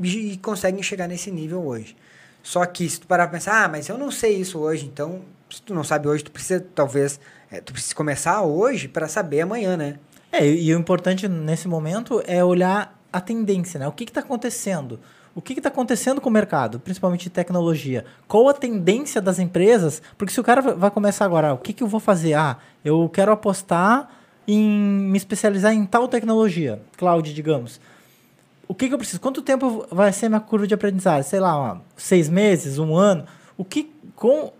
e 0.02 0.36
conseguem 0.38 0.82
chegar 0.82 1.08
nesse 1.08 1.30
nível 1.30 1.64
hoje. 1.64 1.96
Só 2.42 2.64
que 2.64 2.88
se 2.88 3.00
tu 3.00 3.06
parar 3.06 3.26
pra 3.26 3.38
pensar, 3.38 3.64
ah, 3.64 3.68
mas 3.68 3.88
eu 3.88 3.98
não 3.98 4.10
sei 4.10 4.36
isso 4.36 4.58
hoje, 4.58 4.86
então, 4.86 5.22
se 5.50 5.60
tu 5.62 5.74
não 5.74 5.82
sabe 5.84 6.08
hoje, 6.08 6.24
tu 6.24 6.30
precisa, 6.30 6.64
talvez, 6.74 7.18
é, 7.50 7.60
tu 7.60 7.72
precisa 7.72 7.94
começar 7.94 8.42
hoje 8.42 8.86
para 8.88 9.08
saber 9.08 9.40
amanhã, 9.40 9.76
né? 9.76 9.98
É, 10.30 10.46
e, 10.46 10.66
e 10.66 10.74
o 10.74 10.78
importante 10.78 11.26
nesse 11.26 11.66
momento 11.66 12.22
é 12.26 12.42
olhar 12.44 12.96
a 13.12 13.20
tendência, 13.20 13.80
né? 13.80 13.88
O 13.88 13.92
que 13.92 14.04
está 14.04 14.20
acontecendo? 14.20 15.00
O 15.38 15.40
que 15.40 15.52
está 15.52 15.68
acontecendo 15.68 16.20
com 16.20 16.28
o 16.28 16.32
mercado, 16.32 16.80
principalmente 16.80 17.22
de 17.22 17.30
tecnologia? 17.30 18.04
Qual 18.26 18.48
a 18.48 18.52
tendência 18.52 19.22
das 19.22 19.38
empresas? 19.38 20.02
Porque 20.18 20.32
se 20.32 20.40
o 20.40 20.42
cara 20.42 20.60
vai- 20.60 20.90
começar 20.90 21.24
agora, 21.24 21.54
o 21.54 21.58
que, 21.58 21.72
que 21.72 21.80
eu 21.80 21.86
vou 21.86 22.00
fazer? 22.00 22.34
Ah, 22.34 22.56
eu 22.84 23.08
quero 23.08 23.30
apostar 23.30 24.10
em 24.48 24.60
me 24.60 25.16
especializar 25.16 25.72
em 25.72 25.86
tal 25.86 26.08
tecnologia, 26.08 26.82
cloud, 26.96 27.32
digamos. 27.32 27.80
O 28.66 28.74
que, 28.74 28.88
que 28.88 28.94
eu 28.94 28.98
preciso? 28.98 29.20
Quanto 29.20 29.40
tempo 29.40 29.86
vai 29.92 30.12
ser 30.12 30.28
minha 30.28 30.40
curva 30.40 30.66
de 30.66 30.74
aprendizagem? 30.74 31.22
Sei 31.22 31.38
lá, 31.38 31.80
seis 31.96 32.28
meses, 32.28 32.76
um 32.80 32.96
ano? 32.96 33.24
O 33.56 33.64
que, 33.64 33.92
com, 34.16 34.50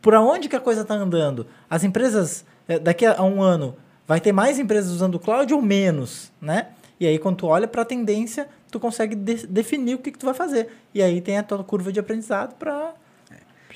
por 0.00 0.14
onde 0.14 0.48
que 0.48 0.56
a 0.56 0.60
coisa 0.60 0.80
está 0.80 0.94
andando? 0.94 1.46
As 1.68 1.84
empresas, 1.84 2.42
eh, 2.66 2.78
daqui 2.78 3.04
a 3.04 3.22
um 3.22 3.42
ano, 3.42 3.76
vai 4.08 4.18
ter 4.18 4.32
mais 4.32 4.58
empresas 4.58 4.92
usando 4.92 5.16
o 5.16 5.20
cloud 5.20 5.52
ou 5.52 5.60
menos, 5.60 6.32
né? 6.40 6.68
E 6.98 7.06
aí, 7.06 7.18
quando 7.18 7.36
tu 7.36 7.46
olha 7.48 7.68
para 7.68 7.82
a 7.82 7.84
tendência, 7.84 8.48
tu 8.72 8.80
consegue 8.80 9.14
de 9.14 9.46
definir 9.46 9.94
o 9.94 9.98
que, 9.98 10.10
que 10.10 10.18
tu 10.18 10.26
vai 10.26 10.34
fazer. 10.34 10.68
E 10.92 11.02
aí 11.02 11.20
tem 11.20 11.38
a 11.38 11.42
tua 11.42 11.62
curva 11.62 11.92
de 11.92 12.00
aprendizado 12.00 12.54
para. 12.54 12.94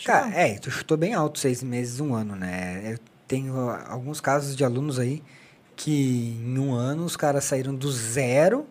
Cara, 0.05 0.29
é, 0.31 0.59
tu 0.59 0.71
chutou 0.71 0.97
bem 0.97 1.15
alto 1.15 1.39
seis 1.39 1.63
meses, 1.63 2.01
um 2.01 2.15
ano, 2.15 2.35
né? 2.35 2.95
Eu 2.95 2.99
tenho 3.29 3.57
alguns 3.89 4.21
casos 4.21 4.57
de 4.57 4.65
alunos 4.65 4.99
aí 4.99 5.23
que 5.75 6.39
em 6.43 6.59
um 6.59 6.75
ano 6.75 7.05
os 7.05 7.17
caras 7.17 7.45
saíram 7.45 7.75
do 7.75 7.91
zero 7.93 8.67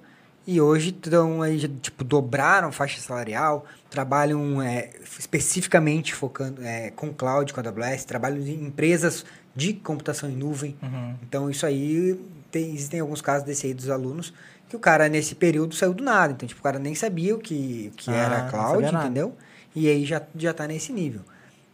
e 0.48 0.60
hoje 0.62 0.90
estão 0.90 1.42
aí, 1.42 1.68
tipo, 1.68 2.04
dobraram 2.04 2.72
faixa 2.72 3.00
salarial, 3.00 3.66
trabalham 3.90 4.62
é, 4.62 4.92
especificamente 5.20 6.14
focando 6.14 6.64
é, 6.64 6.92
com 6.92 7.12
cloud, 7.12 7.52
com 7.52 7.60
AWS, 7.60 8.06
trabalham 8.06 8.40
em 8.40 8.66
empresas 8.66 9.26
de 9.56 9.74
computação 9.74 10.30
em 10.30 10.36
nuvem. 10.36 10.76
Uhum. 10.84 11.16
Então, 11.24 11.50
isso 11.50 11.66
aí, 11.66 12.20
tem, 12.52 12.76
existem 12.76 13.00
alguns 13.00 13.22
casos 13.22 13.44
desse 13.44 13.66
aí 13.66 13.74
dos 13.74 13.90
alunos 13.90 14.34
que 14.70 14.76
o 14.76 14.80
cara, 14.80 15.08
nesse 15.08 15.36
período, 15.36 15.76
saiu 15.76 15.94
do 15.94 16.04
nada. 16.04 16.34
Então, 16.34 16.48
tipo, 16.48 16.60
o 16.60 16.64
cara 16.64 16.80
nem 16.80 16.96
sabia 16.96 17.36
o 17.36 17.40
que, 17.40 17.92
que 17.98 18.10
ah, 18.12 18.16
era 18.16 18.50
cloud, 18.50 18.88
entendeu? 18.88 19.36
E 19.76 19.90
aí 19.90 20.06
já, 20.06 20.22
já 20.36 20.54
tá 20.54 20.68
nesse 20.68 20.92
nível. 20.92 21.22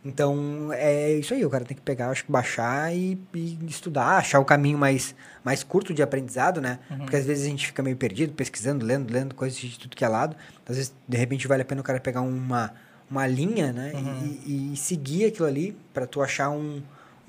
Então, 0.03 0.71
é 0.73 1.13
isso 1.13 1.33
aí, 1.33 1.45
o 1.45 1.49
cara 1.49 1.63
tem 1.63 1.77
que 1.77 1.83
pegar, 1.83 2.09
acho 2.09 2.25
que 2.25 2.31
baixar 2.31 2.93
e, 2.93 3.21
e 3.35 3.59
estudar, 3.67 4.17
achar 4.17 4.39
o 4.39 4.45
caminho 4.45 4.77
mais, 4.77 5.13
mais 5.43 5.61
curto 5.63 5.93
de 5.93 6.01
aprendizado, 6.01 6.59
né? 6.59 6.79
Uhum. 6.89 6.97
Porque 6.99 7.15
às 7.15 7.25
vezes 7.25 7.45
a 7.45 7.49
gente 7.49 7.67
fica 7.67 7.83
meio 7.83 7.95
perdido, 7.95 8.33
pesquisando, 8.33 8.83
lendo, 8.83 9.13
lendo 9.13 9.35
coisas 9.35 9.59
de 9.59 9.77
tudo 9.77 9.95
que 9.95 10.03
é 10.03 10.07
lado. 10.07 10.35
Às 10.67 10.75
vezes, 10.75 10.93
de 11.07 11.17
repente, 11.17 11.47
vale 11.47 11.61
a 11.61 11.65
pena 11.65 11.81
o 11.81 11.83
cara 11.83 11.99
pegar 11.99 12.21
uma, 12.21 12.73
uma 13.09 13.27
linha, 13.27 13.71
né? 13.71 13.91
Uhum. 13.93 14.39
E, 14.43 14.73
e, 14.73 14.77
seguir 14.77 15.25
aquilo 15.25 15.47
ali 15.47 15.77
para 15.93 16.07
tu 16.07 16.19
achar 16.23 16.49
um, 16.49 16.81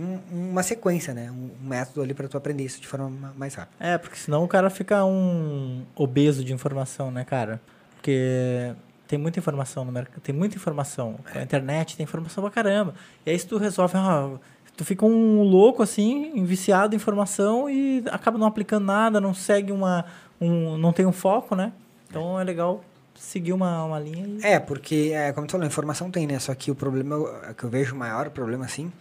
um, 0.03 0.51
uma 0.51 0.63
sequência, 0.63 1.15
né? 1.15 1.31
Um, 1.31 1.51
método 1.67 2.03
ali 2.03 2.15
para 2.15 2.29
tu 2.29 2.37
aprender 2.37 2.65
isso 2.65 2.81
de 2.81 2.87
forma 2.87 3.33
mais 3.37 3.55
rápida. 3.55 3.77
É, 3.79 3.97
porque 3.99 4.17
senão 4.17 4.45
o 4.45 4.49
cara 4.49 4.69
fica 4.71 5.05
um 5.05 5.85
obeso 5.95 6.45
de 6.45 6.53
informação, 6.53 7.11
né, 7.11 7.25
cara? 7.25 7.61
Porque 7.97 8.75
tem 9.07 9.19
muita 9.19 9.39
informação 9.39 9.85
no 9.85 9.93
mercado, 9.93 10.21
tem 10.21 10.35
muita 10.35 10.57
informação. 10.57 11.19
Com 11.31 11.39
a 11.39 11.43
internet 11.43 11.97
tem 11.97 12.05
informação 12.05 12.43
pra 12.43 12.51
caramba. 12.51 12.95
E 13.25 13.31
aí 13.31 13.39
se 13.39 13.47
tu 13.47 13.59
resolve, 13.59 13.97
ah, 13.97 14.31
tu 14.77 14.85
fica 14.85 15.05
um 15.05 15.43
louco 15.43 15.83
assim, 15.83 16.45
viciado 16.45 16.95
em 16.95 16.97
informação 16.97 17.69
e 17.69 18.03
acaba 18.11 18.39
não 18.39 18.47
aplicando 18.47 18.87
nada, 18.87 19.21
não 19.21 19.35
segue 19.35 19.73
uma. 19.73 20.05
Um, 20.41 20.77
não 20.77 20.93
tem 20.93 21.07
um 21.07 21.13
foco, 21.13 21.55
né? 21.55 21.73
Então 22.09 22.39
é 22.39 22.45
legal 22.45 22.83
seguir 23.15 23.53
uma, 23.53 23.85
uma 23.85 23.99
linha. 23.99 24.27
E... 24.27 24.47
É, 24.47 24.59
porque, 24.59 25.13
é, 25.15 25.33
como 25.33 25.47
tu 25.47 25.53
falou, 25.53 25.67
informação 25.67 26.11
tem, 26.11 26.27
né? 26.27 26.39
Só 26.39 26.55
que 26.55 26.71
o 26.71 26.75
problema 26.75 27.17
que 27.57 27.65
eu 27.65 27.71
vejo, 27.71 27.95
o 27.95 27.99
maior 27.99 28.31
problema, 28.31 28.65
assim, 28.65 28.93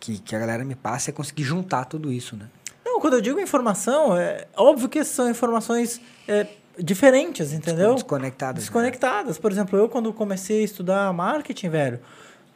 que, 0.00 0.18
que 0.18 0.34
a 0.34 0.38
galera 0.38 0.64
me 0.64 0.74
passa 0.74 1.10
é 1.10 1.12
conseguir 1.12 1.44
juntar 1.44 1.84
tudo 1.84 2.10
isso, 2.10 2.34
né? 2.34 2.46
Não, 2.84 2.98
quando 2.98 3.14
eu 3.14 3.20
digo 3.20 3.38
informação, 3.38 4.16
é 4.16 4.46
óbvio 4.56 4.88
que 4.88 5.04
são 5.04 5.28
informações 5.30 6.00
é, 6.26 6.46
diferentes, 6.78 7.52
entendeu? 7.52 7.94
Desconectadas. 7.94 8.54
Né? 8.54 8.66
Desconectadas. 8.66 9.36
Né? 9.36 9.42
Por 9.42 9.52
exemplo, 9.52 9.78
eu 9.78 9.88
quando 9.88 10.12
comecei 10.12 10.62
a 10.62 10.64
estudar 10.64 11.12
marketing, 11.12 11.68
velho, 11.68 12.00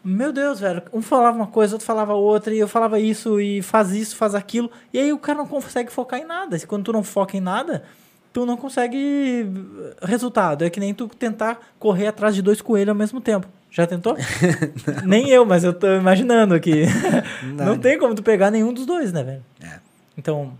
meu 0.02 0.32
Deus, 0.32 0.60
velho, 0.60 0.82
um 0.92 1.00
falava 1.00 1.36
uma 1.36 1.46
coisa, 1.46 1.74
outro 1.74 1.86
falava 1.86 2.14
outra, 2.14 2.54
e 2.54 2.58
eu 2.58 2.68
falava 2.68 2.98
isso, 2.98 3.40
e 3.40 3.62
faz 3.62 3.92
isso, 3.92 4.16
faz 4.16 4.34
aquilo, 4.34 4.70
e 4.92 4.98
aí 4.98 5.12
o 5.12 5.18
cara 5.18 5.38
não 5.38 5.46
consegue 5.46 5.92
focar 5.92 6.20
em 6.20 6.24
nada. 6.24 6.56
E 6.56 6.66
quando 6.66 6.84
tu 6.84 6.92
não 6.92 7.02
foca 7.02 7.36
em 7.36 7.40
nada, 7.40 7.84
tu 8.32 8.44
não 8.44 8.56
consegue 8.56 9.46
resultado. 10.02 10.64
É 10.64 10.70
que 10.70 10.80
nem 10.80 10.92
tu 10.92 11.08
tentar 11.08 11.58
correr 11.78 12.08
atrás 12.08 12.34
de 12.34 12.42
dois 12.42 12.60
coelhos 12.60 12.90
ao 12.90 12.94
mesmo 12.94 13.20
tempo. 13.20 13.46
Já 13.74 13.88
tentou? 13.88 14.16
nem 15.04 15.30
eu, 15.30 15.44
mas 15.44 15.64
eu 15.64 15.74
tô 15.74 15.88
imaginando 15.96 16.54
aqui. 16.54 16.84
Não, 17.42 17.66
não 17.66 17.78
tem 17.78 17.98
como 17.98 18.14
tu 18.14 18.22
pegar 18.22 18.50
nenhum 18.50 18.72
dos 18.72 18.86
dois, 18.86 19.12
né, 19.12 19.22
velho? 19.24 19.44
É. 19.60 19.80
Então. 20.16 20.56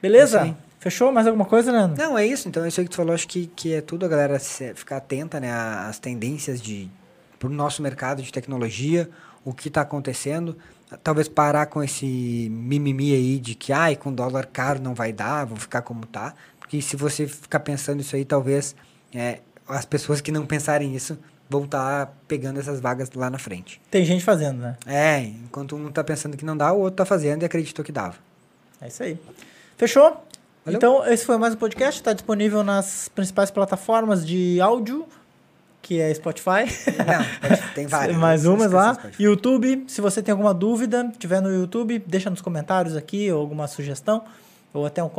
Beleza? 0.00 0.46
É 0.46 0.54
Fechou? 0.78 1.10
Mais 1.10 1.26
alguma 1.26 1.46
coisa, 1.46 1.72
Leandro? 1.72 1.96
Não, 1.96 2.18
é 2.18 2.26
isso. 2.26 2.46
Então, 2.46 2.66
isso 2.66 2.78
aí 2.78 2.84
que 2.84 2.90
tu 2.90 2.96
falou, 2.96 3.14
acho 3.14 3.26
que, 3.26 3.46
que 3.46 3.72
é 3.72 3.80
tudo 3.80 4.04
a 4.04 4.08
galera 4.08 4.38
ficar 4.38 4.98
atenta, 4.98 5.40
né? 5.40 5.50
Às 5.50 5.98
tendências 5.98 6.60
de 6.60 6.90
pro 7.38 7.48
nosso 7.48 7.82
mercado 7.82 8.22
de 8.22 8.30
tecnologia, 8.30 9.08
o 9.42 9.54
que 9.54 9.68
está 9.68 9.80
acontecendo. 9.80 10.58
Talvez 11.02 11.26
parar 11.26 11.66
com 11.66 11.82
esse 11.82 12.48
mimimi 12.50 13.14
aí 13.14 13.38
de 13.38 13.54
que, 13.54 13.72
ai, 13.72 13.96
com 13.96 14.12
dólar 14.12 14.46
caro 14.46 14.82
não 14.82 14.94
vai 14.94 15.10
dar, 15.10 15.46
vou 15.46 15.56
ficar 15.56 15.80
como 15.80 16.04
tá. 16.04 16.34
Porque 16.60 16.82
se 16.82 16.96
você 16.96 17.26
ficar 17.26 17.60
pensando 17.60 18.00
isso 18.00 18.14
aí, 18.14 18.26
talvez 18.26 18.76
é, 19.14 19.40
as 19.66 19.86
pessoas 19.86 20.20
que 20.20 20.30
não 20.30 20.44
pensarem 20.44 20.94
isso 20.94 21.18
vão 21.52 21.64
estar 21.64 22.06
tá 22.06 22.12
pegando 22.26 22.58
essas 22.58 22.80
vagas 22.80 23.10
lá 23.14 23.28
na 23.28 23.38
frente. 23.38 23.80
Tem 23.90 24.04
gente 24.04 24.24
fazendo, 24.24 24.58
né? 24.60 24.76
É, 24.86 25.20
enquanto 25.20 25.76
um 25.76 25.92
tá 25.92 26.02
pensando 26.02 26.36
que 26.36 26.44
não 26.44 26.56
dá, 26.56 26.72
o 26.72 26.80
outro 26.80 26.96
tá 26.96 27.04
fazendo 27.04 27.42
e 27.42 27.44
acreditou 27.44 27.84
que 27.84 27.92
dava. 27.92 28.16
É 28.80 28.88
isso 28.88 29.02
aí. 29.02 29.18
Fechou? 29.76 30.24
Valeu. 30.64 30.78
Então, 30.78 31.06
esse 31.06 31.24
foi 31.24 31.36
mais 31.36 31.54
um 31.54 31.56
podcast. 31.56 32.00
Está 32.00 32.12
disponível 32.12 32.64
nas 32.64 33.08
principais 33.08 33.50
plataformas 33.50 34.26
de 34.26 34.60
áudio, 34.60 35.06
que 35.82 36.00
é 36.00 36.12
Spotify. 36.14 36.64
Não, 36.98 37.74
tem 37.74 37.86
várias. 37.88 38.16
mais 38.16 38.46
umas 38.46 38.72
lá. 38.72 38.96
YouTube. 39.18 39.84
Se 39.88 40.00
você 40.00 40.22
tem 40.22 40.32
alguma 40.32 40.54
dúvida, 40.54 41.12
tiver 41.18 41.42
no 41.42 41.52
YouTube, 41.52 41.98
deixa 42.06 42.30
nos 42.30 42.40
comentários 42.40 42.96
aqui, 42.96 43.30
ou 43.30 43.40
alguma 43.40 43.66
sugestão, 43.66 44.24
ou 44.72 44.86
até 44.86 45.02
um, 45.02 45.10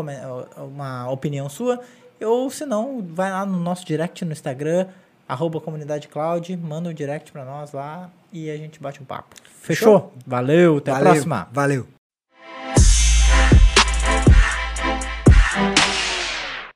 uma 0.57 1.09
opinião 1.09 1.47
sua. 1.47 1.79
Ou 2.21 2.49
se 2.49 2.65
não, 2.65 3.01
vai 3.01 3.29
lá 3.29 3.45
no 3.45 3.59
nosso 3.59 3.85
direct 3.85 4.23
no 4.23 4.31
Instagram, 4.31 4.87
arroba 5.27 5.59
comunidade 5.61 6.07
cloud, 6.07 6.55
manda 6.57 6.89
um 6.89 6.93
direct 6.93 7.31
para 7.31 7.45
nós 7.45 7.71
lá 7.71 8.09
e 8.31 8.49
a 8.49 8.57
gente 8.57 8.79
bate 8.79 9.01
um 9.01 9.05
papo. 9.05 9.35
Fechou? 9.43 9.99
Fechou? 9.99 10.13
Valeu, 10.25 10.77
até 10.77 10.91
Valeu. 10.91 11.07
a 11.07 11.11
próxima. 11.11 11.47
Valeu. 11.51 11.87